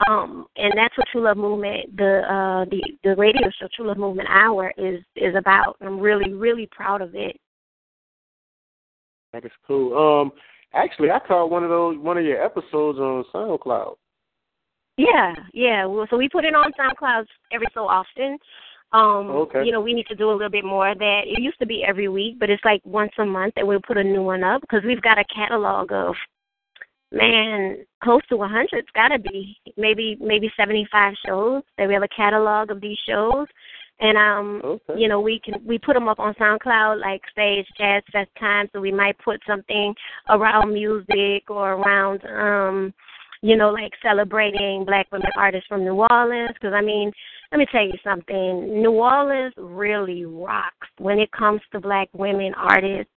um, 0.08 0.46
and 0.56 0.72
that's 0.76 0.96
what 0.98 1.06
True 1.10 1.22
Love 1.22 1.38
Movement, 1.38 1.96
the 1.96 2.20
uh, 2.30 2.64
the 2.66 2.82
the 3.02 3.16
radio 3.16 3.48
show 3.58 3.66
True 3.74 3.86
Love 3.86 3.96
Movement 3.96 4.28
Hour 4.30 4.72
is 4.76 5.00
is 5.16 5.34
about. 5.36 5.76
I'm 5.80 5.98
really 5.98 6.34
really 6.34 6.68
proud 6.70 7.00
of 7.00 7.14
it. 7.14 7.40
That 9.32 9.44
is 9.44 9.52
cool. 9.66 9.96
Um, 9.96 10.32
actually, 10.72 11.10
I 11.10 11.18
caught 11.26 11.50
one 11.50 11.64
of 11.64 11.70
those 11.70 11.98
one 11.98 12.18
of 12.18 12.24
your 12.24 12.42
episodes 12.44 12.98
on 12.98 13.24
SoundCloud. 13.34 13.96
Yeah, 14.98 15.34
yeah. 15.52 15.84
Well, 15.84 16.06
so 16.08 16.16
we 16.16 16.28
put 16.28 16.44
it 16.44 16.54
on 16.54 16.72
SoundCloud 16.72 17.26
every 17.52 17.66
so 17.74 17.80
often. 17.80 18.38
Um, 18.92 19.30
Okay. 19.30 19.64
You 19.64 19.72
know, 19.72 19.80
we 19.80 19.92
need 19.92 20.06
to 20.06 20.14
do 20.14 20.30
a 20.30 20.32
little 20.32 20.48
bit 20.50 20.64
more 20.64 20.90
of 20.90 20.98
that. 20.98 21.22
It 21.26 21.42
used 21.42 21.58
to 21.58 21.66
be 21.66 21.84
every 21.86 22.08
week, 22.08 22.38
but 22.38 22.50
it's 22.50 22.64
like 22.64 22.80
once 22.84 23.12
a 23.18 23.26
month 23.26 23.54
that 23.56 23.66
we'll 23.66 23.80
put 23.86 23.98
a 23.98 24.04
new 24.04 24.22
one 24.22 24.44
up 24.44 24.60
because 24.60 24.82
we've 24.86 25.02
got 25.02 25.18
a 25.18 25.24
catalog 25.34 25.92
of, 25.92 26.14
man, 27.12 27.84
close 28.02 28.22
to 28.28 28.36
a 28.42 28.48
hundred. 28.48 28.68
It's 28.72 28.90
got 28.94 29.08
to 29.08 29.18
be 29.18 29.56
maybe 29.76 30.16
maybe 30.20 30.50
seventy 30.56 30.86
five 30.90 31.14
shows. 31.26 31.62
That 31.76 31.88
we 31.88 31.94
have 31.94 32.04
a 32.04 32.16
catalog 32.16 32.70
of 32.70 32.80
these 32.80 32.98
shows, 33.06 33.48
and 34.00 34.16
um, 34.18 34.60
Okay. 34.64 35.00
you 35.00 35.08
know, 35.08 35.20
we 35.20 35.40
can 35.44 35.54
we 35.66 35.78
put 35.78 35.94
them 35.94 36.08
up 36.08 36.18
on 36.18 36.34
SoundCloud 36.34 37.00
like 37.00 37.22
it's 37.36 37.68
Jazz 37.78 38.02
Fest 38.12 38.30
time, 38.38 38.68
so 38.72 38.80
we 38.80 38.92
might 38.92 39.18
put 39.18 39.40
something 39.46 39.94
around 40.28 40.72
music 40.72 41.48
or 41.48 41.72
around 41.74 42.20
um 42.26 42.94
you 43.42 43.56
know, 43.56 43.70
like 43.70 43.92
celebrating 44.02 44.84
black 44.84 45.06
women 45.12 45.30
artists 45.36 45.68
from 45.68 45.84
New 45.84 46.04
Orleans. 46.10 46.50
Because, 46.54 46.72
I 46.74 46.80
mean, 46.80 47.12
let 47.52 47.58
me 47.58 47.66
tell 47.70 47.84
you 47.84 47.92
something. 48.02 48.82
New 48.82 48.92
Orleans 48.92 49.54
really 49.56 50.24
rocks 50.24 50.88
when 50.98 51.18
it 51.18 51.30
comes 51.32 51.60
to 51.72 51.80
black 51.80 52.08
women 52.12 52.54
artists. 52.56 53.12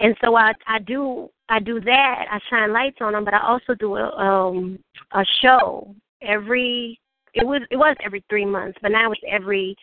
And 0.00 0.16
so 0.22 0.34
I 0.36 0.52
I 0.66 0.78
do 0.80 1.30
I 1.48 1.60
do 1.60 1.80
that. 1.80 2.24
I 2.30 2.38
shine 2.50 2.72
lights 2.72 2.98
on 3.00 3.12
them, 3.12 3.24
but 3.24 3.34
I 3.34 3.46
also 3.46 3.74
do 3.78 3.96
a 3.96 4.08
um 4.16 4.78
a 5.12 5.24
show 5.40 5.94
every 6.20 6.98
it 7.34 7.46
was 7.46 7.62
it 7.70 7.76
was 7.76 7.96
every 8.04 8.24
3 8.28 8.44
months, 8.46 8.78
but 8.82 8.90
now 8.90 9.12
it's 9.12 9.20
every 9.30 9.76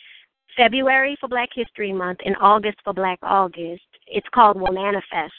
February 0.59 1.15
for 1.21 1.29
Black 1.29 1.49
History 1.55 1.93
Month 1.93 2.19
and 2.25 2.35
August 2.41 2.79
for 2.83 2.93
Black 2.93 3.17
August. 3.23 3.81
It's 4.07 4.27
called 4.33 4.59
Will 4.59 4.73
Manifest. 4.73 5.33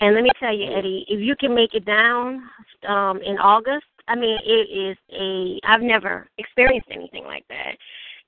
And 0.00 0.16
let 0.16 0.24
me 0.24 0.30
tell 0.40 0.52
you, 0.52 0.66
Eddie, 0.76 1.04
if 1.08 1.20
you 1.20 1.36
can 1.36 1.54
make 1.54 1.74
it 1.74 1.84
down 1.84 2.42
um 2.88 3.20
in 3.24 3.38
August, 3.38 3.86
I 4.08 4.16
mean, 4.16 4.36
it 4.44 4.66
is 4.88 4.96
a 5.16 5.60
I've 5.64 5.80
never 5.80 6.28
experienced 6.38 6.88
anything 6.90 7.24
like 7.24 7.44
that. 7.48 7.76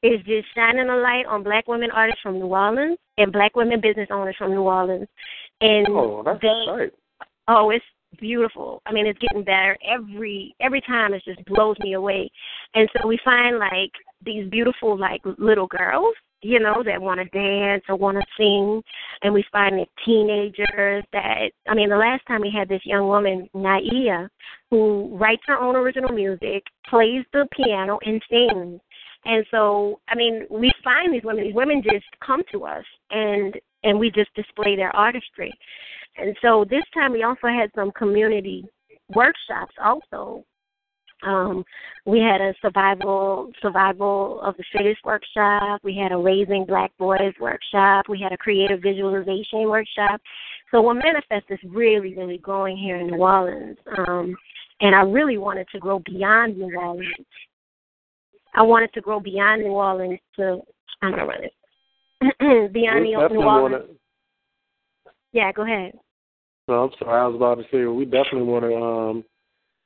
It's 0.02 0.24
just 0.24 0.46
shining 0.54 0.88
a 0.88 0.96
light 0.96 1.26
on 1.26 1.42
black 1.42 1.66
women 1.66 1.90
artists 1.90 2.20
from 2.22 2.38
New 2.38 2.46
Orleans 2.46 2.98
and 3.18 3.32
black 3.32 3.56
women 3.56 3.80
business 3.80 4.08
owners 4.12 4.36
from 4.38 4.52
New 4.52 4.62
Orleans. 4.62 5.08
And 5.60 5.86
Oh, 5.88 6.22
that's 6.24 6.40
they 6.40 6.64
right. 6.70 6.92
oh, 7.48 7.70
it's 7.70 7.84
beautiful. 8.20 8.82
I 8.86 8.92
mean, 8.92 9.06
it's 9.06 9.18
getting 9.18 9.44
better 9.44 9.76
every 9.86 10.54
every 10.60 10.80
time. 10.82 11.14
It 11.14 11.22
just 11.24 11.44
blows 11.46 11.76
me 11.80 11.94
away. 11.94 12.30
And 12.74 12.88
so 12.96 13.06
we 13.06 13.18
find 13.24 13.58
like 13.58 13.92
these 14.24 14.48
beautiful 14.50 14.98
like 14.98 15.20
little 15.38 15.66
girls, 15.66 16.14
you 16.42 16.60
know, 16.60 16.82
that 16.84 17.00
want 17.00 17.20
to 17.20 17.38
dance 17.38 17.82
or 17.88 17.96
want 17.96 18.18
to 18.18 18.24
sing, 18.36 18.82
and 19.22 19.32
we 19.32 19.44
find 19.52 19.78
the 19.78 19.86
teenagers 20.04 21.04
that. 21.12 21.50
I 21.66 21.74
mean, 21.74 21.88
the 21.88 21.96
last 21.96 22.22
time 22.26 22.42
we 22.42 22.52
had 22.56 22.68
this 22.68 22.82
young 22.84 23.08
woman, 23.08 23.48
Naia, 23.54 24.28
who 24.70 25.16
writes 25.16 25.42
her 25.46 25.58
own 25.58 25.76
original 25.76 26.12
music, 26.12 26.64
plays 26.88 27.24
the 27.32 27.46
piano, 27.56 27.98
and 28.04 28.22
sings. 28.30 28.80
And 29.26 29.46
so, 29.50 30.00
I 30.08 30.14
mean, 30.14 30.46
we 30.50 30.70
find 30.82 31.14
these 31.14 31.24
women. 31.24 31.44
These 31.44 31.54
women 31.54 31.82
just 31.82 32.04
come 32.24 32.42
to 32.52 32.64
us, 32.64 32.84
and 33.10 33.54
and 33.84 33.98
we 33.98 34.10
just 34.10 34.34
display 34.34 34.76
their 34.76 34.94
artistry. 34.94 35.52
And 36.16 36.36
so 36.42 36.64
this 36.68 36.84
time 36.92 37.12
we 37.12 37.22
also 37.22 37.48
had 37.48 37.70
some 37.74 37.90
community 37.92 38.64
workshops 39.14 39.74
also. 39.82 40.44
Um, 41.22 41.64
we 42.04 42.20
had 42.20 42.40
a 42.40 42.54
survival 42.60 43.50
survival 43.62 44.40
of 44.42 44.56
the 44.56 44.64
fittest 44.72 45.02
workshop. 45.04 45.80
We 45.82 45.96
had 45.96 46.12
a 46.12 46.16
raising 46.16 46.66
black 46.66 46.92
boys 46.98 47.32
workshop. 47.40 48.06
We 48.08 48.20
had 48.20 48.32
a 48.32 48.36
creative 48.36 48.82
visualization 48.82 49.68
workshop. 49.70 50.20
So 50.70 50.82
what 50.82 50.94
manifest 50.94 51.46
is 51.50 51.58
really 51.64 52.14
really 52.14 52.38
growing 52.38 52.76
here 52.76 52.96
in 52.96 53.06
New 53.08 53.18
Orleans. 53.22 53.78
Um, 53.96 54.36
and 54.80 54.94
I 54.94 55.00
really 55.02 55.38
wanted 55.38 55.66
to 55.72 55.78
grow 55.78 56.00
beyond 56.04 56.58
New 56.58 56.76
Orleans. 56.76 57.14
I 58.54 58.62
wanted 58.62 58.92
to 58.92 59.00
grow 59.00 59.18
beyond 59.18 59.62
New 59.62 59.70
Orleans 59.72 60.20
to 60.36 60.60
I'm 61.00 61.10
gonna 61.12 61.26
run 61.26 61.44
it 61.44 62.72
beyond 62.72 63.04
New 63.04 63.16
Orleans. 63.16 63.32
wanna- 63.46 63.84
Yeah, 65.34 65.52
go 65.52 65.62
ahead. 65.62 65.92
No, 66.68 66.84
I'm 66.84 66.90
sorry. 66.98 67.20
I 67.20 67.26
was 67.26 67.36
about 67.36 67.56
to 67.56 67.64
say 67.70 67.84
we 67.84 68.06
definitely 68.06 68.44
want 68.44 68.64
to 68.64 68.74
um 68.74 69.24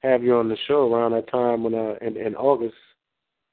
have 0.03 0.23
you 0.23 0.37
on 0.37 0.49
the 0.49 0.57
show 0.69 0.93
around 0.93 1.11
that 1.13 1.29
time 1.31 1.65
when 1.65 1.75
uh 1.75 1.95
in, 2.01 2.17
in 2.17 2.37
August. 2.37 2.77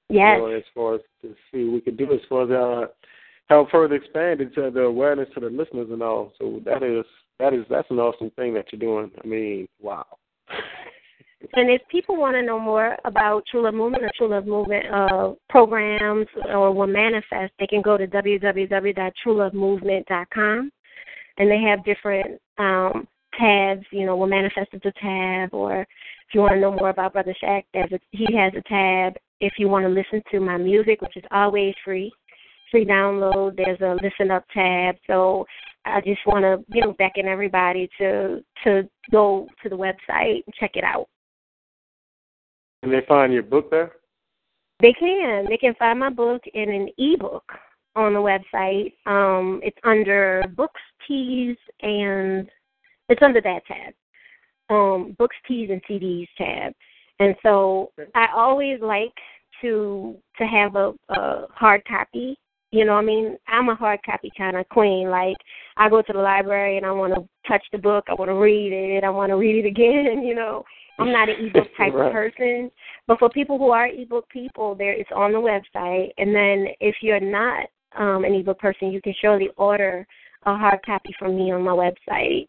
Yes. 0.10 0.38
You 0.38 0.42
know, 0.42 0.56
as 0.56 0.64
far 0.76 0.96
as 0.96 1.02
to 1.24 1.34
see 1.52 1.64
what 1.64 1.74
we 1.74 1.82
could 1.82 1.98
do 1.98 2.14
as 2.14 2.20
far 2.30 2.44
as 2.44 2.52
uh 2.52 2.88
help 3.50 3.72
further 3.72 3.96
expand 3.96 4.42
into 4.42 4.70
the 4.70 4.82
awareness 4.82 5.30
to 5.34 5.40
the 5.40 5.48
listeners 5.48 5.88
and 5.90 6.04
all. 6.04 6.34
So 6.38 6.62
that 6.66 6.84
is 6.84 7.04
that 7.40 7.54
is 7.54 7.66
that's 7.70 7.90
an 7.90 8.00
awesome 8.00 8.30
thing 8.32 8.54
that 8.54 8.66
you're 8.72 8.80
doing. 8.80 9.12
I 9.24 9.28
mean, 9.28 9.68
wow. 9.82 10.06
And 11.54 11.70
if 11.70 11.82
people 11.90 12.18
want 12.18 12.36
to 12.36 12.42
know 12.42 12.60
more 12.60 12.98
about 13.06 13.44
True 13.50 13.62
Love 13.64 13.76
Movement 13.76 14.04
or 14.04 14.12
True 14.18 14.28
Love 14.30 14.48
Movement 14.48 14.86
uh, 14.92 15.34
programs 15.50 16.26
or 16.50 16.74
will 16.74 16.88
manifest, 16.88 17.54
they 17.60 17.68
can 17.68 17.84
go 17.84 17.98
to 17.98 18.08
www.truelovemovement.com, 18.08 20.72
and 21.38 21.50
they 21.50 21.60
have 21.60 21.86
different 21.86 22.40
um, 22.58 23.08
tabs. 23.40 23.86
You 23.92 24.06
know, 24.06 24.16
will 24.16 24.28
manifest 24.28 24.70
is 24.74 24.82
a 24.86 24.92
tab, 25.02 25.54
or 25.54 25.82
if 25.82 26.34
you 26.34 26.42
want 26.42 26.54
to 26.54 26.60
know 26.60 26.72
more 26.72 26.90
about 26.90 27.14
Brother 27.14 27.36
Shaq, 27.44 27.64
there's 27.74 27.92
a, 27.92 28.00
he 28.12 28.28
has 28.36 28.54
a 28.56 28.62
tab. 28.68 29.14
If 29.42 29.54
you 29.58 29.68
want 29.68 29.86
to 29.86 29.90
listen 29.90 30.22
to 30.32 30.40
my 30.40 30.58
music, 30.58 31.02
which 31.02 31.18
is 31.18 31.24
always 31.32 31.74
free, 31.84 32.12
free 32.72 32.86
download, 32.86 33.58
there's 33.58 33.82
a 33.82 33.98
listen 34.02 34.32
up 34.32 34.46
tab. 34.54 34.96
So 35.08 35.46
I 35.86 36.02
just 36.02 36.26
want 36.26 36.44
to 36.44 36.64
you 36.74 36.82
know 36.82 36.94
beckon 36.94 37.28
everybody 37.28 37.90
to 38.00 38.44
to 38.64 38.90
go 39.12 39.48
to 39.64 39.70
the 39.70 39.76
website 39.76 40.44
and 40.46 40.56
check 40.60 40.72
it 40.76 40.84
out. 40.84 41.08
Can 42.84 42.92
they 42.92 43.06
find 43.08 43.34
your 43.34 43.44
book 43.44 43.72
there? 43.72 43.94
They 44.82 44.94
can. 44.94 45.46
They 45.50 45.58
can 45.58 45.74
find 45.76 46.00
my 46.00 46.10
book 46.10 46.42
in 46.54 46.70
an 46.70 46.90
ebook 46.98 47.44
on 47.96 48.14
the 48.14 48.20
website. 48.20 48.94
Um, 49.06 49.60
it's 49.64 49.78
under 49.84 50.44
books, 50.56 50.82
teas, 51.08 51.58
and 51.82 52.50
it's 53.10 53.22
under 53.22 53.42
that 53.42 53.66
tab. 53.66 53.94
Um, 54.70 55.16
books, 55.18 55.36
teas, 55.48 55.70
and 55.72 55.82
CDs 55.90 56.28
tab. 56.38 56.74
And 57.20 57.36
so 57.44 57.92
I 58.14 58.28
always 58.36 58.80
like 58.82 59.14
to 59.62 60.16
to 60.38 60.46
have 60.46 60.76
a, 60.76 60.94
a 61.10 61.46
hard 61.52 61.84
copy. 61.86 62.38
You 62.72 62.84
know, 62.84 62.94
I 62.94 63.02
mean, 63.02 63.38
I'm 63.48 63.70
a 63.70 63.76
hard 63.76 64.00
copy 64.06 64.32
kind 64.38 64.58
of 64.58 64.68
queen. 64.70 65.10
Like 65.10 65.38
I 65.78 65.88
go 65.90 66.02
to 66.02 66.14
the 66.14 66.20
library 66.20 66.78
and 66.78 66.86
I 66.86 66.92
want 66.92 67.14
to 67.14 67.28
touch 67.48 67.64
the 67.72 67.78
book. 67.78 68.06
I 68.10 68.16
want 68.16 68.30
to 68.30 68.36
read 68.36 68.74
it. 68.74 69.04
I 69.04 69.10
want 69.10 69.30
to 69.30 69.38
read 69.38 69.64
it 69.64 69.68
again. 69.68 70.24
You 70.26 70.36
know, 70.36 70.64
I'm 71.00 71.12
not 71.12 71.30
an 71.30 71.46
ebook 71.46 71.68
type 71.78 71.94
Right. 71.94 72.08
of 72.08 72.12
person. 72.12 72.70
But 73.08 73.20
for 73.20 73.30
people 73.30 73.58
who 73.58 73.70
are 73.70 73.88
ebook 73.88 74.28
people, 74.30 74.76
there 74.76 74.92
it's 74.92 75.10
on 75.16 75.32
the 75.32 75.38
website. 75.38 76.10
And 76.18 76.36
then 76.36 76.68
if 76.82 76.96
you're 77.02 77.20
not 77.22 77.68
um, 77.98 78.24
an 78.26 78.34
ebook 78.34 78.60
person, 78.60 78.92
you 78.92 79.02
can 79.02 79.14
surely 79.20 79.50
order 79.58 80.06
a 80.44 80.56
hard 80.56 80.80
copy 80.86 81.14
from 81.18 81.36
me 81.36 81.52
on 81.52 81.64
my 81.64 81.72
website. 81.72 82.48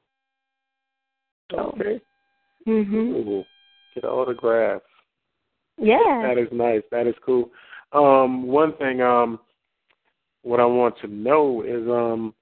So, 1.51 1.75
Okay. 1.79 2.01
mhm. 2.67 3.25
Cool. 3.25 3.47
Get 3.95 4.05
an 4.05 4.11
autograph. 4.11 4.83
Yeah. 5.79 6.23
That 6.23 6.39
is 6.39 6.51
nice. 6.53 6.83
That 6.91 7.07
is 7.07 7.15
cool. 7.25 7.51
Um, 7.93 8.47
one 8.47 8.73
thing, 8.75 9.01
um, 9.01 9.39
what 10.43 10.61
I 10.61 10.65
want 10.65 10.99
to 10.99 11.09
know 11.09 11.63
is, 11.63 11.89
um, 11.89 12.35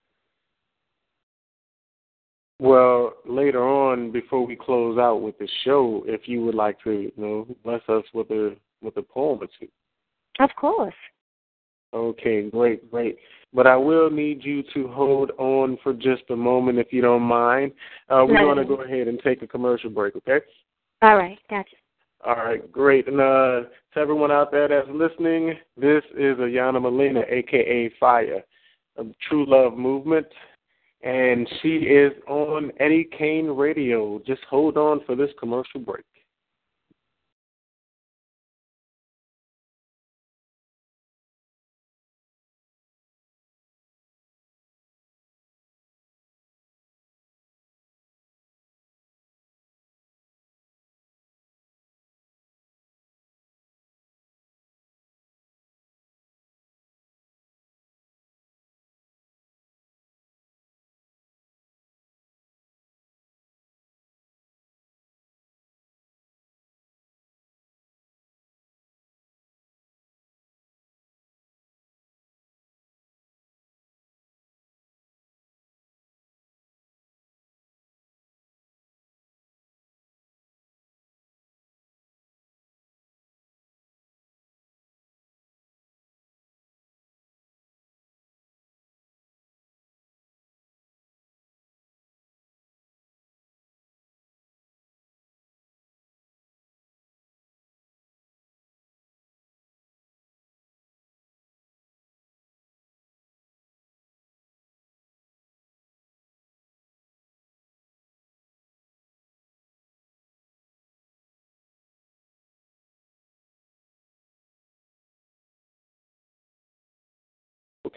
well, 2.60 3.14
later 3.26 3.62
on, 3.62 4.10
before 4.10 4.46
we 4.46 4.56
close 4.56 4.98
out 4.98 5.16
with 5.22 5.36
the 5.38 5.48
show, 5.64 6.04
if 6.06 6.28
you 6.28 6.44
would 6.44 6.54
like 6.54 6.80
to, 6.84 6.92
you 6.92 7.12
know, 7.16 7.46
bless 7.64 7.82
us 7.88 8.04
with 8.14 8.30
a 8.30 8.56
with 8.80 8.96
a 8.96 9.02
poem 9.02 9.42
or 9.42 9.48
two. 9.58 9.68
Of 10.38 10.50
course. 10.56 10.94
Okay, 11.94 12.50
great, 12.50 12.90
great. 12.90 13.18
But 13.52 13.68
I 13.68 13.76
will 13.76 14.10
need 14.10 14.44
you 14.44 14.64
to 14.74 14.88
hold 14.88 15.30
on 15.38 15.78
for 15.82 15.92
just 15.92 16.24
a 16.30 16.36
moment, 16.36 16.78
if 16.78 16.92
you 16.92 17.00
don't 17.00 17.22
mind. 17.22 17.72
Uh, 18.08 18.24
we're 18.28 18.40
going 18.40 18.58
to 18.58 18.64
go 18.64 18.82
ahead 18.82 19.06
and 19.06 19.20
take 19.22 19.42
a 19.42 19.46
commercial 19.46 19.90
break, 19.90 20.16
okay? 20.16 20.40
All 21.02 21.16
right. 21.16 21.38
Gotcha. 21.48 21.76
All 22.26 22.36
right, 22.36 22.72
great. 22.72 23.06
And 23.06 23.20
uh, 23.20 23.68
to 23.92 24.00
everyone 24.00 24.32
out 24.32 24.50
there 24.50 24.66
that's 24.66 24.88
listening, 24.90 25.54
this 25.76 26.02
is 26.16 26.36
Ayanna 26.38 26.80
Molina, 26.80 27.22
aka 27.28 27.92
Fire, 28.00 28.42
of 28.96 29.08
True 29.28 29.44
Love 29.46 29.76
Movement, 29.76 30.26
and 31.02 31.46
she 31.60 31.76
is 31.76 32.12
on 32.26 32.72
Eddie 32.80 33.08
Kane 33.16 33.48
Radio. 33.48 34.22
Just 34.26 34.40
hold 34.48 34.78
on 34.78 35.00
for 35.04 35.14
this 35.14 35.30
commercial 35.38 35.80
break. 35.80 36.04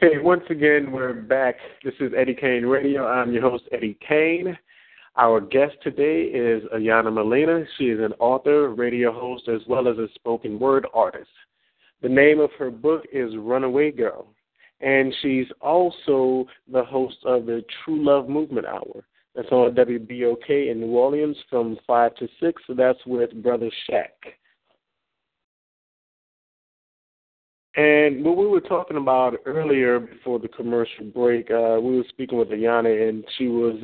Okay, 0.03 0.19
once 0.19 0.43
again, 0.51 0.91
we're 0.91 1.13
back. 1.13 1.55
This 1.83 1.95
is 1.99 2.11
Eddie 2.15 2.35
Kane 2.35 2.67
Radio. 2.67 3.07
I'm 3.07 3.33
your 3.33 3.41
host, 3.41 3.63
Eddie 3.71 3.97
Kane. 4.07 4.55
Our 5.15 5.41
guest 5.41 5.73
today 5.81 6.21
is 6.25 6.61
Ayanna 6.71 7.11
Molina. 7.11 7.63
She 7.77 7.85
is 7.85 7.99
an 7.99 8.13
author, 8.19 8.69
radio 8.69 9.11
host, 9.11 9.47
as 9.47 9.61
well 9.67 9.87
as 9.87 9.97
a 9.97 10.07
spoken 10.13 10.59
word 10.59 10.85
artist. 10.93 11.31
The 12.03 12.09
name 12.09 12.39
of 12.39 12.51
her 12.59 12.69
book 12.69 13.05
is 13.11 13.35
Runaway 13.37 13.89
Girl, 13.89 14.27
and 14.81 15.11
she's 15.23 15.47
also 15.61 16.45
the 16.71 16.83
host 16.83 17.17
of 17.25 17.47
the 17.47 17.63
True 17.83 18.05
Love 18.05 18.29
Movement 18.29 18.67
Hour. 18.67 19.03
That's 19.33 19.51
on 19.51 19.73
WBOK 19.73 20.71
in 20.71 20.79
New 20.79 20.95
Orleans 20.95 21.37
from 21.49 21.75
5 21.87 22.15
to 22.17 22.27
6. 22.39 22.61
So 22.67 22.75
that's 22.75 23.03
with 23.07 23.41
Brother 23.41 23.71
Shaq. 23.89 24.11
And 27.77 28.25
what 28.25 28.37
we 28.37 28.47
were 28.47 28.59
talking 28.59 28.97
about 28.97 29.35
earlier 29.45 29.99
before 29.99 30.39
the 30.39 30.47
commercial 30.47 31.05
break, 31.05 31.51
uh, 31.51 31.77
we 31.79 31.97
were 31.97 32.05
speaking 32.09 32.39
with 32.39 32.49
Ayanna, 32.49 33.07
and 33.07 33.23
she 33.37 33.47
was 33.47 33.75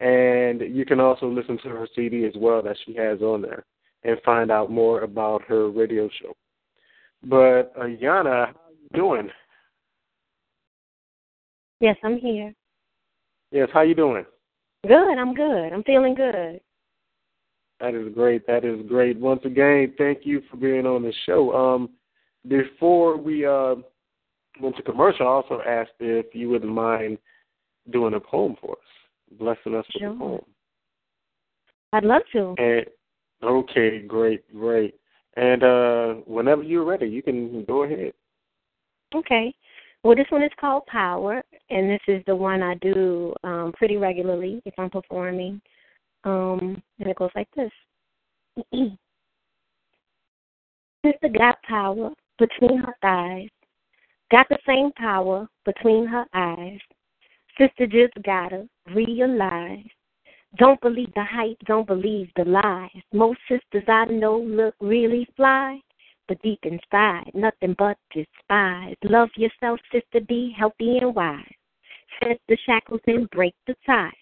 And 0.00 0.60
you 0.60 0.84
can 0.84 0.98
also 0.98 1.28
listen 1.28 1.58
to 1.58 1.68
her 1.68 1.86
CD 1.94 2.24
as 2.24 2.32
well 2.36 2.60
that 2.62 2.76
she 2.84 2.94
has 2.94 3.20
on 3.20 3.42
there 3.42 3.64
and 4.04 4.18
find 4.24 4.50
out 4.50 4.70
more 4.70 5.02
about 5.02 5.44
her 5.44 5.70
radio 5.70 6.08
show. 6.20 6.34
But 7.22 7.72
Ayanna, 7.76 8.48
how 8.48 8.54
you 8.72 8.98
doing? 8.98 9.30
Yes, 11.82 11.96
I'm 12.04 12.16
here. 12.16 12.54
Yes, 13.50 13.68
how 13.74 13.80
you 13.80 13.96
doing? 13.96 14.24
Good, 14.86 15.18
I'm 15.18 15.34
good. 15.34 15.72
I'm 15.72 15.82
feeling 15.82 16.14
good. 16.14 16.60
That 17.80 17.94
is 17.96 18.14
great. 18.14 18.46
That 18.46 18.64
is 18.64 18.86
great. 18.86 19.18
Once 19.18 19.40
again, 19.44 19.92
thank 19.98 20.20
you 20.22 20.42
for 20.48 20.56
being 20.56 20.86
on 20.86 21.02
the 21.02 21.12
show. 21.26 21.52
Um, 21.52 21.90
before 22.46 23.16
we 23.16 23.44
uh, 23.44 23.74
went 24.60 24.76
to 24.76 24.82
commercial, 24.82 25.26
I 25.26 25.30
also 25.30 25.60
asked 25.66 25.90
if 25.98 26.26
you 26.32 26.50
wouldn't 26.50 26.72
mind 26.72 27.18
doing 27.90 28.14
a 28.14 28.20
poem 28.20 28.54
for 28.60 28.74
us, 28.74 29.38
blessing 29.40 29.74
us 29.74 29.84
sure. 29.98 30.10
with 30.10 30.16
a 30.16 30.20
poem. 30.20 30.44
I'd 31.94 32.04
love 32.04 32.22
to. 32.32 32.54
And 32.58 32.86
okay, 33.42 34.02
great, 34.02 34.48
great. 34.54 34.94
And 35.36 35.64
uh, 35.64 36.14
whenever 36.26 36.62
you're 36.62 36.84
ready, 36.84 37.08
you 37.08 37.24
can 37.24 37.64
go 37.64 37.82
ahead. 37.82 38.12
Okay. 39.16 39.52
Well, 40.04 40.16
this 40.16 40.26
one 40.30 40.42
is 40.42 40.50
called 40.60 40.86
Power, 40.86 41.42
and 41.72 41.90
this 41.90 42.00
is 42.08 42.22
the 42.26 42.36
one 42.36 42.62
I 42.62 42.74
do 42.76 43.34
um, 43.44 43.72
pretty 43.76 43.96
regularly 43.96 44.60
if 44.64 44.74
I'm 44.78 44.90
performing. 44.90 45.60
Um, 46.24 46.82
and 46.98 47.08
it 47.08 47.16
goes 47.16 47.30
like 47.34 47.48
this. 47.56 47.70
Sister 51.04 51.28
got 51.36 51.60
power 51.62 52.10
between 52.38 52.78
her 52.78 52.94
thighs, 53.02 53.48
got 54.30 54.48
the 54.48 54.58
same 54.66 54.92
power 54.92 55.48
between 55.64 56.06
her 56.06 56.24
eyes. 56.32 56.78
Sister 57.58 57.86
just 57.86 58.14
gotta 58.24 58.68
realize. 58.94 59.84
Don't 60.58 60.80
believe 60.80 61.12
the 61.14 61.24
hype, 61.24 61.58
don't 61.66 61.86
believe 61.86 62.28
the 62.36 62.44
lies. 62.44 62.90
Most 63.12 63.40
sisters 63.48 63.84
I 63.88 64.04
know 64.04 64.38
look 64.38 64.74
really 64.80 65.26
fly 65.34 65.80
but 66.28 66.40
deep 66.42 66.60
inside, 66.62 67.30
nothing 67.34 67.74
but 67.78 67.96
despise. 68.14 68.96
Love 69.04 69.28
yourself, 69.36 69.80
sister, 69.92 70.20
be 70.26 70.54
healthy 70.56 70.98
and 70.98 71.14
wise. 71.14 71.52
Set 72.20 72.40
the 72.48 72.56
shackles 72.66 73.00
and 73.06 73.28
break 73.30 73.54
the 73.66 73.74
ties. 73.86 74.12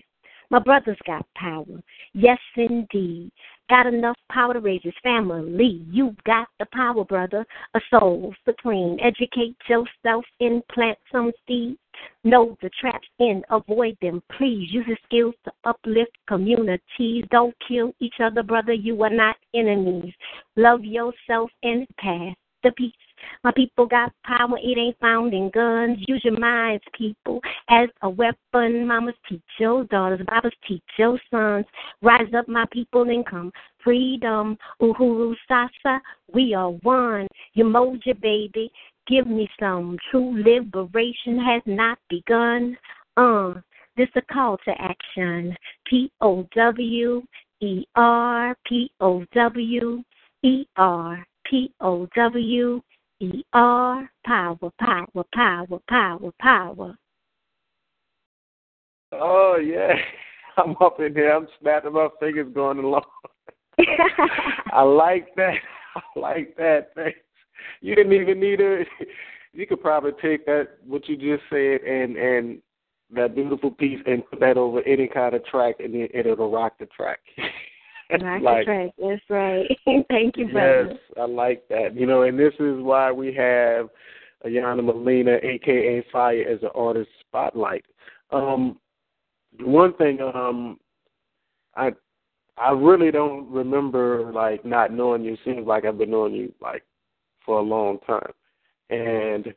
My 0.50 0.58
brother's 0.58 0.98
got 1.06 1.24
power, 1.36 1.80
yes 2.12 2.38
indeed. 2.56 3.30
Got 3.68 3.86
enough 3.86 4.16
power 4.32 4.52
to 4.52 4.58
raise 4.58 4.82
his 4.82 4.94
family. 5.00 5.80
You've 5.88 6.16
got 6.24 6.48
the 6.58 6.66
power, 6.72 7.04
brother, 7.04 7.46
a 7.74 7.80
soul 7.88 8.34
supreme. 8.44 8.98
Educate 9.00 9.56
yourself 9.68 10.24
and 10.40 10.66
plant 10.66 10.98
some 11.12 11.30
seeds. 11.46 11.78
Know 12.24 12.56
the 12.62 12.70
traps 12.80 13.06
and 13.20 13.44
avoid 13.48 13.96
them, 14.02 14.20
please. 14.36 14.72
Use 14.72 14.86
your 14.88 14.98
skills 15.04 15.34
to 15.44 15.52
uplift 15.62 16.18
communities. 16.26 17.24
Don't 17.30 17.54
kill 17.68 17.92
each 18.00 18.16
other, 18.20 18.42
brother. 18.42 18.72
You 18.72 19.00
are 19.04 19.10
not 19.10 19.36
enemies. 19.54 20.12
Love 20.56 20.84
yourself 20.84 21.48
and 21.62 21.86
pass 21.96 22.34
the 22.64 22.72
peace. 22.72 22.92
My 23.42 23.52
people 23.52 23.86
got 23.86 24.12
power, 24.24 24.58
it 24.58 24.78
ain't 24.78 24.98
found 25.00 25.32
in 25.32 25.50
guns. 25.50 25.98
Use 26.06 26.20
your 26.24 26.38
minds, 26.38 26.82
people, 26.96 27.40
as 27.68 27.88
a 28.02 28.10
weapon. 28.10 28.86
Mamas 28.86 29.14
teach 29.28 29.40
your 29.58 29.84
daughters, 29.84 30.20
Babas 30.26 30.52
teach 30.66 30.82
your 30.98 31.18
sons. 31.30 31.64
Rise 32.02 32.32
up, 32.36 32.48
my 32.48 32.66
people, 32.72 33.02
and 33.02 33.26
come. 33.26 33.52
Freedom, 33.82 34.58
Uhuru 34.80 35.34
Sasa, 35.48 36.00
we 36.32 36.54
are 36.54 36.70
one. 36.82 37.26
Umoja, 37.56 38.20
baby, 38.20 38.70
give 39.06 39.26
me 39.26 39.48
some. 39.58 39.96
True 40.10 40.42
liberation 40.42 41.38
has 41.38 41.62
not 41.66 41.98
begun. 42.08 42.76
Uh, 43.16 43.54
this 43.96 44.08
a 44.16 44.22
call 44.32 44.56
to 44.64 44.70
action. 44.78 45.56
P 45.86 46.10
O 46.20 46.46
W 46.54 47.22
E 47.60 47.84
R 47.96 48.56
P 48.66 48.90
O 49.00 49.24
W 49.34 50.02
E 50.42 50.64
R 50.76 51.26
P 51.44 51.72
O 51.80 52.06
W 52.14 52.80
E 53.20 53.44
R 53.52 54.10
power, 54.24 54.56
power, 54.78 55.24
power, 55.34 55.78
power, 55.88 56.30
power. 56.40 56.96
Oh 59.12 59.56
yeah. 59.56 59.92
I'm 60.56 60.74
up 60.80 61.00
in 61.00 61.14
here, 61.14 61.32
I'm 61.32 61.46
snapping 61.60 61.92
my 61.92 62.08
fingers 62.18 62.52
going 62.54 62.78
along. 62.78 63.04
I 64.72 64.82
like 64.82 65.34
that. 65.36 65.54
I 65.94 66.18
like 66.18 66.56
that. 66.56 66.90
Thanks. 66.94 67.18
You 67.80 67.94
didn't 67.94 68.12
even 68.12 68.40
need 68.40 68.60
a 68.60 68.84
you 69.52 69.66
could 69.66 69.82
probably 69.82 70.12
take 70.22 70.46
that 70.46 70.68
what 70.86 71.08
you 71.08 71.16
just 71.16 71.42
said 71.50 71.82
and 71.82 72.16
and 72.16 72.62
that 73.12 73.34
beautiful 73.34 73.70
piece 73.70 74.00
and 74.06 74.24
put 74.30 74.40
that 74.40 74.56
over 74.56 74.82
any 74.82 75.08
kind 75.08 75.34
of 75.34 75.44
track 75.44 75.76
and 75.80 75.94
it, 75.94 76.10
it'll 76.14 76.50
rock 76.50 76.74
the 76.78 76.86
track. 76.86 77.18
Rock 78.20 78.42
like, 78.42 78.64
track. 78.64 78.90
That's 78.98 79.22
right. 79.28 79.66
Thank 80.08 80.36
you, 80.36 80.48
brother. 80.48 80.88
Yes, 80.90 80.98
I 81.18 81.26
like 81.26 81.68
that. 81.68 81.94
You 81.94 82.06
know, 82.06 82.22
and 82.22 82.38
this 82.38 82.54
is 82.54 82.80
why 82.80 83.12
we 83.12 83.34
have 83.34 83.88
Ayanna 84.44 84.84
Molina, 84.84 85.38
aka 85.42 86.04
Fire, 86.12 86.44
as 86.48 86.62
an 86.62 86.70
artist 86.74 87.10
spotlight. 87.20 87.84
Um, 88.30 88.78
one 89.60 89.94
thing, 89.94 90.20
um, 90.20 90.78
I 91.74 91.92
I 92.56 92.72
really 92.72 93.10
don't 93.10 93.50
remember 93.50 94.30
like 94.32 94.64
not 94.64 94.92
knowing 94.92 95.24
you. 95.24 95.36
Seems 95.44 95.66
like 95.66 95.84
I've 95.84 95.98
been 95.98 96.10
knowing 96.10 96.34
you 96.34 96.52
like 96.60 96.84
for 97.44 97.58
a 97.58 97.62
long 97.62 97.98
time, 98.06 98.32
and 98.90 99.52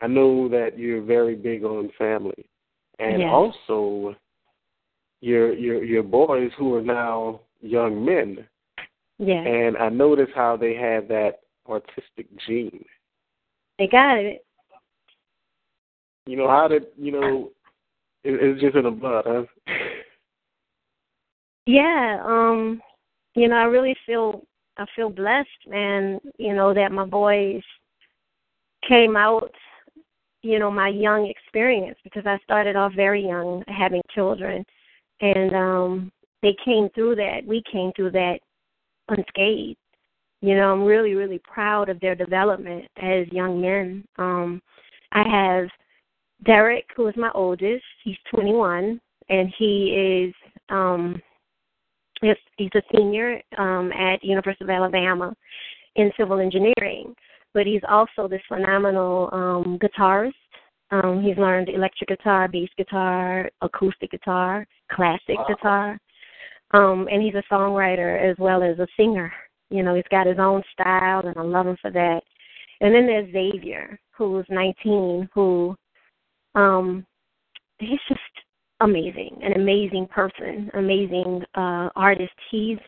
I 0.00 0.06
know 0.06 0.48
that 0.48 0.78
you're 0.78 1.02
very 1.02 1.34
big 1.34 1.64
on 1.64 1.90
family, 1.98 2.46
and 2.98 3.20
Yes. 3.20 3.32
also 3.32 4.16
your 5.20 5.52
your 5.54 5.84
your 5.84 6.02
boys 6.02 6.50
who 6.58 6.74
are 6.74 6.82
now 6.82 7.40
young 7.66 8.04
men, 8.04 8.46
Yeah. 9.18 9.42
and 9.42 9.76
I 9.76 9.88
notice 9.88 10.30
how 10.34 10.56
they 10.56 10.74
have 10.74 11.08
that 11.08 11.40
artistic 11.68 12.26
gene. 12.46 12.84
They 13.78 13.88
got 13.88 14.18
it. 14.18 14.44
You 16.26 16.36
know 16.36 16.48
how 16.48 16.68
did 16.68 16.86
you 16.98 17.12
know? 17.12 17.50
It, 18.24 18.34
it's 18.42 18.60
just 18.60 18.74
in 18.74 18.84
the 18.84 18.90
blood, 18.90 19.24
huh? 19.26 19.44
Yeah, 21.66 22.22
um, 22.24 22.80
you 23.34 23.48
know, 23.48 23.56
I 23.56 23.64
really 23.64 23.94
feel 24.06 24.42
I 24.78 24.86
feel 24.94 25.10
blessed 25.10 25.48
and 25.72 26.20
you 26.38 26.54
know 26.54 26.74
that 26.74 26.92
my 26.92 27.04
boys 27.04 27.62
came 28.88 29.16
out, 29.16 29.52
you 30.42 30.58
know, 30.58 30.70
my 30.70 30.88
young 30.88 31.26
experience 31.26 31.98
because 32.04 32.24
I 32.26 32.38
started 32.44 32.76
off 32.76 32.92
very 32.94 33.22
young 33.22 33.64
having 33.68 34.02
children 34.14 34.64
and 35.20 35.54
um 35.54 36.12
they 36.42 36.56
came 36.64 36.88
through 36.94 37.16
that. 37.16 37.40
We 37.46 37.62
came 37.70 37.92
through 37.96 38.12
that 38.12 38.38
unscathed. 39.08 39.78
You 40.42 40.54
know, 40.54 40.72
I'm 40.72 40.84
really, 40.84 41.14
really 41.14 41.40
proud 41.44 41.88
of 41.88 41.98
their 42.00 42.14
development 42.14 42.84
as 43.02 43.26
young 43.32 43.60
men. 43.60 44.04
Um 44.18 44.62
I 45.12 45.22
have 45.28 45.68
Derek, 46.44 46.84
who 46.94 47.06
is 47.06 47.14
my 47.16 47.30
oldest, 47.34 47.84
he's 48.04 48.16
twenty 48.30 48.52
one 48.52 49.00
and 49.28 49.52
he 49.58 50.28
is 50.28 50.34
um 50.68 51.20
he's, 52.20 52.36
he's 52.56 52.70
a 52.74 52.82
senior 52.94 53.40
um, 53.58 53.92
at 53.92 54.22
University 54.22 54.64
of 54.64 54.70
Alabama 54.70 55.34
in 55.96 56.10
civil 56.18 56.40
engineering, 56.40 57.14
but 57.54 57.66
he's 57.66 57.82
also 57.88 58.28
this 58.28 58.42
phenomenal 58.48 59.28
um, 59.32 59.78
guitarist. 59.78 60.32
Um, 60.90 61.22
he's 61.22 61.36
learned 61.36 61.68
electric 61.68 62.08
guitar, 62.08 62.46
bass 62.48 62.68
guitar, 62.76 63.50
acoustic 63.60 64.10
guitar, 64.10 64.66
classic 64.92 65.36
wow. 65.36 65.46
guitar, 65.48 65.98
um, 66.76 67.08
and 67.10 67.22
he's 67.22 67.34
a 67.34 67.42
songwriter 67.52 68.30
as 68.30 68.36
well 68.38 68.62
as 68.62 68.78
a 68.78 68.86
singer. 68.96 69.32
You 69.70 69.82
know, 69.82 69.94
he's 69.94 70.04
got 70.10 70.26
his 70.26 70.38
own 70.38 70.62
style, 70.72 71.26
and 71.26 71.36
I 71.36 71.42
love 71.42 71.66
him 71.66 71.76
for 71.80 71.90
that. 71.90 72.20
And 72.80 72.94
then 72.94 73.06
there's 73.06 73.32
Xavier, 73.32 73.98
who's 74.10 74.44
19, 74.50 75.28
who 75.32 75.74
um, 76.54 77.06
he's 77.78 77.98
just 78.08 78.20
amazing, 78.80 79.38
an 79.42 79.54
amazing 79.54 80.06
person, 80.08 80.70
amazing 80.74 81.42
uh, 81.54 81.88
artist. 81.96 82.34
He's 82.50 82.78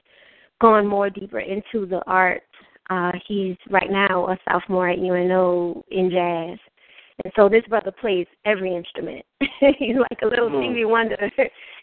gone 0.60 0.86
more 0.86 1.08
deeper 1.08 1.40
into 1.40 1.86
the 1.86 2.02
art. 2.06 2.42
Uh, 2.90 3.12
he's 3.26 3.56
right 3.70 3.90
now 3.90 4.28
a 4.28 4.38
sophomore 4.50 4.90
at 4.90 4.98
UNO 4.98 5.82
in 5.90 6.10
jazz. 6.10 6.58
And 7.24 7.32
so 7.34 7.48
this 7.48 7.64
brother 7.68 7.90
plays 7.90 8.26
every 8.44 8.76
instrument. 8.76 9.24
he's 9.40 9.96
like 9.96 10.18
a 10.22 10.26
little 10.26 10.50
Mm. 10.50 10.66
Stevie 10.66 10.84
Wonder, 10.84 11.30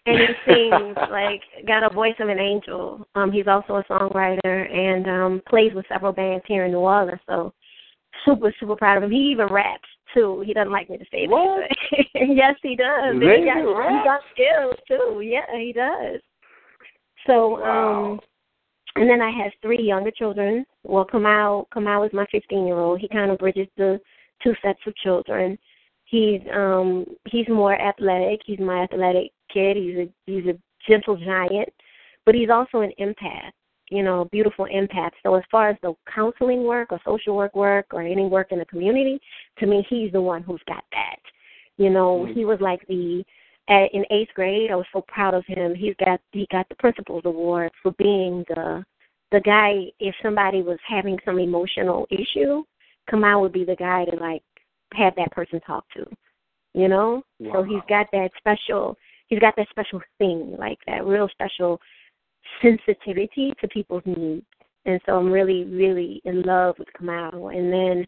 and 0.06 0.18
he 0.20 0.28
sings 0.46 0.96
like 1.10 1.42
got 1.68 1.84
a 1.90 1.94
voice 1.94 2.16
of 2.20 2.30
an 2.30 2.40
angel. 2.40 3.08
Um, 3.16 3.32
he's 3.32 3.48
also 3.48 3.76
a 3.78 3.84
songwriter 3.86 4.72
and 4.72 5.08
um, 5.08 5.42
plays 5.50 5.74
with 5.74 5.86
several 5.90 6.12
bands 6.14 6.44
here 6.48 6.66
in 6.66 6.72
New 6.72 6.80
Orleans. 6.80 7.20
So 7.28 7.54
super 8.26 8.54
super 8.60 8.76
proud 8.76 8.98
of 8.98 9.04
him. 9.04 9.12
He 9.12 9.30
even 9.32 9.48
raps 9.48 9.88
too. 10.14 10.44
He 10.46 10.54
doesn't 10.54 10.72
like 10.72 10.90
me 10.90 10.98
to 10.98 11.06
say 11.12 11.28
What? 11.28 11.64
that. 11.92 12.06
but 12.14 12.22
yes, 12.36 12.56
he 12.62 12.76
does. 12.76 13.16
Really? 13.16 13.42
He 13.42 13.46
got, 13.48 13.92
he 13.92 14.04
got 14.04 14.22
skills 14.34 14.76
too. 14.88 15.22
Yeah, 15.22 15.46
he 15.58 15.74
does. 15.74 16.22
So 17.28 17.60
Wow. 17.60 18.12
um 18.14 18.20
and 18.98 19.10
then 19.10 19.22
I 19.22 19.30
have 19.44 19.52
three 19.62 19.82
younger 19.82 20.12
children. 20.12 20.66
Well, 20.84 21.04
Kamal, 21.04 21.68
Kamal 21.74 22.04
is 22.04 22.14
my 22.14 22.26
15 22.32 22.66
year 22.66 22.78
old. 22.78 23.02
He 23.02 23.10
kind 23.10 23.30
of 23.30 23.40
bridges 23.40 23.68
the 23.76 24.00
two 24.42 24.54
sets 24.62 24.80
of 24.88 24.96
children. 24.98 25.58
He's 26.06 26.42
um 26.54 27.06
he's 27.28 27.48
more 27.50 27.74
athletic. 27.82 28.42
He's 28.46 28.60
my 28.60 28.84
athletic 28.84 29.32
kid. 29.56 29.78
He's 29.78 29.98
a 29.98 30.08
he's 30.26 30.46
a 30.54 30.58
gentle 30.88 31.18
giant, 31.18 31.70
but 32.26 32.36
he's 32.36 32.50
also 32.50 32.82
an 32.82 32.92
empath. 33.00 33.52
You 33.90 34.04
know, 34.04 34.26
beautiful 34.32 34.66
empath. 34.66 35.12
So 35.24 35.36
as 35.36 35.44
far 35.52 35.70
as 35.70 35.78
the 35.82 35.94
counseling 36.14 36.64
work 36.64 36.92
or 36.92 37.00
social 37.06 37.36
work 37.36 37.56
work 37.56 37.88
or 37.92 38.02
any 38.02 38.26
work 38.26 38.52
in 38.52 38.60
the 38.60 38.66
community, 38.66 39.20
to 39.60 39.68
me, 39.68 39.86
he's 39.90 40.12
the 40.12 40.22
one 40.22 40.42
who's 40.42 40.64
got 40.68 40.84
that. 40.92 41.20
You 41.78 41.90
know, 41.92 42.26
Mhm. 42.26 42.34
he 42.34 42.46
was 42.46 42.60
like 42.62 42.86
the 42.88 43.24
at, 43.68 43.94
in 43.94 44.06
eighth 44.10 44.34
grade. 44.34 44.72
I 44.72 44.76
was 44.76 44.86
so 44.94 45.02
proud 45.02 45.34
of 45.34 45.46
him. 45.46 45.76
He's 45.76 45.96
got 45.98 46.20
he 46.32 46.48
got 46.52 46.68
the 46.70 46.76
principal's 46.76 47.26
award 47.26 47.72
for 47.82 47.92
being 47.94 48.44
the 48.50 48.84
the 49.32 49.42
guy. 49.42 49.92
If 50.00 50.16
somebody 50.22 50.62
was 50.62 50.80
having 50.88 51.20
some 51.26 51.40
emotional 51.40 52.08
issue, 52.10 52.64
Kamal 53.10 53.42
would 53.42 53.54
be 53.54 53.66
the 53.66 53.76
guy 53.76 54.06
to 54.06 54.16
like 54.18 54.44
have 54.94 55.16
that 55.16 55.32
person 55.32 55.60
talk 55.62 55.86
to. 55.96 56.06
You 56.74 56.88
know, 56.88 57.24
so 57.54 57.64
he's 57.64 57.82
got 57.88 58.08
that 58.12 58.32
special. 58.38 58.98
He's 59.28 59.40
got 59.40 59.56
that 59.58 59.70
special 59.70 60.02
thing, 60.18 60.56
like 60.58 60.80
that 60.88 61.06
real 61.06 61.28
special 61.30 61.80
sensitivity 62.62 63.54
to 63.60 63.68
people's 63.68 64.04
needs. 64.06 64.46
And 64.86 65.00
so 65.06 65.18
I'm 65.18 65.32
really, 65.32 65.64
really 65.66 66.22
in 66.26 66.44
love 66.44 66.76
with 66.78 66.88
Kamal. 66.98 67.50
And 67.50 67.74
then 67.74 68.06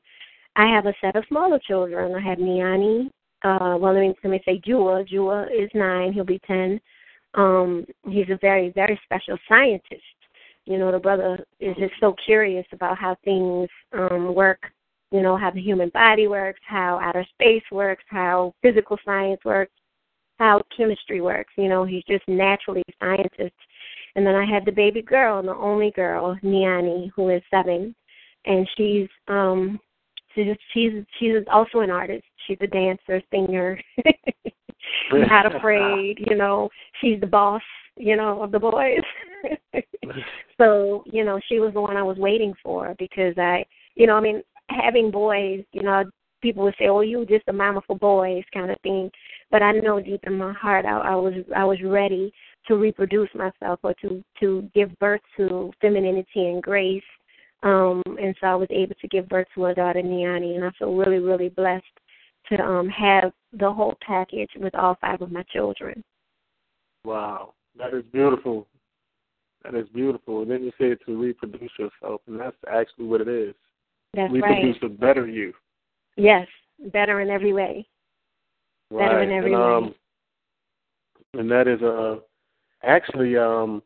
I 0.56 0.68
have 0.68 0.86
a 0.86 0.94
set 1.02 1.16
of 1.16 1.26
smaller 1.28 1.60
children. 1.60 2.16
I 2.16 2.22
have 2.22 2.38
Niani. 2.38 3.10
Uh, 3.44 3.78
well, 3.80 3.94
let 3.94 4.02
me 4.02 4.16
let 4.24 4.32
me 4.32 4.42
say 4.46 4.60
Jua. 4.60 5.08
Jua 5.08 5.48
is 5.52 5.70
nine. 5.74 6.14
He'll 6.14 6.24
be 6.24 6.42
ten. 6.46 6.80
Um, 7.36 7.86
he's 8.10 8.30
a 8.30 8.40
very, 8.42 8.70
very 8.70 9.00
special 9.04 9.38
scientist. 9.48 10.02
You 10.66 10.78
know, 10.78 10.92
the 10.92 11.00
brother 11.00 11.46
is 11.60 11.76
just 11.78 11.94
so 12.00 12.16
curious 12.26 12.66
about 12.74 12.98
how 12.98 13.16
things 13.24 13.70
um, 13.94 14.34
work. 14.34 14.72
You 15.12 15.22
know, 15.22 15.38
how 15.38 15.52
the 15.52 15.62
human 15.62 15.90
body 15.90 16.28
works, 16.28 16.60
how 16.66 17.00
outer 17.02 17.26
space 17.34 17.64
works, 17.72 18.04
how 18.08 18.54
physical 18.62 18.98
science 19.06 19.40
works, 19.46 19.72
how 20.38 20.62
chemistry 20.76 21.22
works. 21.22 21.54
You 21.58 21.70
know, 21.70 21.84
he's 21.84 22.04
just 22.08 22.28
naturally 22.28 22.84
a 22.88 22.94
scientist. 23.00 23.56
And 24.16 24.26
then 24.26 24.36
I 24.36 24.46
have 24.46 24.66
the 24.66 24.72
baby 24.72 25.02
girl, 25.02 25.40
and 25.40 25.48
the 25.48 25.56
only 25.56 25.92
girl, 25.92 26.38
Niani, 26.44 27.12
who 27.16 27.30
is 27.30 27.42
seven, 27.52 27.94
and 28.46 28.68
she's 28.76 29.08
um 29.28 29.80
she's 30.34 30.56
she's 30.74 30.92
she's 31.20 31.36
also 31.52 31.80
an 31.80 31.92
artist. 31.92 32.26
She's 32.48 32.58
a 32.62 32.68
dancer, 32.68 33.22
singer, 33.32 33.80
not 35.14 35.56
afraid. 35.56 36.18
You 36.30 36.36
know, 36.36 36.70
she's 37.02 37.20
the 37.20 37.28
boss. 37.28 37.62
You 37.96 38.16
know, 38.16 38.42
of 38.42 38.52
the 38.52 38.60
boys. 38.60 39.02
so 40.58 41.04
you 41.06 41.24
know, 41.24 41.40
she 41.48 41.60
was 41.60 41.74
the 41.74 41.82
one 41.82 41.98
I 41.98 42.04
was 42.04 42.18
waiting 42.18 42.54
for 42.64 42.96
because 42.98 43.38
I, 43.38 43.66
you 43.96 44.08
know, 44.08 44.16
I 44.16 44.22
mean, 44.22 44.42
having 44.70 45.12
boys, 45.12 45.64
you 45.74 45.84
know, 45.84 46.06
people 46.48 46.64
would 46.64 46.76
say, 46.80 46.88
"Oh, 46.88 47.02
you 47.02 47.26
just 47.26 47.48
a 47.48 47.54
mama 47.54 47.82
for 47.86 47.98
boys," 47.98 48.44
kind 48.54 48.72
of 48.72 48.80
thing. 48.82 49.12
But 49.52 49.62
I 49.62 49.72
know 49.74 50.00
deep 50.00 50.22
in 50.24 50.38
my 50.38 50.54
heart, 50.54 50.86
I, 50.86 50.98
I 51.00 51.16
was 51.16 51.34
I 51.56 51.64
was 51.66 51.78
ready 51.84 52.34
to 52.68 52.76
reproduce 52.76 53.30
myself 53.36 53.80
or 53.84 53.94
to 54.02 54.24
to 54.40 54.70
give 54.74 54.98
birth 55.00 55.22
to 55.38 55.72
femininity 55.82 56.48
and 56.48 56.64
grace. 56.64 57.04
Um, 57.64 58.02
and 58.06 58.36
so 58.40 58.48
I 58.48 58.56
was 58.56 58.68
able 58.72 58.96
to 59.02 59.08
give 59.08 59.28
birth 59.28 59.48
to 59.56 59.66
a 59.66 59.74
daughter, 59.74 60.02
Niani, 60.02 60.56
and 60.56 60.64
I 60.64 60.70
feel 60.78 60.96
really, 60.96 61.18
really 61.18 61.50
blessed 61.50 61.86
to 62.50 62.64
um, 62.64 62.88
have 62.90 63.32
the 63.52 63.72
whole 63.72 63.96
package 64.06 64.52
with 64.58 64.76
all 64.76 64.96
five 65.02 65.22
of 65.22 65.32
my 65.32 65.44
children. 65.52 66.04
Wow, 67.04 67.56
that 67.78 67.94
is 67.94 68.04
beautiful. 68.14 68.68
That 69.64 69.76
is 69.76 69.88
beautiful. 69.90 70.44
And 70.44 70.52
then 70.52 70.64
you 70.64 70.72
say 70.80 70.96
to 71.06 71.22
reproduce 71.22 71.72
yourself, 71.80 72.22
and 72.28 72.40
that's 72.40 72.56
actually 72.72 73.06
what 73.06 73.22
it 73.22 73.28
is. 73.28 73.56
That's 74.14 74.32
reproduce 74.32 74.78
right. 74.82 74.92
a 74.92 74.94
better 74.94 75.28
you. 75.28 75.52
Yes, 76.18 76.48
better 76.92 77.22
in 77.22 77.30
every 77.30 77.54
way. 77.54 77.88
Better 78.90 79.22
in 79.22 79.32
every 79.32 79.54
and, 79.54 79.62
way. 79.62 79.68
um, 79.70 79.96
And 81.34 81.52
that 81.52 81.68
is 81.68 81.82
uh 81.82 82.18
actually 82.84 83.38
um 83.38 83.82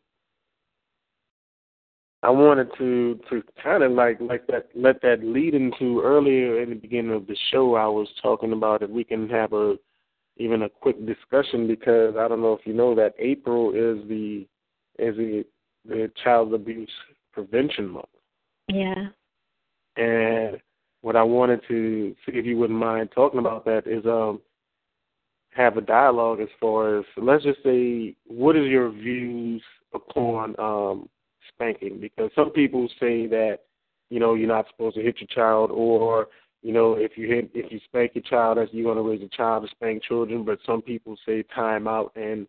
I 2.24 2.30
wanted 2.30 2.70
to 2.78 3.20
to 3.30 3.44
kind 3.62 3.84
of 3.84 3.92
like 3.92 4.20
like 4.22 4.46
that 4.48 4.70
let 4.76 5.02
that 5.02 5.24
lead 5.24 5.54
into 5.56 6.02
earlier 6.02 6.62
in 6.62 6.70
the 6.70 6.76
beginning 6.76 7.14
of 7.14 7.28
the 7.28 7.36
show. 7.52 7.76
I 7.76 7.88
was 7.88 8.08
talking 8.22 8.54
about 8.54 8.84
if 8.84 8.90
we 8.90 9.04
can 9.04 9.28
have 9.30 9.54
a 9.54 9.76
even 10.38 10.64
a 10.64 10.70
quick 10.70 11.06
discussion 11.06 11.68
because 11.68 12.16
I 12.18 12.28
don't 12.28 12.42
know 12.42 12.54
if 12.54 12.66
you 12.66 12.74
know 12.74 12.96
that 12.96 13.14
April 13.20 13.72
is 13.72 14.08
the 14.08 14.48
is 15.00 15.18
the 15.18 15.46
the 15.86 16.12
child 16.24 16.54
abuse 16.54 16.92
prevention 17.34 17.88
month, 17.88 18.06
Yeah. 18.68 19.08
and 19.98 20.62
what 21.02 21.16
I 21.16 21.24
wanted 21.24 21.62
to 21.68 22.16
see 22.26 22.38
if 22.38 22.46
you 22.46 22.58
wouldn't 22.58 22.78
mind 22.80 23.10
talking 23.14 23.40
about 23.40 23.66
that 23.66 23.88
is 23.88 24.06
um 24.06 24.42
have 25.50 25.76
a 25.78 25.82
dialogue 25.82 26.40
as 26.40 26.48
far 26.60 27.00
as 27.00 27.06
let's 27.18 27.44
just 27.44 27.62
say 27.64 28.16
what 28.28 28.56
is 28.56 28.68
your 28.68 28.90
views 28.92 29.62
upon 29.94 30.56
um 30.60 31.10
spanking? 31.54 32.00
Because 32.00 32.32
some 32.36 32.52
people 32.52 32.88
say 33.00 33.28
that 33.28 33.60
you 34.10 34.20
know 34.20 34.34
you're 34.36 34.48
not 34.48 34.68
supposed 34.70 34.96
to 34.96 35.02
hit 35.02 35.20
your 35.20 35.28
child 35.28 35.72
or 35.72 36.28
you 36.62 36.72
know 36.72 36.94
if 36.94 37.18
you 37.18 37.28
hit 37.28 37.50
if 37.54 37.72
you 37.72 37.80
spank 37.86 38.12
your 38.14 38.24
child 38.24 38.58
that's 38.58 38.72
you're 38.74 38.94
going 38.94 39.04
to 39.04 39.10
raise 39.10 39.24
a 39.24 39.36
child 39.36 39.64
to 39.64 39.70
spank 39.72 40.04
children 40.04 40.44
but 40.44 40.60
some 40.66 40.82
people 40.82 41.18
say 41.26 41.44
time 41.56 41.88
out 41.88 42.12
and 42.16 42.48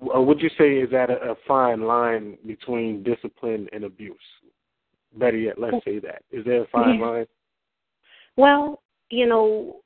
would 0.00 0.40
you 0.40 0.50
say 0.58 0.78
is 0.78 0.90
that 0.90 1.10
a, 1.10 1.32
a 1.32 1.34
fine 1.46 1.82
line 1.82 2.38
between 2.46 3.02
discipline 3.02 3.68
and 3.72 3.84
abuse? 3.84 4.16
Better 5.16 5.36
yet 5.36 5.58
let's 5.58 5.84
say 5.84 5.98
that. 6.00 6.22
Is 6.30 6.44
there 6.44 6.62
a 6.62 6.66
fine 6.68 6.98
Yeah. 6.98 7.06
line 7.06 7.26
Well, 8.38 8.80
you 9.10 9.26
know, 9.26 9.80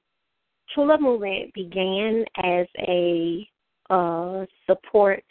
Love 0.76 1.00
Movement 1.00 1.54
began 1.54 2.22
as 2.36 2.66
a 2.86 3.48
uh, 3.88 4.44
support 4.66 5.24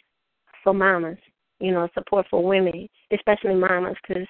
for 0.64 0.74
mamas, 0.74 1.18
you 1.60 1.70
know, 1.70 1.88
support 1.94 2.26
for 2.28 2.42
women, 2.42 2.88
especially 3.12 3.54
mamas, 3.54 3.94
because 4.06 4.26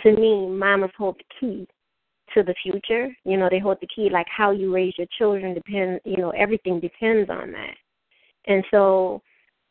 to 0.00 0.12
me, 0.12 0.48
mamas 0.48 0.90
hold 0.98 1.18
the 1.18 1.24
key 1.38 1.68
to 2.34 2.42
the 2.42 2.54
future. 2.64 3.08
You 3.24 3.36
know, 3.36 3.46
they 3.48 3.60
hold 3.60 3.78
the 3.80 3.86
key, 3.94 4.10
like 4.10 4.26
how 4.28 4.50
you 4.50 4.74
raise 4.74 4.94
your 4.98 5.06
children 5.16 5.54
depends, 5.54 6.00
you 6.04 6.16
know, 6.16 6.30
everything 6.30 6.80
depends 6.80 7.30
on 7.30 7.52
that. 7.52 7.76
And 8.46 8.64
so 8.72 9.22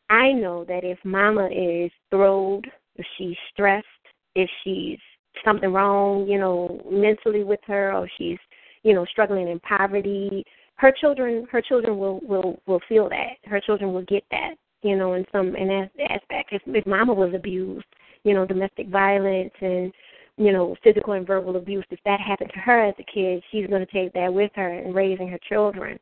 I 0.08 0.32
know 0.32 0.64
that 0.64 0.82
if 0.82 0.98
mama 1.04 1.46
is 1.48 1.90
thrilled, 2.08 2.64
if 2.96 3.04
she's 3.18 3.36
stressed, 3.52 3.86
if 4.34 4.48
she's 4.64 4.98
something 5.44 5.72
wrong, 5.72 6.26
you 6.26 6.38
know, 6.38 6.80
mentally 6.90 7.44
with 7.44 7.60
her, 7.66 7.92
or 7.92 8.08
she's, 8.18 8.38
you 8.82 8.94
know, 8.94 9.04
struggling 9.06 9.48
in 9.48 9.60
poverty, 9.60 10.44
her 10.76 10.92
children, 10.92 11.46
her 11.50 11.62
children 11.62 11.98
will 11.98 12.20
will 12.20 12.60
will 12.66 12.80
feel 12.88 13.08
that. 13.08 13.36
Her 13.44 13.60
children 13.60 13.92
will 13.92 14.02
get 14.02 14.24
that, 14.30 14.54
you 14.82 14.96
know, 14.96 15.14
in 15.14 15.24
some 15.32 15.56
in 15.56 15.68
that 15.68 15.90
aspect. 16.10 16.52
If 16.52 16.62
if 16.66 16.86
mama 16.86 17.14
was 17.14 17.32
abused, 17.34 17.86
you 18.24 18.34
know, 18.34 18.46
domestic 18.46 18.88
violence 18.88 19.52
and 19.60 19.92
you 20.38 20.52
know, 20.52 20.76
physical 20.84 21.14
and 21.14 21.26
verbal 21.26 21.56
abuse, 21.56 21.84
if 21.90 21.98
that 22.04 22.20
happened 22.20 22.50
to 22.52 22.60
her 22.60 22.84
as 22.84 22.94
a 22.98 23.04
kid, 23.04 23.42
she's 23.50 23.66
going 23.68 23.84
to 23.84 23.92
take 23.92 24.12
that 24.12 24.32
with 24.32 24.50
her 24.54 24.80
in 24.80 24.92
raising 24.92 25.28
her 25.28 25.38
children. 25.48 25.98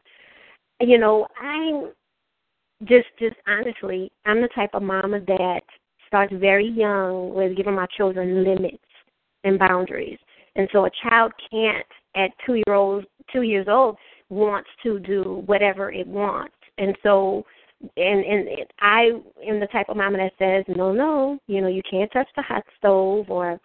You 0.80 0.98
know, 0.98 1.26
I'm 1.40 1.92
just, 2.84 3.06
just 3.18 3.36
honestly, 3.46 4.10
I'm 4.26 4.42
the 4.42 4.48
type 4.48 4.70
of 4.74 4.82
mama 4.82 5.20
that 5.20 5.60
starts 6.08 6.32
very 6.36 6.68
young 6.68 7.32
with 7.32 7.56
giving 7.56 7.74
my 7.74 7.86
children 7.96 8.42
limits 8.42 8.78
and 9.44 9.58
boundaries. 9.58 10.18
And 10.56 10.68
so 10.72 10.86
a 10.86 10.90
child 11.02 11.32
can't 11.50 11.86
at 12.16 12.30
two 12.46 12.54
year 12.54 12.74
old 12.74 13.04
two 13.32 13.42
years 13.42 13.66
old 13.68 13.96
wants 14.30 14.68
to 14.82 14.98
do 15.00 15.42
whatever 15.46 15.92
it 15.92 16.06
wants. 16.06 16.54
And 16.78 16.96
so 17.02 17.44
and 17.96 18.24
and 18.24 18.48
I 18.80 19.10
am 19.46 19.60
the 19.60 19.68
type 19.72 19.88
of 19.88 19.96
mama 19.96 20.18
that 20.18 20.32
says, 20.38 20.76
No, 20.76 20.92
no, 20.92 21.38
you 21.46 21.60
know, 21.60 21.68
you 21.68 21.82
can't 21.88 22.10
touch 22.12 22.28
the 22.36 22.42
hot 22.42 22.64
stove 22.78 23.30
or 23.30 23.60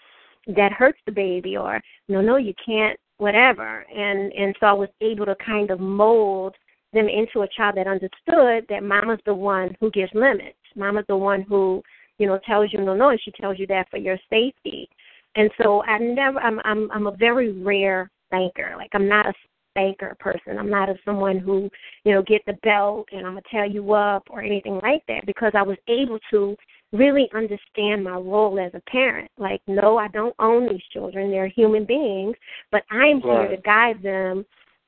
that 0.48 0.72
hurts 0.72 1.00
the 1.06 1.12
baby 1.12 1.58
or 1.58 1.82
no, 2.08 2.22
no, 2.22 2.38
you 2.38 2.54
can't 2.66 3.00
whatever. 3.18 3.86
And 3.96 4.32
and 4.34 4.56
so 4.60 4.66
I 4.66 4.74
was 4.74 4.90
able 5.02 5.26
to 5.26 5.36
kind 5.36 5.72
of 5.72 5.80
mold 5.80 6.56
them 6.92 7.08
into 7.08 7.42
a 7.42 7.48
child 7.56 7.76
that 7.78 7.88
understood 7.88 8.66
that 8.70 8.84
mama's 8.84 9.20
the 9.26 9.34
one 9.34 9.76
who 9.80 9.92
gives 9.92 10.12
limits. 10.14 10.58
Mama's 10.76 11.06
the 11.08 11.18
one 11.18 11.44
who, 11.44 11.84
you 12.18 12.26
know, 12.28 12.40
tells 12.46 12.74
you 12.74 12.82
no 12.82 12.96
no 12.96 13.10
and 13.10 13.20
she 13.24 13.32
tells 13.32 13.60
you 13.60 13.68
that 13.68 13.90
for 13.90 13.98
your 13.98 14.18
safety. 14.30 14.90
And 15.36 15.50
so 15.62 15.84
I 15.84 15.98
never 16.00 16.40
I'm 16.40 16.60
I'm 16.64 16.92
I'm 16.92 17.08
a 17.08 17.16
very 17.16 17.52
rare 17.52 18.10
banker. 18.32 18.74
Like 18.78 18.90
I'm 18.94 19.08
not 19.08 19.26
a 19.26 19.34
banker 19.76 20.16
person. 20.20 20.58
I'm 20.58 20.70
not 20.70 20.90
a 20.90 20.96
someone 21.06 21.40
who, 21.40 21.70
you 22.04 22.14
know, 22.14 22.22
get 22.24 22.42
the 22.46 22.58
belt 22.64 23.08
and 23.12 23.26
I'm 23.26 23.34
gonna 23.34 23.42
tell 23.52 23.70
you 23.70 23.94
up 23.94 24.24
or 24.30 24.42
anything 24.42 24.80
like 24.84 25.04
that 25.08 25.26
because 25.26 25.52
I 25.56 25.62
was 25.62 25.78
able 25.88 26.20
to 26.32 26.56
really 26.92 27.30
understand 27.36 28.04
my 28.04 28.16
role 28.16 28.60
as 28.60 28.72
a 28.74 28.90
parent. 28.90 29.30
Like, 29.38 29.62
no, 29.68 29.98
I 29.98 30.08
don't 30.08 30.36
own 30.40 30.68
these 30.68 30.82
children. 30.92 31.30
They're 31.30 31.48
human 31.48 31.86
beings, 31.86 32.36
but 32.72 32.84
I'm 32.90 33.22
right. 33.22 33.50
here 33.50 33.56
to 33.56 33.62
guide 33.62 34.02
them 34.02 34.46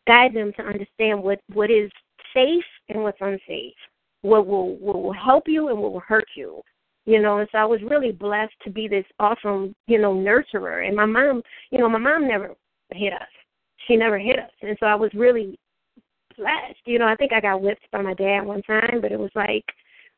guide 0.08 0.34
them 0.34 0.52
to 0.58 0.64
understand 0.64 1.22
what 1.22 1.40
what 1.54 1.70
is 1.70 1.92
safe 2.34 2.64
and 2.90 3.04
what's 3.04 3.22
unsafe, 3.22 3.74
what 4.22 4.48
will 4.48 4.76
what 4.78 5.02
will 5.02 5.14
help 5.14 5.44
you 5.48 5.70
and 5.70 5.78
what 5.78 5.94
will 5.94 6.00
hurt 6.02 6.28
you. 6.36 6.62
You 7.12 7.22
know, 7.22 7.40
and 7.40 7.50
so 7.52 7.58
I 7.58 7.66
was 7.66 7.82
really 7.90 8.14
blessed 8.14 8.54
to 8.64 8.70
be 8.70 8.88
this 8.88 9.04
awesome, 9.20 9.76
you 9.86 10.00
know, 10.00 10.14
nurturer. 10.14 10.88
And 10.88 10.96
my 10.96 11.06
mom, 11.06 11.42
you 11.70 11.78
know, 11.78 11.90
my 11.90 12.00
mom 12.00 12.26
never 12.26 12.52
hit 12.94 13.12
us. 13.12 13.28
She 13.86 13.98
never 13.98 14.18
hit 14.18 14.40
us. 14.40 14.52
And 14.62 14.78
so 14.80 14.86
I 14.86 14.96
was 14.96 15.12
really 15.14 15.60
blessed. 16.38 16.80
You 16.86 17.00
know, 17.00 17.08
I 17.08 17.16
think 17.16 17.34
I 17.34 17.42
got 17.42 17.62
whipped 17.62 17.92
by 17.92 18.02
my 18.02 18.14
dad 18.14 18.44
one 18.44 18.62
time, 18.62 19.00
but 19.02 19.12
it 19.12 19.20
was 19.20 19.30
like, 19.36 19.66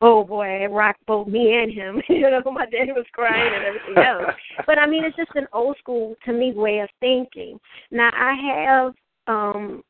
oh 0.02 0.24
boy, 0.24 0.46
it 0.46 0.70
rocked 0.70 1.04
both 1.08 1.28
me 1.28 1.56
and 1.64 1.74
him. 1.74 2.00
you 2.10 2.30
know, 2.30 2.44
my 2.52 2.68
dad 2.68 2.90
was 2.90 3.08
crying 3.12 3.56
and 3.56 3.66
everything 3.66 4.04
else. 4.04 4.36
but 4.68 4.78
I 4.78 4.86
mean, 4.86 5.04
it's 5.04 5.18
just 5.18 5.32
an 5.34 5.48
old 5.52 5.76
school 5.80 6.14
to 6.26 6.32
me 6.32 6.52
way 6.54 6.78
of 6.78 6.90
thinking. 7.00 7.60
Now 7.90 8.12
I 8.14 8.36
have 8.54 8.94
um 9.26 9.82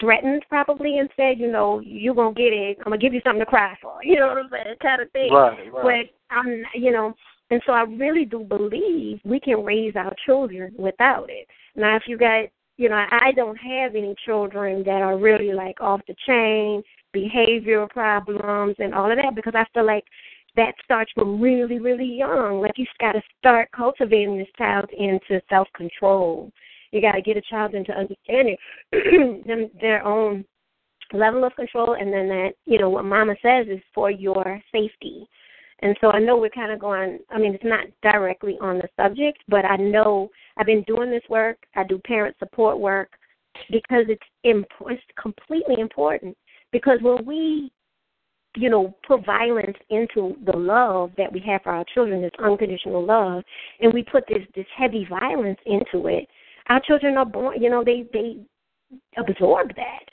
threatened 0.00 0.44
probably 0.48 0.98
and 0.98 1.08
said, 1.16 1.38
you 1.38 1.50
know, 1.50 1.80
you're 1.80 2.14
gonna 2.14 2.34
get 2.34 2.52
it. 2.52 2.78
I'm 2.78 2.84
gonna 2.84 2.98
give 2.98 3.14
you 3.14 3.20
something 3.24 3.40
to 3.40 3.46
cry 3.46 3.76
for. 3.80 3.98
You 4.04 4.16
know 4.16 4.28
what 4.28 4.38
I'm 4.38 4.50
saying? 4.50 4.76
Kind 4.82 5.02
of 5.02 5.10
thing. 5.12 5.32
Right, 5.32 5.72
right. 5.72 6.08
But 6.30 6.34
I'm, 6.34 6.62
you 6.74 6.90
know, 6.90 7.14
and 7.50 7.60
so 7.66 7.72
I 7.72 7.82
really 7.82 8.24
do 8.24 8.44
believe 8.44 9.20
we 9.24 9.40
can 9.40 9.64
raise 9.64 9.94
our 9.96 10.14
children 10.24 10.72
without 10.78 11.28
it. 11.28 11.46
Now, 11.76 11.96
if 11.96 12.04
you 12.06 12.16
got, 12.16 12.46
you 12.76 12.88
know, 12.88 13.04
I 13.10 13.32
don't 13.36 13.56
have 13.56 13.94
any 13.94 14.14
children 14.24 14.82
that 14.84 15.02
are 15.02 15.18
really 15.18 15.52
like 15.52 15.80
off 15.80 16.00
the 16.08 16.14
chain, 16.26 16.82
behavioral 17.14 17.88
problems, 17.90 18.76
and 18.78 18.94
all 18.94 19.10
of 19.10 19.18
that 19.18 19.34
because 19.34 19.54
I 19.54 19.66
feel 19.74 19.86
like 19.86 20.04
that 20.56 20.74
starts 20.84 21.12
from 21.12 21.40
really, 21.40 21.78
really 21.78 22.06
young. 22.06 22.60
Like 22.60 22.78
you 22.78 22.86
got 23.00 23.12
to 23.12 23.22
start 23.38 23.68
cultivating 23.72 24.38
this 24.38 24.48
child 24.56 24.88
into 24.96 25.40
self 25.48 25.68
control 25.76 26.50
you 26.92 27.00
got 27.00 27.12
to 27.12 27.22
get 27.22 27.36
a 27.36 27.42
child 27.42 27.74
into 27.74 27.92
understanding 27.92 28.56
them 29.46 29.70
their 29.80 30.04
own 30.04 30.44
level 31.12 31.44
of 31.44 31.54
control, 31.56 31.94
and 31.94 32.12
then 32.12 32.28
that 32.28 32.50
you 32.66 32.78
know 32.78 32.90
what 32.90 33.04
Mama 33.04 33.34
says 33.42 33.66
is 33.68 33.80
for 33.94 34.10
your 34.10 34.60
safety. 34.72 35.26
And 35.82 35.96
so 36.00 36.10
I 36.10 36.18
know 36.18 36.36
we're 36.36 36.50
kind 36.50 36.72
of 36.72 36.78
going. 36.78 37.18
I 37.30 37.38
mean, 37.38 37.54
it's 37.54 37.64
not 37.64 37.86
directly 38.02 38.58
on 38.60 38.78
the 38.78 38.88
subject, 38.96 39.38
but 39.48 39.64
I 39.64 39.76
know 39.76 40.28
I've 40.56 40.66
been 40.66 40.84
doing 40.84 41.10
this 41.10 41.22
work. 41.30 41.58
I 41.74 41.84
do 41.84 41.98
parent 42.06 42.36
support 42.38 42.78
work 42.78 43.10
because 43.70 44.04
it's 44.08 44.22
imp- 44.44 44.66
it's 44.86 45.02
completely 45.20 45.80
important. 45.80 46.36
Because 46.72 46.98
when 47.02 47.24
we 47.24 47.72
you 48.56 48.68
know, 48.68 48.94
put 49.06 49.24
violence 49.24 49.76
into 49.90 50.34
the 50.44 50.56
love 50.56 51.12
that 51.16 51.32
we 51.32 51.40
have 51.40 51.62
for 51.62 51.70
our 51.70 51.84
children, 51.94 52.20
this 52.20 52.32
unconditional 52.42 53.04
love, 53.04 53.44
and 53.80 53.92
we 53.92 54.02
put 54.02 54.24
this 54.28 54.42
this 54.56 54.66
heavy 54.76 55.06
violence 55.08 55.58
into 55.66 56.08
it, 56.08 56.26
our 56.70 56.80
children 56.80 57.16
are 57.18 57.26
born, 57.26 57.60
you 57.60 57.68
know, 57.68 57.84
they 57.84 58.04
they 58.12 58.36
absorb 59.18 59.74
that. 59.74 60.04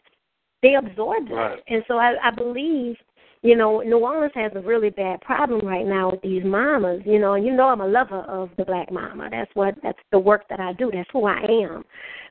They 0.64 0.74
absorb 0.74 1.30
that, 1.30 1.36
right. 1.36 1.64
and 1.68 1.84
so 1.88 1.97
I, 1.97 2.16
I 2.22 2.32
believe, 2.32 2.95
you 3.43 3.55
know, 3.55 3.82
New 3.82 3.99
Orleans 3.99 4.32
has 4.34 4.51
a 4.55 4.62
really 4.62 4.89
bad 4.89 5.22
problem 5.22 5.66
right 5.66 5.86
now 5.86 6.12
with 6.12 6.22
these 6.24 6.43
mamas. 6.43 7.03
You 7.05 7.20
know, 7.20 7.36
and 7.36 7.45
you 7.45 7.55
know 7.55 7.70
I'm 7.70 7.82
a 7.82 7.88
lover 7.88 8.22
of 8.22 8.49
the 8.58 8.66
black 8.66 8.91
mama. 8.91 9.30
That's 9.30 9.51
what 9.53 9.76
that's 9.84 9.99
the 10.12 10.18
work 10.18 10.45
that 10.49 10.60
I 10.60 10.74
do. 10.74 10.89
That's 10.91 11.10
who 11.14 11.28
I 11.28 11.41
am. 11.41 11.86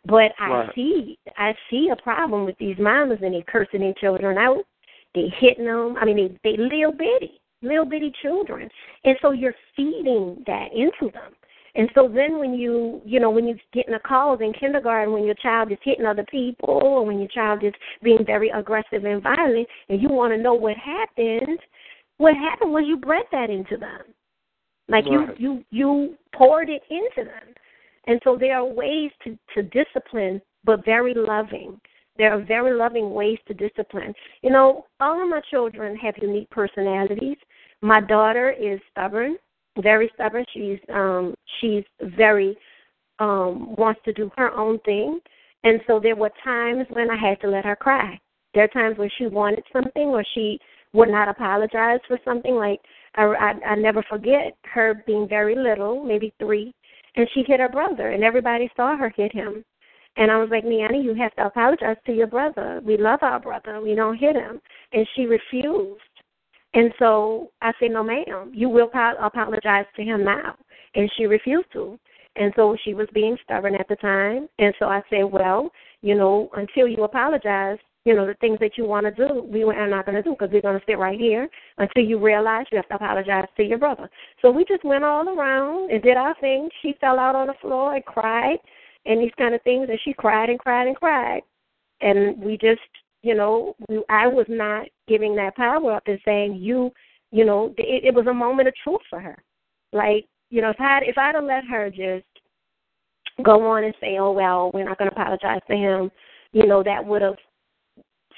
But 0.07 0.33
I 0.41 0.49
right. 0.49 0.71
see 0.75 1.19
I 1.37 1.55
see 1.71 1.91
a 1.93 2.03
problem 2.03 2.45
with 2.45 2.59
these 2.59 2.77
mamas 2.81 3.19
and 3.23 3.33
they 3.33 3.45
cursing 3.47 3.81
their 3.81 3.95
children 3.95 4.39
out. 4.39 4.65
They 5.15 5.33
hitting 5.39 5.67
them. 5.67 5.97
I 6.01 6.05
mean, 6.05 6.17
they 6.17 6.51
they 6.51 6.57
little 6.57 6.93
bitty, 6.93 7.41
little 7.63 7.87
bitty 7.87 8.13
children, 8.23 8.69
and 9.05 9.17
so 9.23 9.31
you're 9.31 9.55
feeding 9.77 10.43
that 10.49 10.73
into 10.75 11.13
them. 11.13 11.33
And 11.77 11.91
so 11.95 12.09
then 12.09 12.39
when 12.39 12.55
you, 12.55 13.03
you 13.05 13.21
know, 13.21 13.31
when 13.31 13.47
you 13.47 13.55
get 13.75 13.87
in 13.87 13.93
the 13.93 13.99
calls 13.99 14.41
in 14.41 14.55
kindergarten, 14.55 15.13
when 15.13 15.25
your 15.25 15.35
child 15.35 15.71
is 15.71 15.79
hitting 15.83 16.07
other 16.07 16.25
people 16.31 16.81
or 16.83 17.05
when 17.05 17.19
your 17.19 17.29
child 17.29 17.63
is 17.63 17.75
being 18.03 18.25
very 18.25 18.49
aggressive 18.49 19.05
and 19.05 19.23
violent 19.23 19.69
and 19.91 20.01
you 20.01 20.09
want 20.09 20.33
to 20.33 20.43
know 20.43 20.55
what 20.55 20.77
happened, 20.79 21.59
what 22.17 22.35
happened 22.35 22.73
was 22.73 22.85
you 22.87 22.97
bred 22.97 23.25
that 23.31 23.51
into 23.51 23.77
them. 23.77 24.01
Like 24.89 25.05
right. 25.05 25.39
you, 25.39 25.61
you, 25.61 25.65
you 25.71 26.15
poured 26.35 26.71
it 26.71 26.83
into 26.89 27.29
them. 27.29 27.55
And 28.07 28.21
so 28.25 28.39
there 28.41 28.57
are 28.57 28.65
ways 28.65 29.11
to, 29.25 29.39
to 29.55 29.63
discipline, 29.63 30.41
but 30.65 30.85
very 30.85 31.13
loving. 31.15 31.79
There 32.17 32.33
are 32.33 32.43
very 32.43 32.73
loving 32.73 33.11
ways 33.11 33.39
to 33.49 33.55
discipline. 33.55 34.15
You 34.43 34.49
know, 34.49 34.87
all 35.01 35.23
of 35.23 35.29
my 35.29 35.43
children 35.51 35.95
have 35.97 36.15
unique 36.23 36.49
personalities. 36.49 37.37
My 37.83 38.01
daughter 38.01 38.51
is 38.51 38.81
stubborn 38.93 39.37
very 39.83 40.11
stubborn. 40.15 40.45
She's 40.53 40.79
um 40.93 41.35
she's 41.61 41.85
very 42.17 42.57
um 43.19 43.75
wants 43.77 44.01
to 44.05 44.13
do 44.13 44.31
her 44.37 44.53
own 44.53 44.79
thing. 44.81 45.21
And 45.65 45.81
so 45.87 45.99
there 46.01 46.17
were 46.17 46.31
times 46.45 46.87
when 46.91 47.11
I 47.11 47.17
had 47.17 47.41
to 47.41 47.49
let 47.49 47.65
her 47.65 47.77
cry. 47.77 48.21
There 48.55 48.65
are 48.65 48.69
times 48.69 48.99
when 48.99 49.11
she 49.19 49.27
wanted 49.27 49.65
something 49.73 50.09
or 50.09 50.25
she 50.35 50.59
would 50.93 51.09
not 51.09 51.29
apologize 51.29 52.01
for 52.07 52.19
something. 52.25 52.55
Like 52.55 52.81
I, 53.17 53.25
I, 53.25 53.71
I 53.71 53.75
never 53.77 54.03
forget 54.09 54.57
her 54.65 55.03
being 55.07 55.29
very 55.29 55.55
little, 55.55 56.03
maybe 56.05 56.33
three, 56.39 56.73
and 57.17 57.29
she 57.35 57.43
hit 57.47 57.61
her 57.61 57.69
brother, 57.69 58.11
and 58.11 58.23
everybody 58.23 58.71
saw 58.77 58.97
her 58.97 59.13
hit 59.15 59.33
him. 59.33 59.65
And 60.17 60.31
I 60.31 60.39
was 60.39 60.49
like, 60.51 60.65
Niani, 60.65 61.05
you 61.05 61.15
have 61.15 61.35
to 61.35 61.47
apologize 61.47 61.97
to 62.07 62.13
your 62.13 62.27
brother. 62.27 62.81
We 62.83 62.97
love 62.97 63.19
our 63.23 63.39
brother. 63.39 63.81
We 63.83 63.95
don't 63.95 64.17
hit 64.17 64.35
him. 64.35 64.61
And 64.93 65.07
she 65.15 65.27
refused. 65.27 66.01
And 66.77 66.93
so 66.99 67.51
I 67.63 67.73
said, 67.81 67.91
No, 67.91 68.05
ma'am, 68.05 68.53
you 68.55 68.69
will 68.69 68.91
apologize 69.21 69.87
to 69.97 70.03
him 70.03 70.25
now. 70.25 70.57
And 70.95 71.11
she 71.17 71.25
refused 71.25 71.73
to. 71.73 71.99
And 72.37 72.53
so 72.55 72.77
she 72.85 72.93
was 72.93 73.09
being 73.15 73.39
stubborn 73.43 73.75
at 73.75 73.89
the 73.89 73.97
time. 73.97 74.47
And 74.59 74.75
so 74.79 74.85
I 74.85 75.01
said, 75.09 75.25
Well, 75.25 75.71
you 76.03 76.15
know, 76.15 76.51
until 76.55 76.87
you 76.87 77.03
apologize, 77.05 77.79
you 78.05 78.15
know, 78.15 78.27
the 78.27 78.35
things 78.35 78.59
that 78.61 78.77
you 78.77 78.85
want 78.85 79.07
to 79.07 79.11
do, 79.11 79.43
we 79.51 79.65
are 79.65 79.89
not 79.89 80.05
going 80.05 80.17
to 80.17 80.23
do 80.23 80.37
because 80.39 80.51
we're 80.53 80.61
going 80.61 80.79
to 80.79 80.85
sit 80.87 80.99
right 80.99 81.19
here 81.19 81.49
until 81.79 82.05
you 82.05 82.23
realize 82.23 82.67
you 82.71 82.77
have 82.77 82.89
to 82.89 82.95
apologize 82.97 83.49
to 83.57 83.65
your 83.65 83.79
brother. 83.79 84.11
So 84.43 84.51
we 84.51 84.67
just 84.67 84.85
went 84.85 85.03
all 85.03 85.27
around 85.31 85.91
and 85.91 86.03
did 86.03 86.19
our 86.19 86.37
thing. 86.41 86.69
She 86.83 86.95
fell 87.01 87.19
out 87.19 87.35
on 87.35 87.47
the 87.47 87.55
floor 87.63 87.95
and 87.95 88.05
cried 88.05 88.59
and 89.07 89.23
these 89.23 89.33
kind 89.39 89.55
of 89.55 89.63
things. 89.63 89.89
And 89.89 89.99
she 90.05 90.13
cried 90.13 90.51
and 90.51 90.59
cried 90.59 90.89
and 90.89 90.97
cried. 90.97 91.41
And 92.03 92.39
we 92.39 92.59
just 92.59 92.81
you 93.27 93.35
know, 93.35 93.75
we, 93.89 94.03
I 94.09 94.29
was 94.29 94.47
not 94.49 94.87
giving 95.09 95.35
that 95.37 95.57
power 95.57 95.93
up 95.93 96.03
and 96.07 96.19
saying 96.25 96.57
you, 96.57 96.91
you 97.31 97.45
know, 97.45 97.75
it, 97.79 98.05
it 98.05 98.15
was 98.15 98.27
a 98.27 98.35
moment 98.35 98.69
of 98.69 98.75
truth 98.83 99.01
for 99.09 99.21
her. 99.21 99.37
Like, 99.93 100.27
you 100.51 100.63
know, 100.63 100.71
if 100.71 100.81
I 100.81 101.01
if 101.03 101.19
I'd 101.19 101.35
have 101.35 101.45
let 101.45 101.65
her 101.65 101.91
just 101.91 102.27
go 103.43 103.67
on 103.71 103.85
and 103.85 103.95
say, 104.01 104.19
oh 104.19 104.33
well, 104.33 104.71
we're 104.73 104.85
not 104.85 104.99
going 104.99 105.11
to 105.11 105.17
apologize 105.17 105.61
to 105.69 105.77
him, 105.77 106.11
you 106.53 106.67
know, 106.67 106.83
that 106.83 107.05
would 107.05 107.23
have 107.23 107.37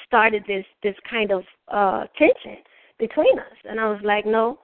started 0.06 0.42
this 0.46 0.64
this 0.82 0.94
kind 1.08 1.30
of 1.30 1.42
uh 1.68 2.04
tension 2.16 2.62
between 2.98 3.38
us. 3.38 3.56
And 3.68 3.78
I 3.78 3.88
was 3.88 4.00
like, 4.02 4.26
no, 4.26 4.58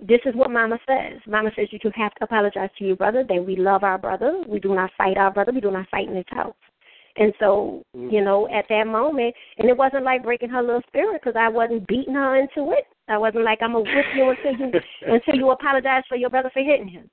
this 0.00 0.20
is 0.26 0.34
what 0.34 0.50
Mama 0.50 0.78
says. 0.86 1.20
Mama 1.26 1.50
says 1.56 1.68
you 1.70 1.78
have 1.94 2.14
to 2.14 2.24
apologize 2.24 2.70
to 2.78 2.84
your 2.84 2.96
brother. 2.96 3.24
That 3.28 3.44
we 3.44 3.56
love 3.56 3.84
our 3.84 3.98
brother. 3.98 4.42
We 4.46 4.60
do 4.60 4.74
not 4.74 4.90
fight 4.98 5.16
our 5.16 5.30
brother. 5.30 5.52
We 5.52 5.60
do 5.60 5.70
not 5.70 5.88
fight 5.90 6.08
in 6.08 6.14
this 6.14 6.24
house. 6.28 6.54
And 7.18 7.32
so, 7.38 7.82
mm-hmm. 7.96 8.10
you 8.10 8.22
know, 8.22 8.48
at 8.48 8.66
that 8.68 8.86
moment, 8.86 9.34
and 9.58 9.68
it 9.68 9.76
wasn't 9.76 10.04
like 10.04 10.22
breaking 10.22 10.50
her 10.50 10.62
little 10.62 10.82
spirit 10.86 11.20
because 11.22 11.38
I 11.38 11.48
wasn't 11.48 11.86
beating 11.86 12.14
her 12.14 12.36
into 12.36 12.72
it. 12.72 12.84
I 13.08 13.16
wasn't 13.16 13.44
like 13.44 13.60
I'm 13.62 13.72
gonna 13.72 13.84
whip 13.84 14.04
you 14.14 14.30
until 14.30 14.66
you 14.66 14.80
until 15.06 15.34
you 15.34 15.50
apologize 15.50 16.02
for 16.08 16.16
your 16.16 16.30
brother 16.30 16.50
for 16.52 16.62
hitting 16.62 16.88
him. 16.88 17.08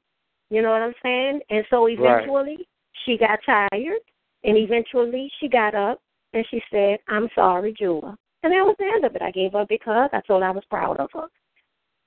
You 0.49 0.61
know 0.61 0.71
what 0.71 0.81
I'm 0.81 0.93
saying? 1.01 1.39
And 1.49 1.65
so 1.69 1.87
eventually 1.87 2.57
right. 2.57 2.67
she 3.05 3.17
got 3.17 3.39
tired, 3.45 3.99
and 4.43 4.57
eventually 4.57 5.31
she 5.39 5.47
got 5.47 5.73
up 5.73 6.01
and 6.33 6.45
she 6.51 6.61
said, 6.71 6.97
"I'm 7.07 7.29
sorry, 7.33 7.73
Jula." 7.77 8.17
And 8.43 8.51
that 8.51 8.65
was 8.65 8.75
the 8.77 8.91
end 8.93 9.05
of 9.05 9.15
it. 9.15 9.21
I 9.21 9.31
gave 9.31 9.55
up 9.55 9.69
because 9.69 10.09
I 10.11 10.19
told 10.27 10.43
I 10.43 10.51
was 10.51 10.63
proud 10.69 10.99
of 10.99 11.09
her, 11.13 11.27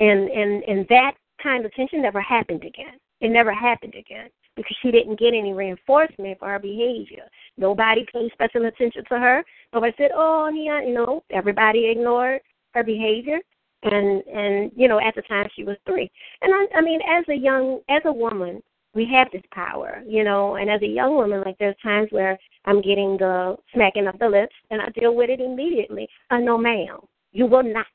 and 0.00 0.28
and 0.28 0.62
and 0.64 0.86
that 0.90 1.12
kind 1.42 1.64
of 1.64 1.72
tension 1.72 2.02
never 2.02 2.20
happened 2.20 2.64
again. 2.64 2.98
It 3.22 3.30
never 3.30 3.54
happened 3.54 3.94
again 3.94 4.28
because 4.56 4.76
she 4.82 4.90
didn't 4.90 5.18
get 5.18 5.34
any 5.34 5.52
reinforcement 5.52 6.38
for 6.38 6.48
her 6.48 6.58
behavior. 6.58 7.24
Nobody 7.56 8.06
paid 8.12 8.30
special 8.32 8.66
attention 8.66 9.04
to 9.08 9.18
her. 9.18 9.44
Nobody 9.72 9.94
said, 9.96 10.10
"Oh, 10.14 10.48
yeah," 10.48 10.82
you 10.82 10.94
know. 10.94 11.22
Everybody 11.30 11.86
ignored 11.90 12.40
her 12.74 12.82
behavior, 12.82 13.38
and 13.82 14.22
and 14.26 14.72
you 14.74 14.88
know, 14.88 15.00
at 15.00 15.14
the 15.14 15.22
time 15.22 15.48
she 15.54 15.64
was 15.64 15.76
three. 15.86 16.10
And 16.42 16.52
I, 16.54 16.78
I 16.78 16.80
mean, 16.80 17.00
as 17.02 17.24
a 17.28 17.34
young, 17.34 17.80
as 17.88 18.02
a 18.04 18.12
woman, 18.12 18.62
we 18.94 19.06
have 19.12 19.28
this 19.30 19.42
power, 19.52 20.02
you 20.06 20.24
know. 20.24 20.56
And 20.56 20.70
as 20.70 20.82
a 20.82 20.86
young 20.86 21.14
woman, 21.14 21.42
like 21.44 21.58
there's 21.58 21.76
times 21.82 22.08
where 22.10 22.38
I'm 22.64 22.80
getting 22.80 23.16
the 23.18 23.56
smacking 23.74 24.06
of 24.06 24.18
the 24.18 24.28
lips, 24.28 24.54
and 24.70 24.80
I 24.80 24.88
deal 24.90 25.14
with 25.14 25.30
it 25.30 25.40
immediately. 25.40 26.08
Uh, 26.30 26.38
no, 26.38 26.58
ma'am, 26.58 26.98
you 27.32 27.46
will 27.46 27.62
not 27.62 27.86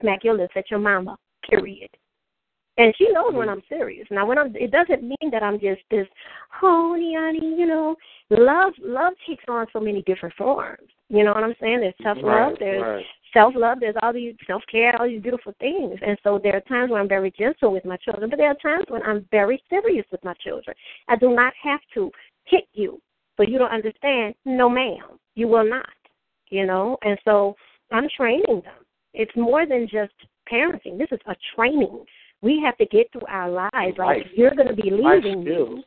smack 0.00 0.24
your 0.24 0.36
lips 0.36 0.54
at 0.56 0.70
your 0.70 0.80
mama. 0.80 1.16
Period. 1.48 1.90
And 2.78 2.94
she 2.96 3.10
knows 3.10 3.34
when 3.34 3.48
mm-hmm. 3.48 3.58
I'm 3.58 3.62
serious. 3.68 4.06
Now, 4.10 4.24
when 4.24 4.38
I'm, 4.38 4.54
it 4.54 4.70
doesn't 4.70 5.02
mean 5.02 5.30
that 5.32 5.42
I'm 5.42 5.58
just 5.58 5.80
this 5.90 6.06
honey, 6.48 7.14
honey. 7.18 7.56
You 7.58 7.66
know, 7.66 7.96
love, 8.30 8.72
love 8.80 9.14
takes 9.28 9.44
on 9.48 9.66
so 9.72 9.80
many 9.80 10.02
different 10.02 10.34
forms. 10.36 10.88
You 11.08 11.24
know 11.24 11.32
what 11.32 11.42
I'm 11.42 11.56
saying? 11.60 11.80
There's 11.80 11.94
tough 12.02 12.22
right, 12.22 12.48
love. 12.48 12.56
There's 12.60 12.80
right. 12.80 13.04
self 13.32 13.54
love. 13.56 13.78
There's 13.80 13.96
all 14.00 14.12
these 14.12 14.34
self 14.46 14.62
care, 14.70 14.94
all 14.96 15.08
these 15.08 15.22
beautiful 15.22 15.54
things. 15.58 15.98
And 16.06 16.16
so 16.22 16.38
there 16.40 16.54
are 16.54 16.60
times 16.60 16.92
when 16.92 17.00
I'm 17.00 17.08
very 17.08 17.32
gentle 17.36 17.72
with 17.72 17.84
my 17.84 17.96
children, 17.96 18.30
but 18.30 18.36
there 18.36 18.50
are 18.50 18.54
times 18.62 18.84
when 18.88 19.02
I'm 19.02 19.26
very 19.32 19.60
serious 19.68 20.06
with 20.12 20.22
my 20.22 20.34
children. 20.34 20.76
I 21.08 21.16
do 21.16 21.34
not 21.34 21.52
have 21.62 21.80
to 21.94 22.12
hit 22.44 22.64
you, 22.74 23.00
but 23.36 23.48
you 23.48 23.58
don't 23.58 23.72
understand. 23.72 24.34
No, 24.44 24.68
ma'am, 24.68 25.18
you 25.34 25.48
will 25.48 25.68
not. 25.68 25.88
You 26.50 26.64
know, 26.64 26.96
and 27.02 27.18
so 27.24 27.56
I'm 27.90 28.08
training 28.16 28.62
them. 28.64 28.84
It's 29.14 29.34
more 29.36 29.66
than 29.66 29.88
just 29.90 30.12
parenting. 30.50 30.96
This 30.96 31.08
is 31.10 31.20
a 31.26 31.34
training 31.56 32.04
we 32.42 32.60
have 32.64 32.76
to 32.78 32.86
get 32.86 33.10
through 33.12 33.26
our 33.28 33.50
lives. 33.50 33.98
Like 33.98 33.98
Life. 33.98 34.26
you're 34.34 34.54
going 34.54 34.68
to 34.68 34.74
be 34.74 34.90
leaving 34.90 35.44
me. 35.44 35.84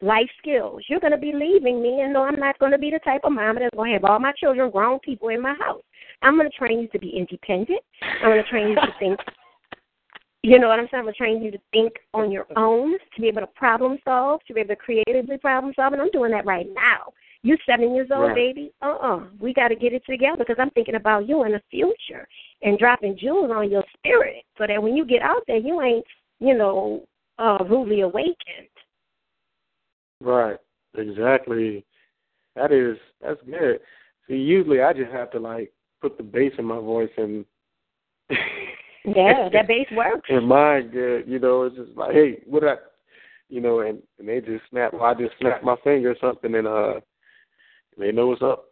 Life 0.00 0.28
skills. 0.38 0.82
You're 0.88 1.00
going 1.00 1.12
to 1.12 1.18
be 1.18 1.32
leaving 1.34 1.82
me, 1.82 2.02
and 2.02 2.12
no, 2.12 2.22
I'm 2.22 2.38
not 2.38 2.58
going 2.60 2.70
to 2.70 2.78
be 2.78 2.90
the 2.90 3.00
type 3.00 3.22
of 3.24 3.32
mom 3.32 3.56
that's 3.56 3.74
going 3.74 3.90
to 3.90 3.94
have 3.94 4.04
all 4.04 4.20
my 4.20 4.32
children, 4.38 4.70
grown 4.70 5.00
people 5.00 5.28
in 5.30 5.42
my 5.42 5.54
house. 5.58 5.82
I'm 6.22 6.36
going 6.36 6.48
to 6.48 6.56
train 6.56 6.80
you 6.80 6.88
to 6.88 6.98
be 7.00 7.10
independent. 7.10 7.80
I'm 8.22 8.30
going 8.30 8.42
to 8.42 8.48
train 8.48 8.68
you 8.68 8.74
to 8.76 8.94
think. 8.98 9.20
You 10.44 10.60
know 10.60 10.68
what 10.68 10.78
I'm 10.78 10.86
saying? 10.88 11.00
I'm 11.00 11.04
going 11.04 11.14
to 11.14 11.18
train 11.18 11.42
you 11.42 11.50
to 11.50 11.58
think 11.72 11.94
on 12.14 12.30
your 12.30 12.46
own, 12.56 12.92
to 12.92 13.20
be 13.20 13.26
able 13.26 13.40
to 13.40 13.48
problem 13.48 13.98
solve, 14.04 14.40
to 14.46 14.54
be 14.54 14.60
able 14.60 14.68
to 14.68 14.76
creatively 14.76 15.36
problem 15.36 15.72
solve, 15.74 15.94
and 15.94 16.00
I'm 16.00 16.12
doing 16.12 16.30
that 16.30 16.46
right 16.46 16.66
now. 16.72 17.12
You're 17.42 17.58
seven 17.66 17.94
years 17.94 18.08
old, 18.10 18.28
Right. 18.28 18.34
baby. 18.34 18.72
Uh 18.82 18.96
uh 19.00 19.20
We 19.40 19.54
got 19.54 19.68
to 19.68 19.76
get 19.76 19.92
it 19.92 20.02
together 20.06 20.38
because 20.38 20.56
I'm 20.58 20.70
thinking 20.70 20.96
about 20.96 21.28
you 21.28 21.44
in 21.44 21.52
the 21.52 21.62
future 21.70 22.26
and 22.62 22.78
dropping 22.78 23.16
jewels 23.16 23.50
on 23.54 23.70
your 23.70 23.84
spirit 23.96 24.44
so 24.56 24.66
that 24.66 24.82
when 24.82 24.96
you 24.96 25.04
get 25.04 25.22
out 25.22 25.42
there, 25.46 25.56
you 25.58 25.80
ain't, 25.80 26.04
you 26.40 26.56
know, 26.56 27.06
uh, 27.38 27.58
rudely 27.68 28.00
awakened. 28.00 28.68
Right. 30.20 30.58
Exactly. 30.96 31.84
That 32.56 32.72
is 32.72 32.96
that's 33.20 33.40
good. 33.42 33.80
See, 34.26 34.34
usually 34.34 34.82
I 34.82 34.92
just 34.92 35.12
have 35.12 35.30
to 35.32 35.38
like 35.38 35.72
put 36.02 36.16
the 36.16 36.24
bass 36.24 36.52
in 36.58 36.64
my 36.64 36.78
voice 36.78 37.10
and 37.16 37.44
Yeah, 39.04 39.48
that 39.52 39.68
bass 39.68 39.86
works. 39.92 40.28
and 40.28 40.46
mine 40.46 40.88
good. 40.90 41.24
You 41.26 41.38
know, 41.38 41.62
it's 41.62 41.76
just 41.76 41.96
like, 41.96 42.12
hey, 42.12 42.42
what 42.46 42.64
I, 42.64 42.74
you 43.48 43.60
know, 43.60 43.80
and 43.80 44.02
and 44.18 44.28
they 44.28 44.40
just 44.40 44.64
snap. 44.70 44.92
Well, 44.92 45.04
I 45.04 45.14
just 45.14 45.32
snap 45.40 45.62
my 45.62 45.76
finger 45.84 46.10
or 46.10 46.16
something, 46.20 46.54
and 46.54 46.66
uh, 46.66 46.94
they 47.98 48.12
know 48.12 48.28
what's 48.28 48.42
up. 48.42 48.66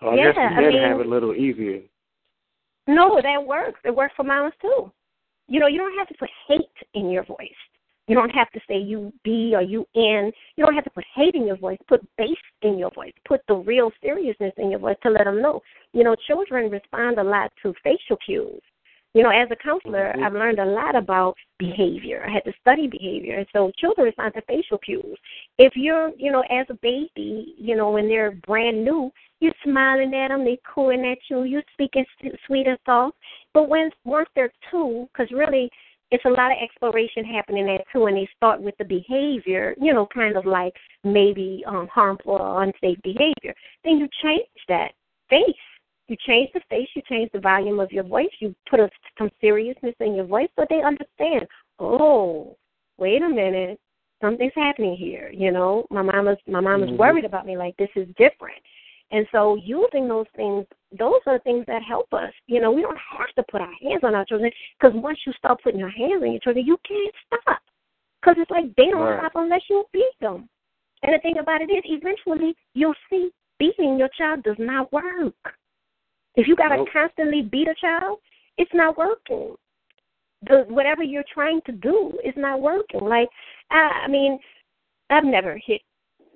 So 0.00 0.08
I 0.10 0.16
guess 0.16 0.34
Yeah, 0.36 0.48
the 0.50 0.54
I 0.56 0.60
men 0.60 0.72
mean- 0.72 0.82
have 0.82 1.00
it 1.00 1.06
a 1.06 1.08
little 1.08 1.34
easier. 1.34 1.80
No, 2.86 3.18
that 3.22 3.46
works. 3.46 3.80
It 3.84 3.94
works 3.94 4.14
for 4.16 4.24
mamas 4.24 4.52
too. 4.60 4.92
You 5.48 5.60
know, 5.60 5.66
you 5.66 5.78
don't 5.78 5.96
have 5.96 6.08
to 6.08 6.14
put 6.18 6.28
hate 6.48 6.60
in 6.94 7.10
your 7.10 7.24
voice. 7.24 7.54
You 8.06 8.14
don't 8.14 8.30
have 8.30 8.50
to 8.50 8.60
say 8.68 8.76
you 8.76 9.10
be 9.22 9.54
or 9.54 9.62
you 9.62 9.86
in. 9.94 10.30
You 10.56 10.64
don't 10.66 10.74
have 10.74 10.84
to 10.84 10.90
put 10.90 11.04
hate 11.14 11.34
in 11.34 11.46
your 11.46 11.56
voice. 11.56 11.78
Put 11.88 12.06
bass 12.18 12.36
in 12.60 12.76
your 12.76 12.90
voice. 12.90 13.14
Put 13.26 13.40
the 13.48 13.54
real 13.54 13.90
seriousness 14.02 14.52
in 14.58 14.70
your 14.70 14.80
voice 14.80 14.98
to 15.04 15.10
let 15.10 15.24
them 15.24 15.40
know. 15.40 15.62
You 15.94 16.04
know, 16.04 16.14
children 16.26 16.70
respond 16.70 17.18
a 17.18 17.22
lot 17.24 17.50
to 17.62 17.72
facial 17.82 18.18
cues. 18.24 18.60
You 19.14 19.22
know, 19.22 19.30
as 19.30 19.48
a 19.50 19.56
counselor, 19.56 20.12
Mhm. 20.16 20.24
I've 20.24 20.32
learned 20.34 20.58
a 20.58 20.64
lot 20.64 20.96
about 20.96 21.36
behavior. 21.58 22.24
I 22.26 22.30
had 22.30 22.44
to 22.44 22.52
study 22.60 22.88
behavior. 22.88 23.36
And 23.38 23.46
so 23.52 23.70
children 23.78 24.06
respond 24.06 24.34
to 24.34 24.42
facial 24.42 24.78
cues. 24.78 25.18
If 25.56 25.76
you're, 25.76 26.12
you 26.16 26.32
know, 26.32 26.42
as 26.50 26.68
a 26.68 26.74
baby, 26.74 27.54
you 27.56 27.76
know, 27.76 27.90
when 27.90 28.08
they're 28.08 28.32
brand 28.32 28.84
new, 28.84 29.12
you're 29.40 29.54
smiling 29.62 30.14
at 30.14 30.28
them, 30.28 30.44
they're 30.44 30.56
cooing 30.64 31.04
at 31.06 31.18
you, 31.30 31.44
you're 31.44 31.62
speaking 31.72 32.04
sweet 32.46 32.66
and 32.66 32.78
soft. 32.84 33.16
But 33.52 33.68
when 33.68 33.90
once 34.04 34.28
they're 34.34 34.52
two, 34.70 35.08
because 35.12 35.30
really 35.30 35.70
it's 36.10 36.24
a 36.24 36.30
lot 36.30 36.52
of 36.52 36.58
exploration 36.60 37.24
happening 37.24 37.68
at 37.70 37.84
two, 37.92 38.06
and 38.06 38.16
they 38.16 38.28
start 38.36 38.60
with 38.60 38.76
the 38.78 38.84
behavior, 38.84 39.74
you 39.80 39.92
know, 39.92 40.06
kind 40.06 40.36
of 40.36 40.44
like 40.44 40.74
maybe 41.02 41.64
um, 41.66 41.88
harmful 41.88 42.32
or 42.32 42.62
unsafe 42.62 43.00
behavior. 43.02 43.54
Then 43.84 43.98
you 43.98 44.08
change 44.22 44.46
that 44.68 44.92
face. 45.28 45.54
You 46.08 46.16
change 46.26 46.50
the 46.52 46.60
face, 46.68 46.88
you 46.94 47.02
change 47.08 47.30
the 47.32 47.40
volume 47.40 47.80
of 47.80 47.90
your 47.90 48.04
voice, 48.04 48.28
you 48.38 48.54
put 48.68 48.80
a, 48.80 48.90
some 49.16 49.30
seriousness 49.40 49.94
in 50.00 50.14
your 50.14 50.26
voice 50.26 50.48
so 50.56 50.66
they 50.68 50.82
understand. 50.82 51.46
Oh, 51.78 52.56
wait 52.98 53.22
a 53.22 53.28
minute, 53.28 53.80
something's 54.20 54.52
happening 54.54 54.96
here. 54.96 55.30
You 55.32 55.50
know, 55.50 55.86
my 55.90 56.02
mama's 56.02 56.38
my 56.46 56.60
mama's 56.60 56.90
Mhm. 56.90 56.98
worried 56.98 57.24
about 57.24 57.46
me. 57.46 57.56
Like 57.56 57.76
this 57.76 57.90
is 57.96 58.06
different. 58.16 58.60
And 59.10 59.26
so 59.32 59.54
using 59.56 60.08
those 60.08 60.26
things, 60.34 60.66
those 60.92 61.20
are 61.26 61.38
things 61.40 61.64
that 61.66 61.82
help 61.82 62.12
us. 62.12 62.32
You 62.46 62.60
know, 62.60 62.72
we 62.72 62.82
don't 62.82 62.98
have 62.98 63.32
to 63.36 63.42
put 63.44 63.60
our 63.60 63.72
hands 63.80 64.02
on 64.02 64.14
our 64.14 64.24
children 64.24 64.50
because 64.78 64.94
once 64.94 65.18
you 65.26 65.32
start 65.34 65.62
putting 65.62 65.80
your 65.80 65.90
hands 65.90 66.22
on 66.22 66.32
your 66.32 66.40
children, 66.40 66.66
you 66.66 66.78
can't 66.86 67.14
stop. 67.26 67.62
Because 68.20 68.36
it's 68.38 68.50
like 68.50 68.74
they 68.76 68.90
don't 68.90 69.02
Right. 69.02 69.18
stop 69.20 69.36
unless 69.36 69.68
you 69.68 69.86
beat 69.92 70.18
them. 70.20 70.48
And 71.02 71.14
the 71.14 71.18
thing 71.18 71.38
about 71.38 71.60
it 71.60 71.70
is, 71.70 71.84
eventually 71.84 72.56
you'll 72.74 72.94
see 73.10 73.30
beating 73.58 73.98
your 73.98 74.08
child 74.08 74.42
does 74.42 74.58
not 74.58 74.90
work. 74.92 75.58
If 76.36 76.48
you 76.48 76.56
got 76.56 76.68
to 76.68 76.76
Nope. 76.78 76.88
constantly 76.92 77.42
beat 77.42 77.68
a 77.68 77.74
child, 77.74 78.18
it's 78.58 78.70
not 78.74 78.96
working. 78.98 79.54
The 80.42 80.64
whatever 80.68 81.02
you're 81.02 81.24
trying 81.32 81.60
to 81.66 81.72
do 81.72 82.18
is 82.24 82.34
not 82.36 82.60
working. 82.60 83.00
Like 83.00 83.28
I, 83.70 84.02
I 84.04 84.08
mean, 84.08 84.38
I've 85.10 85.24
never 85.24 85.58
hit, 85.64 85.80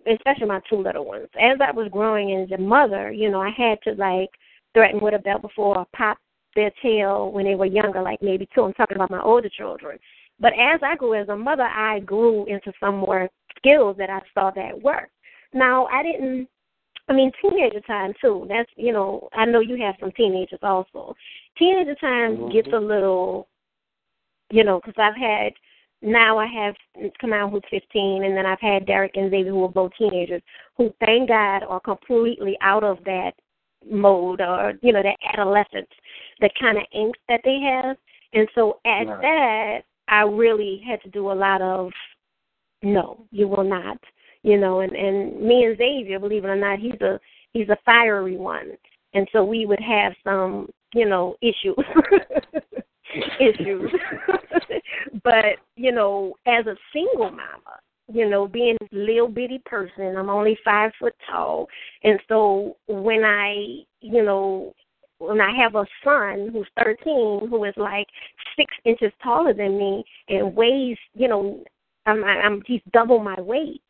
especially 0.07 0.47
my 0.47 0.61
two 0.69 0.77
little 0.77 1.05
ones. 1.05 1.29
As 1.41 1.59
I 1.61 1.73
was 1.73 1.89
growing 1.91 2.33
as 2.41 2.51
a 2.53 2.61
mother, 2.61 3.13
you 3.13 3.31
know, 3.31 3.43
I 3.43 3.51
had 3.51 3.79
to 3.83 3.93
like 3.93 4.31
threaten 4.75 5.01
with 5.01 5.15
a 5.15 5.19
belt 5.19 5.43
before 5.43 5.79
or 5.79 5.87
pop 5.95 6.19
their 6.55 6.71
tail 6.83 7.31
when 7.33 7.45
they 7.45 7.55
were 7.55 7.67
younger, 7.67 8.03
like 8.03 8.23
maybe 8.23 8.49
two. 8.55 8.65
I'm 8.65 8.73
talking 8.75 8.97
about 8.97 9.11
my 9.11 9.23
older 9.23 9.49
children. 9.49 9.99
But 10.41 10.53
as 10.55 10.81
I 10.83 10.97
grew 10.97 11.15
as 11.15 11.29
a 11.29 11.37
mother, 11.37 11.65
I 11.65 12.01
grew 12.01 12.47
into 12.47 12.73
some 12.81 12.99
more 12.99 13.29
skills 13.57 13.97
that 13.99 14.11
I 14.11 14.21
saw 14.35 14.51
that 14.53 14.81
work. 14.81 15.11
Now 15.53 15.87
I 15.87 16.03
didn't. 16.03 16.49
I 17.09 17.15
mean, 17.15 17.33
teenager 17.41 17.81
time 17.81 18.13
too. 18.21 18.47
That's 18.49 18.71
you 18.77 18.93
know, 18.93 19.29
I 19.33 19.45
know 19.47 19.61
you 19.61 19.77
have 19.83 19.97
some 20.01 20.13
teenagers 20.13 20.61
also. 20.63 21.15
Teenager 21.57 21.95
time 21.95 22.37
Mhm. 22.37 22.53
gets 22.53 22.73
a 22.73 22.79
little, 22.79 23.49
you 24.51 24.65
know, 24.65 24.81
because 24.81 24.99
I've 24.99 25.17
had 25.17 25.55
now 26.01 26.39
I 26.39 26.47
have 26.47 26.77
Kamal 27.19 27.49
who's 27.49 27.63
15, 27.71 28.25
and 28.25 28.37
then 28.37 28.47
I've 28.47 28.61
had 28.61 28.87
Derek 28.87 29.17
and 29.17 29.31
Xavier 29.31 29.51
who 29.51 29.65
are 29.65 29.69
both 29.69 29.93
teenagers, 29.99 30.43
who 30.77 30.95
thank 31.01 31.29
God 31.29 31.65
are 31.65 31.81
completely 31.81 32.57
out 32.61 32.85
of 32.85 33.03
that 33.05 33.33
mode 33.91 34.41
or 34.41 34.75
you 34.83 34.93
know 34.93 35.03
that 35.03 35.17
adolescence, 35.25 35.91
that 36.41 36.53
kind 36.61 36.79
of 36.79 36.85
angst 36.95 37.15
that 37.29 37.41
they 37.45 37.59
have, 37.61 37.97
and 38.35 38.49
so 38.55 38.81
at 38.85 39.07
Right. 39.07 39.21
that 39.23 39.85
I 40.09 40.23
really 40.23 40.79
had 40.87 41.03
to 41.03 41.09
do 41.11 41.31
a 41.31 41.33
lot 41.33 41.63
of 41.63 41.93
no, 42.83 43.27
you 43.33 43.49
will 43.49 43.65
not, 43.65 43.99
you 44.49 44.59
know, 44.59 44.81
and 44.81 44.93
and 44.93 45.41
me 45.41 45.65
and 45.65 45.77
Xavier, 45.77 46.19
believe 46.19 46.45
it 46.45 46.49
or 46.49 46.57
not, 46.57 46.79
he's 46.79 47.01
a 47.03 47.21
he's 47.53 47.69
a 47.69 47.77
fiery 47.85 48.37
one, 48.37 48.73
and 49.15 49.29
so 49.33 49.45
we 49.45 49.67
would 49.67 49.81
have 49.81 50.13
some 50.25 50.69
you 50.95 51.07
know 51.07 51.37
issues. 51.43 51.77
issues. 53.41 53.91
but, 55.25 55.57
you 55.77 55.93
know, 55.93 56.35
as 56.47 56.67
a 56.67 56.77
single 56.93 57.31
mama, 57.31 57.79
you 58.13 58.29
know, 58.29 58.47
being 58.47 58.77
this 58.81 58.89
little 58.93 59.29
bitty 59.29 59.61
person, 59.67 60.17
I'm 60.17 60.31
only 60.31 60.59
five 60.65 60.93
foot 60.99 61.15
tall. 61.31 61.67
And 62.05 62.19
so 62.29 62.77
when 62.87 63.25
I, 63.25 63.83
you 64.01 64.25
know, 64.25 64.75
when 65.19 65.41
I 65.41 65.53
have 65.57 65.75
a 65.75 65.85
son 66.05 66.51
who's 66.53 66.69
13 66.83 67.49
who 67.51 67.65
is 67.65 67.75
like 67.77 68.07
six 68.57 68.73
inches 68.85 69.13
taller 69.23 69.53
than 69.53 69.77
me 69.77 70.05
and 70.29 70.55
weighs, 70.55 70.97
you 71.15 71.29
know, 71.29 71.65
I'm, 72.07 72.25
I'm 72.25 72.63
he's 72.67 72.81
double 72.93 73.19
my 73.19 73.39
weight. 73.41 73.83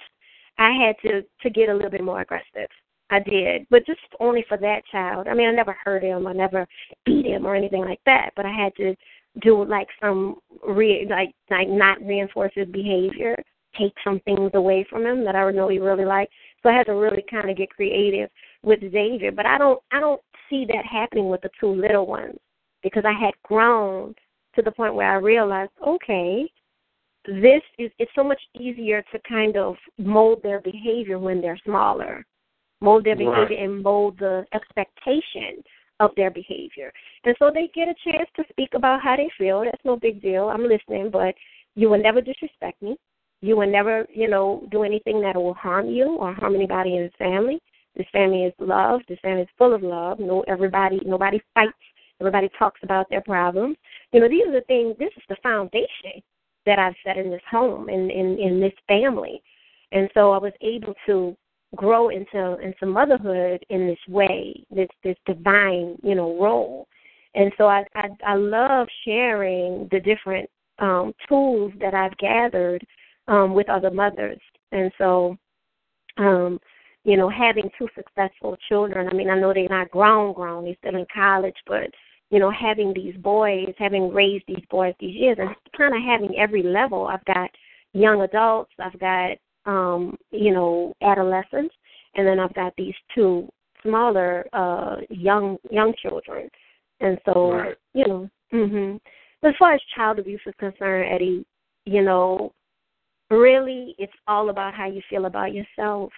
I 0.58 0.70
had 0.72 0.96
to 1.02 1.22
to 1.42 1.50
get 1.50 1.68
a 1.68 1.74
little 1.74 1.90
bit 1.90 2.04
more 2.04 2.20
aggressive. 2.20 2.68
I 3.10 3.20
did, 3.20 3.66
but 3.70 3.86
just 3.86 4.00
only 4.20 4.44
for 4.48 4.58
that 4.58 4.82
child. 4.92 5.28
I 5.28 5.34
mean, 5.34 5.48
I 5.48 5.52
never 5.52 5.74
hurt 5.82 6.02
him, 6.02 6.26
I 6.26 6.32
never 6.32 6.66
beat 7.06 7.24
him 7.24 7.46
or 7.46 7.54
anything 7.54 7.82
like 7.82 8.00
that. 8.04 8.30
But 8.36 8.44
I 8.44 8.52
had 8.52 8.74
to 8.76 8.94
do 9.42 9.64
like 9.64 9.88
some 10.00 10.36
re 10.66 11.06
like 11.08 11.30
like 11.50 11.68
not 11.68 12.00
reinforce 12.02 12.52
his 12.54 12.68
behavior, 12.68 13.36
take 13.78 13.94
some 14.04 14.20
things 14.20 14.50
away 14.54 14.86
from 14.90 15.06
him 15.06 15.24
that 15.24 15.36
I 15.36 15.50
know 15.50 15.68
he 15.68 15.78
really 15.78 16.04
liked. 16.04 16.32
So 16.62 16.68
I 16.68 16.74
had 16.74 16.86
to 16.86 16.94
really 16.94 17.24
kind 17.30 17.48
of 17.48 17.56
get 17.56 17.70
creative 17.70 18.28
with 18.62 18.80
Xavier. 18.80 19.32
But 19.32 19.46
I 19.46 19.58
don't 19.58 19.80
I 19.92 20.00
don't 20.00 20.20
see 20.50 20.66
that 20.66 20.84
happening 20.84 21.28
with 21.28 21.40
the 21.42 21.50
two 21.60 21.68
little 21.68 22.06
ones 22.06 22.38
because 22.82 23.04
I 23.06 23.12
had 23.12 23.34
grown 23.42 24.14
to 24.54 24.62
the 24.62 24.72
point 24.72 24.94
where 24.94 25.10
I 25.10 25.16
realized, 25.16 25.72
okay, 25.86 26.50
this 27.28 27.62
is 27.78 27.90
it's 27.98 28.10
so 28.14 28.24
much 28.24 28.40
easier 28.58 29.02
to 29.12 29.18
kind 29.28 29.56
of 29.56 29.76
mold 29.98 30.42
their 30.42 30.60
behavior 30.60 31.18
when 31.18 31.40
they're 31.42 31.60
smaller, 31.64 32.24
mold 32.80 33.04
their 33.04 33.16
behavior 33.16 33.56
Right. 33.56 33.58
and 33.58 33.82
mold 33.82 34.18
the 34.18 34.46
expectation 34.54 35.62
of 36.00 36.10
their 36.16 36.30
behavior. 36.30 36.90
And 37.24 37.36
so 37.38 37.50
they 37.52 37.68
get 37.74 37.88
a 37.88 37.94
chance 38.10 38.30
to 38.36 38.44
speak 38.50 38.70
about 38.74 39.02
how 39.02 39.16
they 39.16 39.28
feel. 39.36 39.62
That's 39.64 39.84
no 39.84 39.96
big 39.96 40.22
deal. 40.22 40.48
I'm 40.48 40.66
listening, 40.66 41.10
but 41.10 41.34
you 41.74 41.90
will 41.90 42.00
never 42.00 42.20
disrespect 42.22 42.80
me. 42.80 42.96
You 43.42 43.56
will 43.56 43.70
never, 43.70 44.06
you 44.12 44.28
know, 44.28 44.66
do 44.70 44.82
anything 44.82 45.20
that 45.20 45.36
will 45.36 45.54
harm 45.54 45.88
you 45.88 46.16
or 46.16 46.32
harm 46.32 46.54
anybody 46.54 46.96
in 46.96 47.02
the 47.04 47.10
family. 47.24 47.60
This 47.94 48.06
family 48.10 48.44
is 48.44 48.54
love. 48.58 49.00
This 49.08 49.18
family 49.20 49.42
is 49.42 49.48
full 49.58 49.74
of 49.74 49.82
love. 49.82 50.18
No, 50.18 50.44
everybody, 50.48 51.00
nobody 51.04 51.40
fights. 51.52 51.72
Everybody 52.20 52.48
talks 52.58 52.80
about 52.82 53.08
their 53.10 53.20
problems. 53.20 53.76
You 54.12 54.20
know, 54.20 54.28
these 54.28 54.46
are 54.46 54.52
the 54.52 54.62
things. 54.62 54.96
This 54.98 55.12
is 55.16 55.22
the 55.28 55.36
foundation 55.42 56.22
that 56.68 56.78
I've 56.78 56.94
set 57.04 57.16
in 57.16 57.30
this 57.30 57.42
home 57.50 57.88
and 57.88 58.10
in, 58.10 58.38
in 58.38 58.60
this 58.60 58.72
family, 58.86 59.42
and 59.92 60.08
so 60.14 60.32
I 60.32 60.38
was 60.38 60.52
able 60.60 60.94
to 61.06 61.36
grow 61.76 62.08
into 62.08 62.58
into 62.60 62.86
motherhood 62.86 63.64
in 63.68 63.86
this 63.86 63.98
way, 64.08 64.64
this 64.70 64.88
this 65.02 65.16
divine, 65.26 65.96
you 66.02 66.14
know, 66.14 66.40
role. 66.40 66.86
And 67.34 67.52
so 67.58 67.66
I 67.66 67.84
I, 67.94 68.08
I 68.26 68.34
love 68.34 68.86
sharing 69.04 69.88
the 69.90 70.00
different 70.00 70.48
um, 70.78 71.12
tools 71.28 71.72
that 71.80 71.94
I've 71.94 72.16
gathered 72.18 72.86
um, 73.26 73.54
with 73.54 73.68
other 73.68 73.90
mothers. 73.90 74.40
And 74.72 74.90
so, 74.98 75.36
um, 76.16 76.58
you 77.04 77.16
know, 77.16 77.28
having 77.28 77.70
two 77.78 77.88
successful 77.94 78.56
children. 78.68 79.08
I 79.08 79.14
mean, 79.14 79.30
I 79.30 79.38
know 79.38 79.52
they're 79.52 79.68
not 79.68 79.90
grown, 79.90 80.32
grown. 80.34 80.64
They're 80.64 80.76
still 80.78 80.98
in 80.98 81.06
college, 81.12 81.56
but 81.66 81.90
you 82.30 82.38
know, 82.38 82.50
having 82.50 82.92
these 82.94 83.16
boys, 83.16 83.72
having 83.78 84.12
raised 84.12 84.44
these 84.46 84.64
boys 84.70 84.94
these 85.00 85.14
years, 85.14 85.38
and 85.40 85.50
kind 85.76 85.94
of 85.94 86.02
having 86.02 86.38
every 86.38 86.62
level. 86.62 87.06
I've 87.06 87.24
got 87.24 87.50
young 87.92 88.22
adults. 88.22 88.72
I've 88.78 88.98
got 89.00 89.32
um, 89.66 90.16
you 90.30 90.52
know, 90.52 90.94
adolescents, 91.02 91.74
and 92.14 92.26
then 92.26 92.38
I've 92.38 92.54
got 92.54 92.72
these 92.76 92.94
two 93.14 93.48
smaller 93.82 94.44
uh 94.52 94.96
young 95.10 95.56
young 95.70 95.94
children. 96.02 96.48
And 97.00 97.18
so, 97.24 97.52
Right. 97.52 97.76
you 97.94 98.06
know, 98.06 98.30
mhm. 98.52 99.00
As 99.44 99.54
far 99.56 99.72
as 99.72 99.80
child 99.94 100.18
abuse 100.18 100.40
is 100.46 100.54
concerned, 100.58 101.12
Eddie, 101.12 101.46
you 101.84 102.02
know, 102.02 102.52
really 103.30 103.94
it's 103.98 104.12
all 104.26 104.50
about 104.50 104.74
how 104.74 104.86
you 104.86 105.00
feel 105.08 105.26
about 105.26 105.54
yourself 105.54 106.12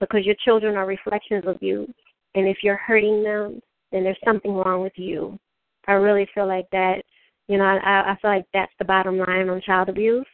because 0.00 0.24
your 0.24 0.36
children 0.44 0.76
are 0.76 0.86
reflections 0.86 1.44
of 1.46 1.62
you. 1.62 1.86
And 2.34 2.48
if 2.48 2.58
you're 2.62 2.76
hurting 2.76 3.22
them, 3.22 3.60
then 3.90 4.04
there's 4.04 4.16
something 4.24 4.54
wrong 4.54 4.82
with 4.82 4.96
you. 4.96 5.38
I 5.88 5.92
really 5.92 6.28
feel 6.34 6.46
like 6.46 6.66
that. 6.72 7.02
You 7.48 7.58
know, 7.58 7.64
I, 7.64 8.12
I 8.12 8.18
feel 8.20 8.30
like 8.30 8.46
that's 8.54 8.72
the 8.78 8.84
bottom 8.84 9.18
line 9.18 9.48
on 9.48 9.60
child 9.62 9.88
abuse. 9.88 10.26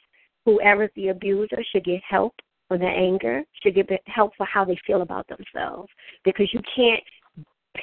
Whoever's 0.44 0.90
the 0.94 1.08
abuser 1.08 1.62
should 1.72 1.84
get 1.84 2.00
help 2.08 2.34
for 2.68 2.78
their 2.78 2.88
anger, 2.88 3.42
should 3.62 3.74
get 3.74 3.88
help 4.06 4.32
for 4.36 4.46
how 4.46 4.64
they 4.64 4.78
feel 4.86 5.02
about 5.02 5.26
themselves. 5.28 5.88
Because 6.24 6.48
you 6.52 6.60
can't 6.76 7.02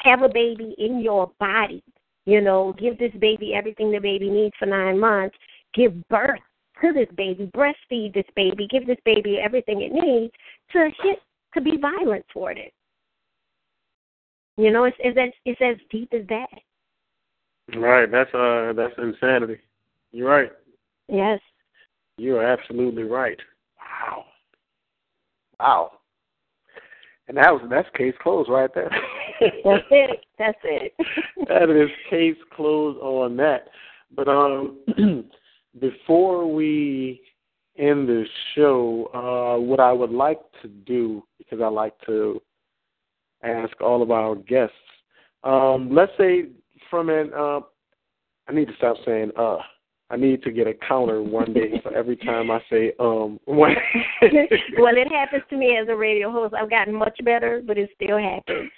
have 0.03 0.21
a 0.21 0.29
baby 0.29 0.75
in 0.77 0.99
your 1.01 1.31
body, 1.39 1.83
you 2.25 2.41
know, 2.41 2.73
give 2.79 2.97
this 2.97 3.13
baby 3.19 3.53
everything 3.53 3.91
the 3.91 3.99
baby 3.99 4.29
needs 4.29 4.55
for 4.57 4.65
nine 4.65 4.99
months, 4.99 5.35
give 5.73 5.93
birth 6.07 6.39
to 6.81 6.93
this 6.93 7.07
baby, 7.15 7.49
breastfeed 7.55 8.13
this 8.13 8.25
baby, 8.35 8.67
give 8.69 8.85
this 8.85 8.97
baby 9.05 9.39
everything 9.43 9.81
it 9.81 9.91
needs 9.91 10.33
to 10.71 10.89
hit 11.01 11.19
to 11.53 11.61
be 11.61 11.77
violent 11.77 12.25
toward 12.31 12.57
it. 12.57 12.73
You 14.57 14.71
know, 14.71 14.85
it's 14.85 14.97
it's 14.99 15.17
as 15.17 15.29
it's 15.45 15.61
as 15.61 15.75
deep 15.89 16.13
as 16.13 16.25
that. 16.27 16.47
Right. 17.73 18.09
That's 18.11 18.33
uh 18.33 18.73
that's 18.75 18.93
insanity. 18.97 19.57
You're 20.11 20.29
right. 20.29 20.51
Yes. 21.07 21.39
You 22.17 22.37
are 22.37 22.45
absolutely 22.45 23.03
right. 23.03 23.39
Wow. 23.79 24.25
Wow. 25.59 25.91
And 27.27 27.37
that 27.37 27.51
was 27.51 27.61
that's 27.69 27.89
case 27.97 28.13
closed 28.21 28.49
right 28.49 28.69
there. 28.73 28.89
That's 29.41 29.83
it. 29.91 30.19
That's 30.39 30.57
it. 30.63 30.93
that 31.49 31.69
is 31.69 31.89
case 32.09 32.37
closed 32.55 32.99
on 32.99 33.35
that. 33.37 33.67
But 34.15 34.27
um 34.27 34.77
before 35.79 36.53
we 36.53 37.21
end 37.77 38.07
this 38.07 38.27
show, 38.53 39.09
uh 39.13 39.59
what 39.59 39.79
I 39.79 39.91
would 39.91 40.11
like 40.11 40.39
to 40.61 40.67
do 40.67 41.23
because 41.39 41.59
I 41.61 41.67
like 41.67 41.93
to 42.05 42.41
ask 43.43 43.81
all 43.81 44.03
of 44.03 44.11
our 44.11 44.35
guests. 44.35 44.75
Um 45.43 45.89
let's 45.91 46.11
say 46.17 46.49
from 46.89 47.09
an 47.09 47.31
uh 47.37 47.59
I 48.47 48.53
need 48.53 48.67
to 48.67 48.75
stop 48.77 48.97
saying 49.05 49.31
uh 49.37 49.57
I 50.09 50.17
need 50.17 50.43
to 50.43 50.51
get 50.51 50.67
a 50.67 50.73
counter 50.73 51.21
one 51.21 51.51
day 51.51 51.81
for 51.81 51.93
every 51.93 52.15
time 52.15 52.51
I 52.51 52.59
say 52.69 52.93
um. 52.99 53.39
When 53.45 53.75
well, 54.77 54.95
it 54.95 55.11
happens 55.11 55.43
to 55.49 55.57
me 55.57 55.77
as 55.81 55.87
a 55.89 55.95
radio 55.95 56.31
host. 56.31 56.53
I've 56.53 56.69
gotten 56.69 56.93
much 56.93 57.17
better, 57.23 57.61
but 57.65 57.77
it 57.77 57.89
still 57.95 58.17
happens. 58.17 58.71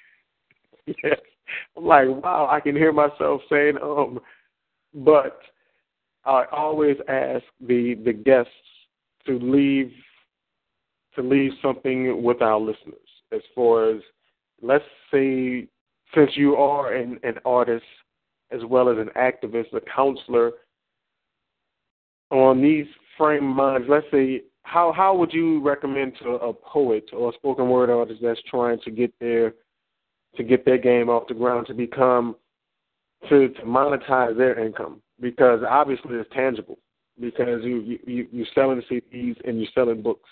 yes. 0.87 1.19
I'm 1.75 1.85
like, 1.85 2.07
wow, 2.07 2.47
I 2.49 2.59
can 2.59 2.75
hear 2.75 2.93
myself 2.93 3.41
saying 3.49 3.77
um, 3.81 4.19
but 4.93 5.39
I 6.25 6.45
always 6.51 6.97
ask 7.07 7.43
the 7.59 7.95
the 8.05 8.13
guests 8.13 8.51
to 9.25 9.37
leave 9.37 9.91
to 11.15 11.21
leave 11.21 11.51
something 11.61 12.23
with 12.23 12.41
our 12.41 12.59
listeners 12.59 12.95
as 13.33 13.41
far 13.53 13.91
as 13.91 14.01
let's 14.61 14.85
say 15.11 15.67
since 16.15 16.31
you 16.35 16.55
are 16.55 16.93
an, 16.93 17.19
an 17.23 17.35
artist 17.45 17.85
as 18.51 18.61
well 18.65 18.89
as 18.89 18.97
an 18.97 19.09
activist, 19.17 19.73
a 19.73 19.81
counselor, 19.93 20.51
on 22.31 22.61
these 22.61 22.85
frame 23.17 23.45
minds, 23.45 23.87
let's 23.89 24.05
say 24.11 24.43
how 24.63 24.91
how 24.91 25.15
would 25.15 25.33
you 25.33 25.61
recommend 25.61 26.13
to 26.21 26.31
a 26.31 26.53
poet 26.53 27.09
or 27.13 27.29
a 27.29 27.33
spoken 27.33 27.69
word 27.69 27.89
artist 27.89 28.19
that's 28.21 28.41
trying 28.49 28.79
to 28.81 28.91
get 28.91 29.13
their 29.19 29.53
to 30.35 30.43
get 30.43 30.65
their 30.65 30.77
game 30.77 31.09
off 31.09 31.27
the 31.27 31.33
ground 31.33 31.67
to 31.67 31.73
become 31.73 32.35
to, 33.29 33.49
to 33.49 33.61
monetize 33.61 34.37
their 34.37 34.59
income? 34.59 35.01
Because 35.21 35.61
obviously 35.67 36.15
it's 36.15 36.29
tangible 36.33 36.77
because 37.19 37.63
you 37.63 37.97
you 38.05 38.27
you're 38.31 38.45
selling 38.53 38.81
CDs 38.91 39.37
and 39.45 39.59
you're 39.59 39.71
selling 39.73 40.01
books. 40.01 40.29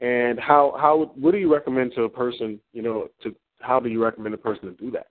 And 0.00 0.38
how 0.38 0.74
how 0.78 1.12
what 1.14 1.32
do 1.32 1.38
you 1.38 1.52
recommend 1.52 1.92
to 1.94 2.02
a 2.02 2.08
person 2.08 2.60
you 2.72 2.82
know 2.82 3.08
to 3.22 3.34
how 3.60 3.78
do 3.80 3.88
you 3.88 4.02
recommend 4.02 4.34
a 4.34 4.38
person 4.38 4.64
to 4.64 4.72
do 4.72 4.90
that 4.90 5.06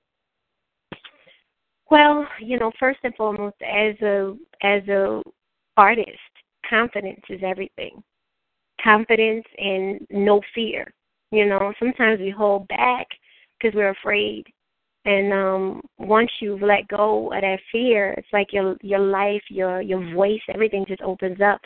Well, 1.89 2.28
you 2.39 2.60
know, 2.60 2.72
first 2.80 3.00
and 3.04 3.16
foremost, 3.16 3.56
as 3.62 3.95
a 4.02 4.36
as 4.62 4.88
a 4.88 5.22
artist, 5.78 6.32
confidence 6.70 7.22
is 7.30 7.41
everything. 7.43 8.04
Confidence 8.84 9.45
and 9.58 10.06
no 10.12 10.41
fear. 10.54 10.93
You 11.32 11.47
know, 11.47 11.74
sometimes 11.80 12.20
we 12.20 12.30
hold 12.30 12.68
back 12.68 13.08
because 13.60 13.76
we're 13.76 13.89
afraid. 13.89 14.45
And 15.06 15.34
um 15.34 15.82
once 15.97 16.30
you've 16.41 16.62
let 16.62 16.88
go 16.88 17.32
of 17.34 17.41
that 17.41 17.60
fear, 17.72 18.14
it's 18.18 18.28
like 18.34 18.54
your 18.54 18.76
your 18.82 19.00
life, 19.00 19.43
your 19.50 19.82
your 19.82 20.14
voice, 20.14 20.41
everything 20.54 20.86
just 20.88 21.02
opens 21.02 21.41
up. 21.41 21.62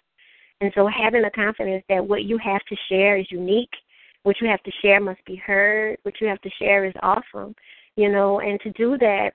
And 0.62 0.72
so 0.76 0.88
having 0.88 1.24
the 1.24 1.32
confidence 1.32 1.84
that 1.90 2.06
what 2.06 2.24
you 2.24 2.38
have 2.38 2.62
to 2.70 2.76
share 2.88 3.18
is 3.18 3.28
unique, 3.32 3.74
what 4.24 4.36
you 4.42 4.48
have 4.48 4.64
to 4.64 4.72
share 4.82 5.00
must 5.00 5.24
be 5.26 5.36
heard, 5.36 5.98
what 6.04 6.16
you 6.20 6.28
have 6.28 6.42
to 6.42 6.50
share 6.60 6.86
is 6.86 6.94
awesome. 7.02 7.56
You 7.96 8.12
know, 8.12 8.40
and 8.40 8.60
to 8.62 8.72
do 8.72 8.98
that 8.98 9.32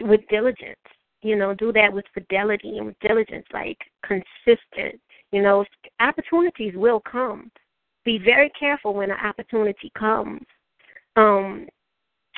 with 0.00 0.20
diligence. 0.28 0.76
You 1.22 1.36
know, 1.36 1.54
do 1.54 1.72
that 1.72 1.92
with 1.92 2.04
fidelity 2.12 2.76
and 2.76 2.86
with 2.86 3.00
diligence, 3.00 3.46
like 3.52 3.78
consistent. 4.06 5.00
You 5.32 5.42
know, 5.42 5.64
opportunities 6.00 6.74
will 6.76 7.00
come. 7.00 7.50
Be 8.04 8.18
very 8.18 8.50
careful 8.58 8.92
when 8.92 9.10
an 9.10 9.16
opportunity 9.24 9.90
comes. 9.98 10.42
Um, 11.16 11.66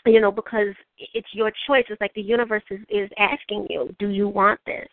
you 0.05 0.21
know, 0.21 0.31
because 0.31 0.75
it's 1.15 1.27
your 1.33 1.51
choice. 1.67 1.85
It's 1.89 2.01
like 2.01 2.15
the 2.15 2.23
universe 2.23 2.63
is, 2.71 2.81
is 2.89 3.11
asking 3.19 3.67
you, 3.69 3.95
do 3.99 4.09
you 4.09 4.29
want 4.29 4.61
this? 4.67 4.87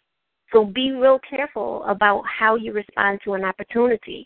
So 0.52 0.66
be 0.66 0.92
real 0.92 1.20
careful 1.28 1.84
about 1.88 2.24
how 2.28 2.56
you 2.56 2.74
respond 2.74 3.20
to 3.24 3.34
an 3.34 3.44
opportunity. 3.44 4.26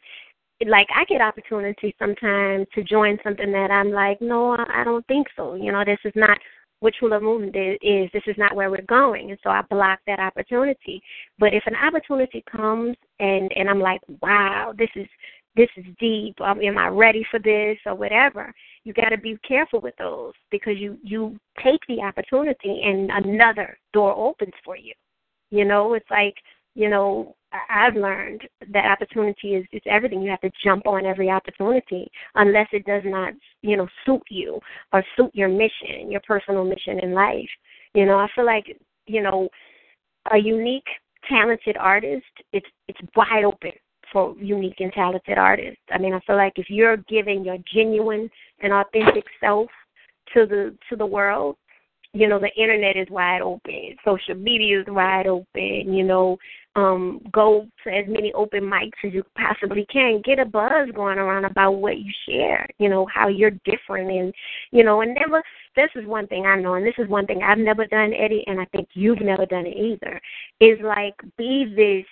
Like 0.66 0.88
I 0.96 1.06
get 1.06 1.22
opportunities 1.22 1.94
sometimes 2.00 2.68
to 2.74 2.84
join 2.84 3.20
something 3.24 3.52
that 3.52 3.70
I'm 3.70 3.92
like, 3.92 4.22
no, 4.22 4.58
I 4.58 4.84
don't 4.84 5.06
think 5.08 5.28
so. 5.36 5.54
You 5.54 5.72
know, 5.72 5.84
this 5.86 6.00
is 6.04 6.14
not 6.16 6.38
what 6.80 6.94
True 6.96 7.10
Love 7.10 7.24
Movement 7.24 7.56
is. 7.56 8.10
This 8.14 8.24
is 8.28 8.36
not 8.38 8.56
where 8.56 8.70
we're 8.70 8.82
going, 8.88 9.30
and 9.32 9.40
so 9.44 9.50
I 9.50 9.62
block 9.70 10.00
that 10.08 10.20
opportunity. 10.20 11.02
But 11.40 11.54
if 11.54 11.64
an 11.68 11.76
opportunity 11.76 12.44
comes 12.52 12.96
and 13.20 13.52
and 13.56 13.70
I'm 13.70 13.80
like, 13.80 14.02
wow, 14.22 14.74
this 14.78 14.90
is 14.96 15.08
this 15.56 15.70
is 15.76 15.86
deep. 16.00 16.40
Um, 16.40 16.62
am 16.62 16.78
I 16.78 16.88
ready 16.88 17.26
for 17.30 17.40
this 17.40 17.78
or 17.86 17.96
whatever? 17.96 18.54
You 18.84 18.94
got 18.94 19.10
to 19.10 19.18
be 19.18 19.38
careful 19.46 19.82
with 19.82 19.96
those 19.98 20.34
because 20.52 20.78
you 20.78 20.98
you 21.04 21.38
take 21.64 21.82
the 21.88 22.02
opportunity 22.02 22.82
and 22.84 23.10
another 23.12 23.78
door 23.92 24.16
opens 24.16 24.54
for 24.64 24.78
you. 24.78 24.94
You 25.50 25.66
know, 25.66 25.94
it's 25.94 26.10
like 26.12 26.36
you 26.78 26.90
know 26.90 27.36
I've 27.70 27.96
learned 27.96 28.42
that 28.72 28.86
opportunity 28.86 29.56
is 29.56 29.66
is 29.72 29.82
everything. 29.88 30.22
You 30.22 30.30
have 30.30 30.42
to 30.42 30.52
jump 30.64 30.86
on 30.86 31.06
every 31.06 31.30
opportunity 31.30 32.10
unless 32.36 32.68
it 32.72 32.86
does 32.86 33.02
not 33.04 33.34
you 33.62 33.78
know 33.78 33.88
suit 34.06 34.22
you 34.30 34.60
or 34.94 35.04
suit 35.16 35.32
your 35.34 35.50
mission, 35.50 36.12
your 36.12 36.22
personal 36.22 36.64
mission 36.64 37.00
in 37.00 37.14
life. 37.14 37.50
You 37.94 38.06
know, 38.06 38.18
I 38.18 38.28
feel 38.36 38.46
like 38.46 38.66
you 39.08 39.24
know 39.24 39.50
a 40.32 40.38
unique, 40.38 40.88
talented 41.28 41.78
artist. 41.78 42.26
It's 42.54 42.68
it's 42.88 43.00
wide 43.16 43.44
open 43.44 43.72
for 44.14 44.36
unique 44.40 44.80
and 44.80 44.94
talented 44.94 45.40
artists. 45.40 45.82
I 45.92 45.98
mean, 45.98 46.14
I 46.14 46.20
feel 46.28 46.38
like 46.38 46.54
if 46.58 46.70
you're 46.70 46.98
giving 47.10 47.44
your 47.44 47.58
genuine 47.74 48.30
and 48.62 48.72
authentic 48.72 49.26
self 49.40 49.70
to 50.36 50.46
the 50.46 50.78
to 50.90 50.96
the 50.96 51.06
world, 51.06 51.58
you 52.14 52.28
know, 52.28 52.40
the 52.40 52.54
internet 52.62 52.98
is 52.98 53.08
wide 53.10 53.42
open, 53.42 53.96
social 54.04 54.36
media 54.36 54.82
is 54.82 54.86
wide 54.88 55.28
open, 55.28 55.94
you 55.94 56.04
know, 56.04 56.38
um, 56.76 57.22
go 57.32 57.66
to 57.84 57.90
as 57.90 58.06
many 58.08 58.32
open 58.34 58.62
mics 58.64 59.04
as 59.04 59.14
you 59.14 59.24
possibly 59.36 59.86
can. 59.92 60.22
Get 60.24 60.40
a 60.40 60.46
buzz 60.46 60.90
going 60.96 61.18
around 61.18 61.46
about 61.46 61.72
what 61.74 61.98
you 62.00 62.12
share, 62.28 62.68
you 62.78 62.88
know, 62.88 63.08
how 63.12 63.28
you're 63.28 63.52
different 63.66 64.12
and 64.12 64.34
you 64.72 64.84
know, 64.84 65.02
and 65.02 65.16
never 65.16 65.42
this 65.76 65.90
is 65.96 66.06
one 66.06 66.28
thing 66.28 66.46
I 66.46 66.60
know 66.60 66.76
and 66.76 66.86
this 66.86 66.94
is 66.98 67.10
one 67.10 67.26
thing 67.26 67.42
I've 67.44 67.58
never 67.58 67.86
done, 67.86 68.14
Eddie, 68.14 68.44
and 68.48 68.60
I 68.60 68.66
think 68.66 68.90
you've 68.94 69.22
never 69.22 69.46
done 69.46 69.66
it 69.66 69.76
either, 69.76 70.22
is 70.60 70.80
like 70.84 71.16
be 71.38 71.66
this 71.76 72.06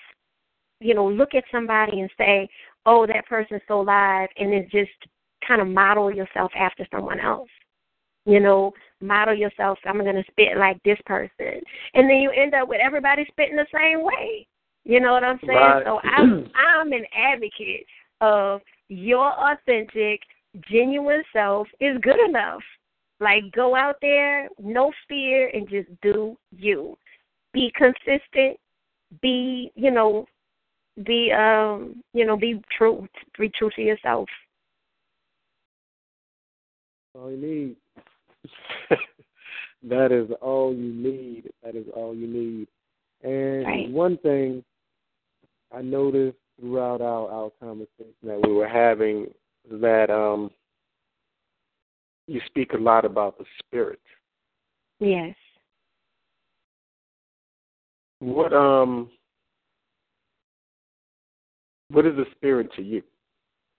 you 0.81 0.93
know, 0.93 1.07
look 1.07 1.33
at 1.35 1.43
somebody 1.51 2.01
and 2.01 2.09
say, 2.17 2.49
Oh, 2.85 3.07
that 3.07 3.25
person's 3.27 3.61
so 3.67 3.79
live 3.79 4.29
and 4.37 4.51
then 4.51 4.67
just 4.71 4.91
kind 5.47 5.61
of 5.61 5.67
model 5.67 6.13
yourself 6.13 6.51
after 6.55 6.85
someone 6.91 7.19
else. 7.19 7.49
You 8.25 8.39
know, 8.39 8.73
model 9.01 9.35
yourself, 9.35 9.77
I'm 9.85 10.03
gonna 10.03 10.23
spit 10.31 10.57
like 10.57 10.81
this 10.83 10.97
person. 11.05 11.61
And 11.93 12.09
then 12.09 12.17
you 12.17 12.31
end 12.31 12.55
up 12.55 12.67
with 12.67 12.79
everybody 12.83 13.25
spitting 13.29 13.55
the 13.55 13.67
same 13.73 14.03
way. 14.03 14.47
You 14.83 14.99
know 14.99 15.13
what 15.13 15.23
I'm 15.23 15.39
saying? 15.45 15.59
Right. 15.59 15.83
So 15.85 15.99
I'm 16.03 16.49
I'm 16.55 16.91
an 16.91 17.05
advocate 17.15 17.85
of 18.21 18.61
your 18.87 19.31
authentic, 19.33 20.21
genuine 20.69 21.23
self 21.33 21.67
is 21.79 21.97
good 22.01 22.19
enough. 22.19 22.61
Like 23.19 23.43
go 23.53 23.75
out 23.75 23.95
there, 24.01 24.49
no 24.59 24.91
fear, 25.07 25.49
and 25.53 25.69
just 25.69 25.89
do 26.01 26.37
you. 26.51 26.97
Be 27.53 27.71
consistent. 27.75 28.57
Be 29.21 29.71
you 29.75 29.91
know, 29.91 30.25
be 31.05 31.31
um 31.31 32.03
you 32.13 32.25
know 32.25 32.37
be 32.37 32.61
true. 32.77 33.07
Be 33.37 33.51
true 33.57 33.69
to 33.75 33.81
yourself. 33.81 34.27
All 37.15 37.31
you 37.31 37.37
need. 37.37 37.75
that 39.83 40.11
is 40.11 40.29
all 40.41 40.73
you 40.73 40.93
need. 40.93 41.51
That 41.63 41.75
is 41.75 41.85
all 41.95 42.15
you 42.15 42.27
need. 42.27 42.67
And 43.23 43.65
Right. 43.65 43.89
one 43.89 44.17
thing 44.17 44.63
I 45.75 45.81
noticed 45.81 46.37
throughout 46.59 47.01
our, 47.01 47.29
our 47.29 47.51
conversation 47.59 48.13
that 48.23 48.41
we 48.41 48.53
were 48.53 48.67
having 48.67 49.27
that 49.69 50.09
um 50.09 50.51
you 52.27 52.41
speak 52.47 52.73
a 52.73 52.77
lot 52.77 53.05
about 53.05 53.37
the 53.37 53.45
spirit. 53.59 53.99
Yes. 54.99 55.35
What 58.19 58.53
um 58.53 59.09
what 61.89 62.05
is 62.05 62.15
the 62.15 62.25
spirit 62.35 62.71
to 62.75 62.81
you? 62.81 63.03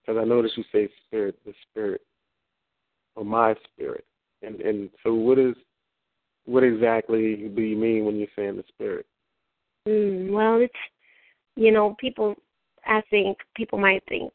Because 0.00 0.20
I 0.20 0.24
noticed 0.24 0.56
you 0.56 0.64
say 0.72 0.88
spirit, 1.06 1.36
the 1.44 1.52
spirit, 1.68 2.02
or 3.16 3.24
my 3.24 3.54
spirit, 3.72 4.04
and 4.46 4.60
and 4.60 4.90
so 5.02 5.12
what 5.12 5.38
is 5.38 5.54
what 6.44 6.62
exactly 6.62 7.50
do 7.54 7.62
you 7.62 7.76
mean 7.76 8.04
when 8.04 8.16
you're 8.16 8.28
saying 8.36 8.56
the 8.56 8.64
spirit? 8.68 9.04
Mm, 9.88 10.30
well, 10.30 10.60
it's 10.60 10.74
you 11.56 11.72
know, 11.72 11.96
people. 11.98 12.34
I 12.84 13.02
think 13.10 13.38
people 13.56 13.78
might 13.78 14.04
think 14.08 14.32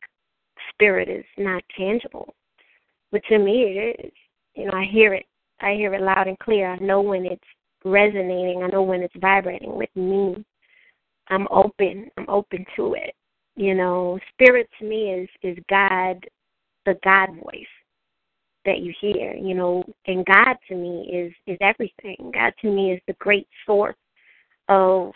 spirit 0.74 1.08
is 1.08 1.24
not 1.38 1.64
tangible, 1.78 2.34
but 3.12 3.22
to 3.30 3.40
me 3.40 3.64
it 3.64 4.06
is. 4.06 4.12
You 4.56 4.66
know, 4.66 4.74
I 4.74 4.86
hear 4.92 5.14
it. 5.14 5.26
I 5.62 5.74
hear 5.74 5.94
it 5.94 6.02
loud 6.02 6.28
and 6.28 6.38
clear. 6.40 6.74
I 6.74 6.78
know 6.80 7.02
when 7.02 7.26
it's 7.26 7.42
resonating. 7.86 8.62
I 8.64 8.68
know 8.68 8.84
when 8.84 9.02
it's 9.02 9.16
vibrating 9.22 9.76
with 9.76 9.90
me. 9.96 10.44
I'm 11.30 11.48
open. 11.50 12.10
I'm 12.18 12.28
open 12.28 12.66
to 12.76 12.96
it. 12.96 13.16
You 13.56 13.74
know, 13.76 14.20
spirit 14.34 14.68
to 14.80 14.86
me 14.86 15.14
is 15.14 15.30
is 15.44 15.58
God, 15.70 16.26
the 16.86 16.96
God 17.04 17.30
voice 17.42 17.66
that 18.66 18.80
you 18.80 18.94
hear. 19.00 19.34
You 19.34 19.54
know, 19.54 19.84
and 20.08 20.26
God 20.26 20.56
to 20.68 20.76
me 20.76 21.10
is 21.12 21.34
is 21.48 21.58
everything. 21.62 22.32
God 22.34 22.54
to 22.62 22.72
me 22.72 22.94
is 22.94 23.02
the 23.08 23.16
great 23.20 23.48
source 23.66 23.96
of 24.70 25.12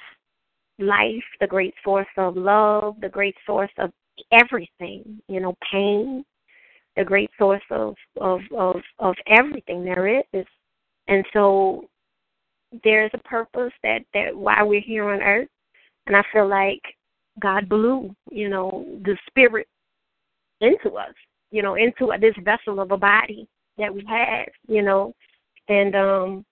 life, 0.80 1.24
the 1.40 1.48
great 1.48 1.74
source 1.84 2.08
of 2.18 2.36
love, 2.36 2.96
the 3.02 3.10
great 3.10 3.36
source 3.46 3.72
of 3.78 3.92
everything, 4.32 5.22
you 5.28 5.40
know, 5.40 5.56
pain, 5.72 6.24
the 6.96 7.04
great 7.04 7.30
source 7.38 7.64
of 7.72 7.96
of 8.20 8.42
of 8.56 8.78
of 9.00 9.16
everything 9.28 9.84
there 9.84 10.08
is. 10.08 10.46
And 11.08 11.26
so 11.34 11.88
there's 12.84 13.12
a 13.14 13.20
purpose 13.20 13.74
that 13.84 14.00
that 14.14 14.36
why 14.36 14.64
we're 14.64 14.82
here 14.82 15.10
on 15.10 15.22
earth. 15.22 15.50
And 16.08 16.16
I 16.16 16.24
feel 16.32 16.48
like 16.48 16.82
God 17.40 17.68
blew, 17.68 18.16
you 18.32 18.50
know, 18.50 18.86
the 19.04 19.18
spirit 19.28 19.68
into 20.62 20.92
us, 20.92 21.14
you 21.56 21.62
know, 21.62 21.76
into 21.76 22.12
this 22.20 22.36
vessel 22.44 22.82
of 22.82 22.92
a 22.92 22.98
body 22.98 23.48
that 23.78 23.94
we 23.94 24.04
have, 24.10 24.48
you 24.68 24.82
know. 24.82 25.14
And 25.70 25.96
um 25.96 26.46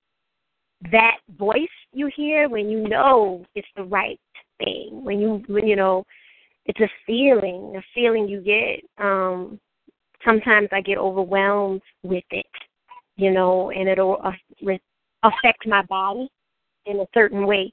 that 0.91 1.17
voice 1.37 1.75
you 1.91 2.09
hear 2.15 2.47
when 2.47 2.69
you 2.69 2.87
know 2.87 3.45
it's 3.53 3.67
the 3.77 3.83
right 3.83 4.19
thing 4.59 4.99
when 5.03 5.17
you 5.19 5.41
when 5.47 5.65
you 5.65 5.77
know 5.77 6.03
it's 6.65 6.79
a 6.81 6.89
feeling 7.05 7.73
a 7.77 7.81
feeling 7.93 8.27
you 8.27 8.41
get 8.41 8.81
um 8.97 9.57
sometimes 10.25 10.67
i 10.73 10.81
get 10.81 10.97
overwhelmed 10.97 11.81
with 12.01 12.25
it 12.31 12.45
you 13.15 13.31
know 13.31 13.71
and 13.71 13.87
it'll 13.87 14.19
uh, 14.25 14.73
affect 15.23 15.65
my 15.65 15.81
body 15.83 16.27
in 16.85 16.99
a 16.99 17.05
certain 17.13 17.47
way 17.47 17.71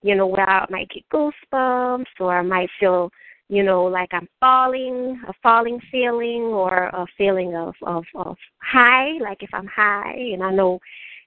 you 0.00 0.14
know 0.14 0.26
where 0.26 0.48
i 0.48 0.64
might 0.70 0.88
get 0.88 1.02
goosebumps 1.12 2.06
or 2.20 2.38
i 2.38 2.42
might 2.42 2.70
feel 2.80 3.10
you 3.48 3.62
know 3.62 3.84
like 3.84 4.08
i'm 4.12 4.28
falling 4.40 5.20
a 5.28 5.32
falling 5.42 5.80
feeling 5.90 6.42
or 6.42 6.84
a 6.86 7.06
feeling 7.16 7.54
of 7.54 7.74
of 7.82 8.04
of 8.14 8.36
high 8.58 9.12
like 9.20 9.42
if 9.42 9.50
i'm 9.52 9.66
high 9.66 10.16
and 10.32 10.42
i 10.42 10.50
know 10.50 10.80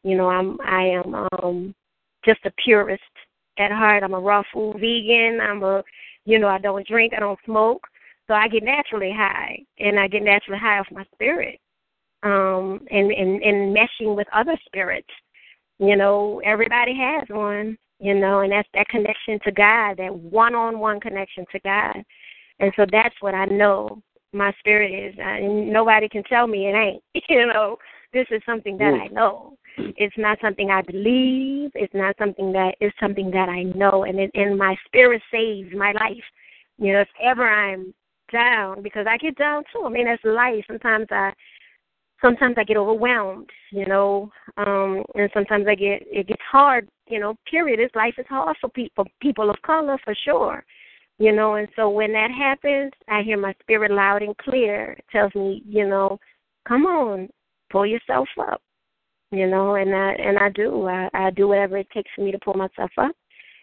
you 0.04 0.16
know, 0.16 0.30
I'm 0.30 0.60
I 0.62 0.84
am 0.84 1.16
um 1.16 1.76
just 2.26 2.40
a 2.46 2.52
purist 2.64 3.02
at 3.58 3.72
heart. 3.72 4.04
I'm 4.04 4.14
a 4.14 4.20
raw 4.20 4.44
food 4.54 4.76
vegan. 4.80 5.40
I'm 5.42 5.64
a 5.64 5.84
you 6.26 6.40
know, 6.40 6.48
I 6.48 6.60
don't 6.60 6.88
drink, 6.88 7.14
I 7.16 7.20
don't 7.20 7.40
smoke. 7.46 7.86
So 8.28 8.34
I 8.34 8.48
get 8.48 8.64
naturally 8.64 9.12
high 9.12 9.60
and 9.80 10.00
I 10.00 10.08
get 10.08 10.22
naturally 10.22 10.60
high 10.60 10.80
off 10.80 10.88
my 10.92 11.06
spirit. 11.14 11.60
Um 12.24 12.86
and, 12.92 13.12
and, 13.12 13.42
and 13.44 13.76
meshing 13.76 14.16
with 14.16 14.28
other 14.34 14.58
spirits. 14.66 15.10
You 15.80 15.96
know, 15.96 16.42
everybody 16.44 16.94
has 16.96 17.28
one, 17.30 17.78
you 18.00 18.16
know, 18.16 18.40
and 18.40 18.52
that's 18.52 18.70
that 18.74 18.88
connection 18.88 19.40
to 19.44 19.52
God, 19.52 19.98
that 19.98 20.14
one 20.14 20.56
on 20.56 20.80
one 20.80 21.00
connection 21.00 21.46
to 21.52 21.60
God. 21.60 22.04
And 22.60 22.72
so 22.76 22.86
that's 22.92 23.16
what 23.22 23.34
I 23.34 23.46
know 23.46 24.02
my 24.34 24.54
spirit 24.60 24.92
is. 24.92 25.16
And 25.20 25.72
nobody 25.72 26.08
can 26.08 26.24
tell 26.24 26.48
me 26.48 26.68
it 26.68 26.76
ain't. 26.76 27.04
You 27.30 27.48
know, 27.48 27.78
this 28.14 28.26
is 28.32 28.42
something 28.46 28.78
that 28.78 28.94
Mm. 28.94 29.02
I 29.02 29.08
know. 29.08 29.58
It's 29.78 30.18
not 30.18 30.40
something 30.42 30.72
I 30.72 30.82
believe. 30.82 31.72
It's 31.76 31.94
not 31.94 32.18
something 32.18 32.52
that 32.54 32.76
is 32.82 32.92
something 33.00 33.32
that 33.32 33.50
I 33.50 33.64
know, 33.64 34.04
and 34.04 34.20
it, 34.20 34.32
and 34.34 34.58
my 34.58 34.76
spirit 34.86 35.22
saves 35.32 35.74
my 35.74 35.92
life. 35.94 36.24
You 36.78 36.94
know, 36.94 37.02
if 37.02 37.10
ever 37.22 37.48
I'm 37.48 37.94
down, 38.32 38.82
because 38.82 39.08
I 39.08 39.18
get 39.18 39.38
down 39.38 39.64
too. 39.72 39.84
I 39.86 39.90
mean, 39.90 40.06
that's 40.06 40.24
life. 40.24 40.64
Sometimes 40.68 41.08
I, 41.12 41.32
sometimes 42.22 42.56
I 42.58 42.64
get 42.64 42.78
overwhelmed. 42.78 43.50
You 43.72 43.86
know, 43.86 44.32
um, 44.58 45.04
and 45.16 45.30
sometimes 45.34 45.66
I 45.68 45.76
get 45.76 46.04
it 46.06 46.28
gets 46.28 46.42
hard. 46.50 46.88
You 47.08 47.20
know, 47.20 47.36
period. 47.50 47.80
This 47.80 47.96
life 47.96 48.16
is 48.18 48.26
hard 48.30 48.58
for 48.62 48.70
people, 48.70 49.06
people 49.22 49.50
of 49.50 49.62
color 49.64 49.98
for 50.04 50.16
sure. 50.26 50.64
You 51.18 51.34
know, 51.34 51.56
and 51.56 51.68
so 51.76 51.90
when 51.90 52.14
that 52.14 52.32
happens, 52.32 52.94
I 53.10 53.24
hear 53.24 53.38
my 53.38 53.54
spirit 53.62 53.92
loud 53.92 54.22
and 54.22 54.38
clear. 54.38 54.94
It 54.94 55.06
tells 55.12 55.36
me, 55.36 55.62
you 55.66 55.88
know, 55.88 56.18
come 56.66 56.86
on, 56.86 57.28
pull 57.70 57.86
yourself 57.86 58.30
up 58.40 58.62
you 59.32 59.48
know, 59.48 59.76
and 59.76 59.94
I 59.94 60.12
and 60.14 60.38
I 60.40 60.50
do. 60.50 60.88
I, 60.88 61.10
I 61.14 61.30
do 61.32 61.48
whatever 61.48 61.78
it 61.78 61.90
takes 61.94 62.10
for 62.16 62.24
me 62.24 62.32
to 62.32 62.40
pull 62.40 62.56
myself 62.56 62.92
up, 62.98 63.16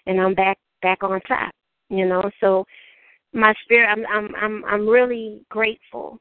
and 0.06 0.20
I'm 0.20 0.34
back 0.34 0.58
back 0.82 1.02
on 1.02 1.20
top. 1.22 1.52
You 1.90 2.06
know, 2.06 2.30
so 2.40 2.64
my 3.32 3.52
spirit. 3.64 3.88
I'm 3.88 4.06
I'm 4.06 4.34
I'm 4.36 4.64
I'm 4.64 4.88
really 4.88 5.42
grateful 5.50 6.20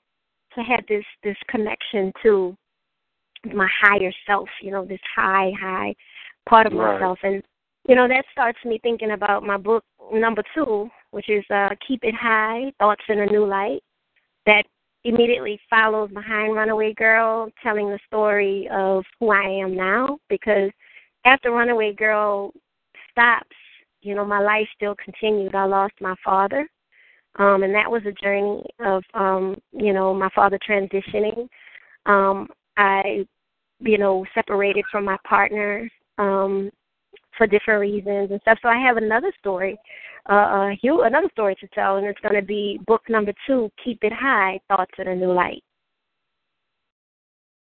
to 0.55 0.61
have 0.61 0.81
this 0.87 1.05
this 1.23 1.37
connection 1.47 2.11
to 2.23 2.55
my 3.53 3.67
higher 3.81 4.11
self. 4.25 4.49
You 4.61 4.71
know, 4.71 4.85
this 4.85 4.99
high 5.15 5.51
high 5.59 5.95
part 6.49 6.67
of 6.67 6.73
Right. 6.73 6.93
myself, 6.93 7.19
and 7.23 7.43
you 7.87 7.95
know 7.95 8.07
that 8.07 8.25
starts 8.31 8.59
me 8.65 8.79
thinking 8.81 9.11
about 9.11 9.43
my 9.43 9.57
book 9.57 9.83
number 10.11 10.43
two, 10.53 10.89
which 11.11 11.29
is 11.29 11.43
uh, 11.49 11.69
Keep 11.87 12.03
It 12.03 12.15
High: 12.15 12.71
Thoughts 12.79 13.03
in 13.09 13.19
a 13.19 13.25
New 13.25 13.45
Light. 13.45 13.81
That 14.45 14.63
immediately 15.03 15.59
follows 15.69 16.09
behind 16.11 16.55
Runaway 16.55 16.93
Girl, 16.93 17.49
telling 17.61 17.89
the 17.89 17.99
story 18.07 18.67
of 18.71 19.03
who 19.19 19.31
I 19.31 19.43
am 19.43 19.75
now. 19.75 20.17
Because 20.29 20.71
after 21.25 21.51
Runaway 21.51 21.93
Girl 21.93 22.51
stops, 23.11 23.55
you 24.01 24.15
know, 24.15 24.25
my 24.25 24.39
life 24.39 24.67
still 24.75 24.95
continued. 25.03 25.55
I 25.55 25.65
lost 25.65 25.93
my 26.01 26.15
father, 26.23 26.67
um, 27.37 27.63
and 27.63 27.73
that 27.73 27.89
was 27.89 28.01
a 28.05 28.11
journey 28.11 28.63
of, 28.79 29.03
um, 29.13 29.55
you 29.71 29.93
know, 29.93 30.13
my 30.13 30.29
father 30.33 30.59
transitioning. 30.67 31.47
Um, 32.05 32.47
I, 32.77 33.25
you 33.79 33.97
know, 33.97 34.25
separated 34.33 34.85
from 34.91 35.05
my 35.05 35.17
partner 35.27 35.89
um, 36.17 36.69
for 37.37 37.47
different 37.47 37.81
reasons 37.81 38.31
and 38.31 38.39
stuff. 38.41 38.59
So 38.61 38.69
I 38.69 38.77
have 38.77 38.97
another 38.97 39.31
story 39.39 39.77
uh, 40.27 40.69
Hugh, 40.81 41.03
another 41.03 41.29
story 41.31 41.55
to 41.55 41.67
tell, 41.67 41.97
and 41.97 42.07
it's 42.07 42.19
going 42.21 42.35
to 42.35 42.45
be 42.45 42.79
book 42.87 43.03
number 43.09 43.33
two, 43.45 43.69
Keep 43.83 43.99
It 44.03 44.13
High, 44.13 44.59
Thoughts 44.67 44.91
in 44.97 45.07
a 45.07 45.15
New 45.15 45.31
Light. 45.31 45.63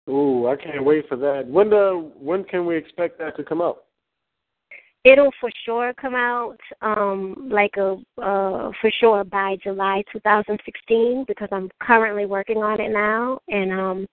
Ooh, 0.10 0.48
I 0.48 0.56
can't 0.56 0.84
wait 0.84 1.08
for 1.08 1.16
that. 1.18 1.46
When 1.46 1.70
the 1.70 2.12
when 2.18 2.44
can 2.44 2.66
we 2.66 2.76
expect 2.76 3.20
that 3.20 3.38
to 3.38 3.44
come 3.44 3.62
out? 3.62 3.84
It'll 5.06 5.32
for 5.40 5.50
sure 5.66 5.94
come 6.00 6.16
out 6.16 6.58
um 6.82 7.50
like 7.50 7.76
a 7.78 7.96
uh 8.22 8.72
for 8.82 8.92
sure 9.00 9.24
by 9.24 9.58
July 9.64 10.04
2016 10.12 11.26
because 11.28 11.48
I'm 11.52 11.70
currently 11.82 12.26
working 12.26 12.58
on 12.58 12.82
it 12.82 12.92
now 12.92 13.40
and 13.48 13.72
um 13.72 14.08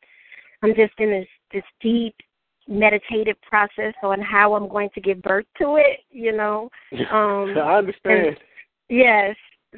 I'm 0.63 0.75
just 0.75 0.93
in 0.99 1.11
this 1.11 1.27
this 1.53 1.65
deep 1.81 2.15
meditative 2.69 3.37
process 3.43 3.95
on 4.03 4.21
how 4.21 4.55
I'm 4.55 4.69
going 4.69 4.91
to 4.95 5.01
give 5.01 5.23
birth 5.23 5.47
to 5.59 5.77
it, 5.77 6.01
you 6.11 6.37
know. 6.37 6.69
Um 7.11 7.57
I 7.59 7.79
understand. 7.79 8.39
Yes. 8.89 9.35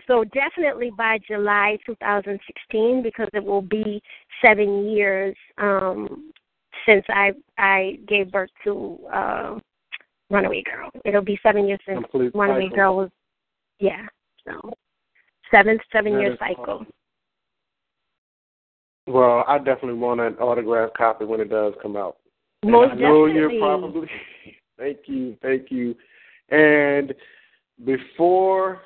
So 0.07 0.25
definitely 0.25 0.91
by 0.97 1.19
July 1.27 1.79
2016 1.87 3.03
because 3.03 3.29
it 3.33 3.43
will 3.43 3.63
be 3.63 4.03
7 4.45 4.89
years 4.91 5.35
um 5.57 6.33
since 6.87 7.05
I 7.09 7.33
I 7.57 7.99
gave 8.07 8.31
birth 8.31 8.51
to 8.65 8.99
uh 9.11 9.59
Runaway 10.31 10.63
Girl. 10.63 10.91
It'll 11.05 11.23
be 11.23 11.39
7 11.43 11.67
years 11.67 11.81
since 11.87 12.01
Complete 12.01 12.33
Runaway 12.35 12.65
cycle. 12.65 12.77
Girl 12.77 12.97
was 12.97 13.11
yeah. 13.81 14.07
So 14.45 14.73
seven 15.51 15.79
seven 15.93 16.15
That 16.15 16.21
year 16.21 16.37
cycle. 16.39 16.75
awesome. 16.75 16.87
Well, 19.07 19.45
I 19.49 19.59
definitely 19.59 19.95
want 19.95 20.21
an 20.21 20.35
autographed 20.35 20.97
copy 20.97 21.25
when 21.25 21.41
it 21.41 21.49
does 21.49 21.73
come 21.81 21.97
out. 21.97 22.19
And 22.63 22.73
Most 22.73 22.93
I 22.93 22.95
know 22.97 23.27
definitely. 23.27 23.57
you're 23.57 23.61
probably. 23.61 24.11
thank 24.79 24.99
you, 25.07 25.37
thank 25.41 25.71
you. 25.71 25.95
And 26.51 27.15
before 27.85 28.83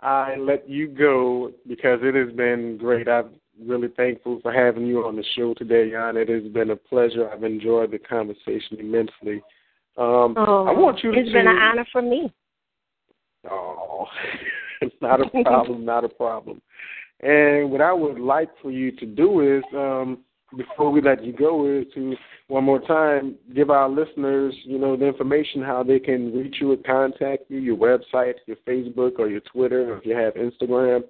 I 0.00 0.36
let 0.36 0.68
you 0.68 0.88
go, 0.88 1.52
because 1.68 2.00
it 2.02 2.14
has 2.14 2.34
been 2.34 2.78
great, 2.78 3.08
I'm 3.08 3.30
really 3.64 3.88
thankful 3.96 4.40
for 4.42 4.52
having 4.52 4.86
you 4.86 5.04
on 5.04 5.16
the 5.16 5.24
show 5.36 5.54
today, 5.54 5.90
Jan. 5.90 6.16
It 6.16 6.28
has 6.28 6.50
been 6.52 6.70
a 6.70 6.76
pleasure. 6.76 7.30
I've 7.30 7.44
enjoyed 7.44 7.90
the 7.92 7.98
conversation 7.98 8.78
immensely. 8.78 9.42
Um, 9.98 10.34
Oh, 10.38 10.64
I 10.66 10.72
want 10.72 11.02
you 11.02 11.12
to. 11.12 11.18
It's 11.18 11.32
been 11.32 11.48
an 11.48 11.56
honor 11.56 11.86
for 11.90 12.00
me. 12.00 12.32
Oh, 13.50 14.06
it's 14.80 14.94
not 15.00 15.20
a 15.20 15.28
problem, 15.42 15.84
not 15.84 16.04
a 16.04 16.08
problem. 16.08 16.62
And 17.20 17.70
what 17.70 17.80
I 17.80 17.92
would 17.92 18.20
like 18.20 18.48
for 18.62 18.70
you 18.70 18.92
to 18.92 19.06
do 19.06 19.56
is, 19.56 19.64
um, 19.74 20.18
before 20.56 20.92
we 20.92 21.02
let 21.02 21.24
you 21.24 21.32
go, 21.32 21.66
is 21.66 21.84
to 21.94 22.14
one 22.46 22.62
more 22.62 22.80
time 22.80 23.34
give 23.54 23.70
our 23.70 23.88
listeners, 23.88 24.54
you 24.62 24.78
know, 24.78 24.96
the 24.96 25.06
information 25.06 25.62
how 25.62 25.82
they 25.82 25.98
can 25.98 26.32
reach 26.32 26.56
you 26.60 26.72
and 26.72 26.84
contact 26.84 27.44
you, 27.48 27.58
your 27.58 27.76
website, 27.76 28.34
your 28.46 28.56
Facebook, 28.68 29.18
or 29.18 29.28
your 29.28 29.40
Twitter, 29.52 29.92
or 29.92 29.98
if 29.98 30.06
you 30.06 30.14
have 30.14 30.34
Instagram. 30.34 31.02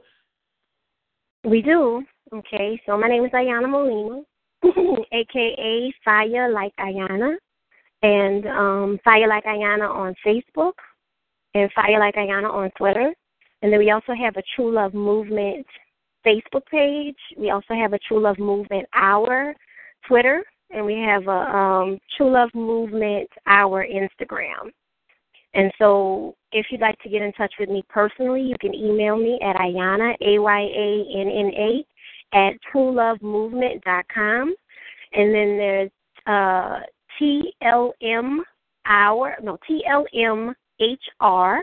We 1.44 1.60
do. 1.60 2.02
Okay, 2.32 2.81
so 2.86 2.97
my 2.97 3.09
name 3.09 3.24
is 3.24 3.31
Ayanna 3.32 3.69
Molina, 3.69 4.23
aka 5.12 5.94
Fire 6.05 6.52
Like 6.52 6.74
Ayanna, 6.81 7.36
and 8.03 8.47
um, 8.47 8.99
Fire 9.05 9.29
Like 9.29 9.45
Ayanna 9.45 9.89
on 9.89 10.15
Facebook, 10.25 10.73
and 11.55 11.70
Fire 11.73 11.99
Like 11.99 12.15
Ayanna 12.15 12.53
on 12.53 12.70
Twitter. 12.77 13.12
And 13.62 13.73
then 13.73 13.81
we 13.81 13.91
also 13.91 14.15
have 14.15 14.37
a 14.37 14.43
True 14.55 14.73
Love 14.73 14.95
Movement 14.95 15.66
Facebook 16.25 16.66
page. 16.70 17.16
We 17.37 17.51
also 17.51 17.75
have 17.75 17.93
a 17.93 17.99
True 17.99 18.20
Love 18.20 18.39
Movement 18.39 18.87
Hour 18.95 19.55
Twitter, 20.07 20.45
and 20.70 20.85
we 20.85 20.95
have 20.95 21.27
a 21.27 21.57
um, 21.57 21.99
True 22.16 22.31
Love 22.31 22.51
Movement 22.55 23.29
Hour 23.47 23.85
Instagram. 23.87 24.70
And 25.55 25.73
so 25.79 26.37
if 26.53 26.66
you'd 26.70 26.81
like 26.81 26.99
to 27.01 27.09
get 27.09 27.23
in 27.23 27.33
touch 27.33 27.53
with 27.59 27.69
me 27.69 27.83
personally, 27.89 28.43
you 28.43 28.55
can 28.61 28.75
email 28.75 29.16
me 29.16 29.39
at 29.43 29.57
Ayanna, 29.57 30.15
A-Y-A-N-N-A, 30.20 31.85
at 32.37 32.53
truelovemovement.com. 32.73 34.55
And 35.15 35.35
then 35.35 35.57
there's 35.57 35.91
uh, 36.27 36.81
TLM 37.20 38.39
hour, 38.86 39.36
no, 39.43 39.59
TLMHR 39.69 41.61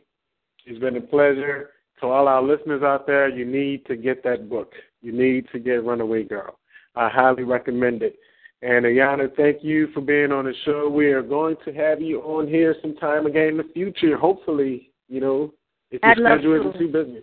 it's 0.65 0.79
been 0.79 0.97
a 0.97 1.01
pleasure. 1.01 1.69
To 2.01 2.07
all 2.07 2.27
our 2.27 2.41
listeners 2.43 2.81
out 2.83 3.07
there, 3.07 3.29
you 3.29 3.45
need 3.45 3.85
to 3.85 3.95
get 3.95 4.23
that 4.23 4.49
book. 4.49 4.73
You 5.01 5.11
need 5.11 5.47
to 5.51 5.59
get 5.59 5.83
Runaway 5.83 6.23
Girl. 6.23 6.57
I 6.97 7.09
highly 7.09 7.43
recommend 7.43 8.01
it. 8.01 8.17
And 8.63 8.85
Ayanna, 8.85 9.33
thank 9.35 9.63
you 9.63 9.87
for 9.93 10.01
being 10.01 10.31
on 10.31 10.45
the 10.45 10.53
show. 10.65 10.89
We 10.89 11.11
are 11.11 11.21
going 11.21 11.57
to 11.63 11.73
have 11.73 12.01
you 12.01 12.21
on 12.21 12.47
here 12.47 12.75
sometime 12.81 13.27
again 13.27 13.49
in 13.49 13.57
the 13.57 13.69
future, 13.73 14.17
hopefully, 14.17 14.91
you 15.07 15.21
know, 15.21 15.53
if 15.91 16.01
your 16.01 16.11
I'd 16.11 16.17
schedule 16.17 16.59
isn't 16.59 16.79
too 16.79 16.87
busy. 16.87 17.21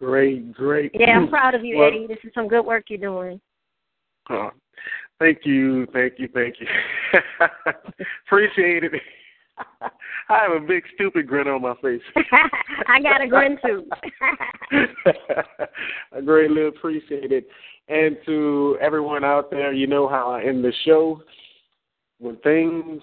Great, 0.00 0.52
great. 0.52 0.90
Yeah, 0.94 1.16
I'm 1.16 1.28
proud 1.28 1.54
of 1.54 1.64
you, 1.64 1.78
Well- 1.78 1.88
Eddie. 1.88 2.06
This 2.08 2.18
is 2.24 2.32
some 2.34 2.48
good 2.48 2.66
work 2.66 2.86
you're 2.88 2.98
doing. 2.98 3.40
Oh, 4.28 4.50
thank 5.20 5.38
you, 5.44 5.86
thank 5.92 6.14
you, 6.18 6.28
thank 6.34 6.56
you. 6.60 6.66
Appreciate 8.26 8.82
it. 8.82 8.92
I 10.28 10.38
have 10.42 10.60
a 10.60 10.66
big 10.66 10.82
stupid 10.96 11.28
grin 11.28 11.46
on 11.46 11.62
my 11.62 11.74
face. 11.80 12.02
I 12.88 13.00
got 13.00 13.22
a 13.22 13.28
grin 13.28 13.58
too. 13.64 13.88
I 16.12 16.20
greatly 16.20 16.66
appreciate 16.66 17.30
it. 17.30 17.46
And 17.88 18.16
to 18.26 18.78
everyone 18.80 19.24
out 19.24 19.50
there, 19.50 19.72
you 19.72 19.86
know 19.86 20.08
how 20.08 20.30
I 20.30 20.42
end 20.42 20.64
the 20.64 20.72
show. 20.84 21.22
When 22.18 22.36
things 22.38 23.02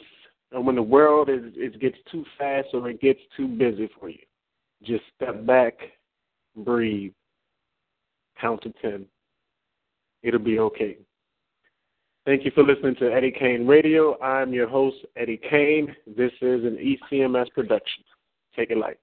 and 0.52 0.66
when 0.66 0.76
the 0.76 0.84
world 0.84 1.30
is 1.30 1.42
it 1.56 1.80
gets 1.80 1.98
too 2.12 2.26
fast 2.38 2.68
or 2.74 2.90
it 2.90 3.02
gets 3.02 3.20
too 3.38 3.48
busy 3.48 3.90
for 4.00 4.10
you, 4.10 4.20
just 4.84 5.04
step 5.16 5.46
back, 5.46 5.74
breathe, 6.56 7.14
count 8.40 8.62
to 8.64 8.74
ten. 8.82 9.06
It'll 10.22 10.40
be 10.40 10.60
okay. 10.60 10.98
Thank 12.26 12.46
you 12.46 12.52
for 12.56 12.64
listening 12.64 12.96
to 12.96 13.12
Eddie 13.12 13.36
Kane 13.38 13.68
Radio. 13.68 14.20
I'm 14.22 14.54
your 14.54 14.68
host, 14.68 14.98
Eddie 15.18 15.42
Kane. 15.50 15.94
This 16.08 16.32
is 16.42 16.64
an 16.64 16.78
ECMS 17.12 17.52
production. 17.54 18.04
Take 18.56 18.72
it 18.72 18.78
light. 18.78 18.98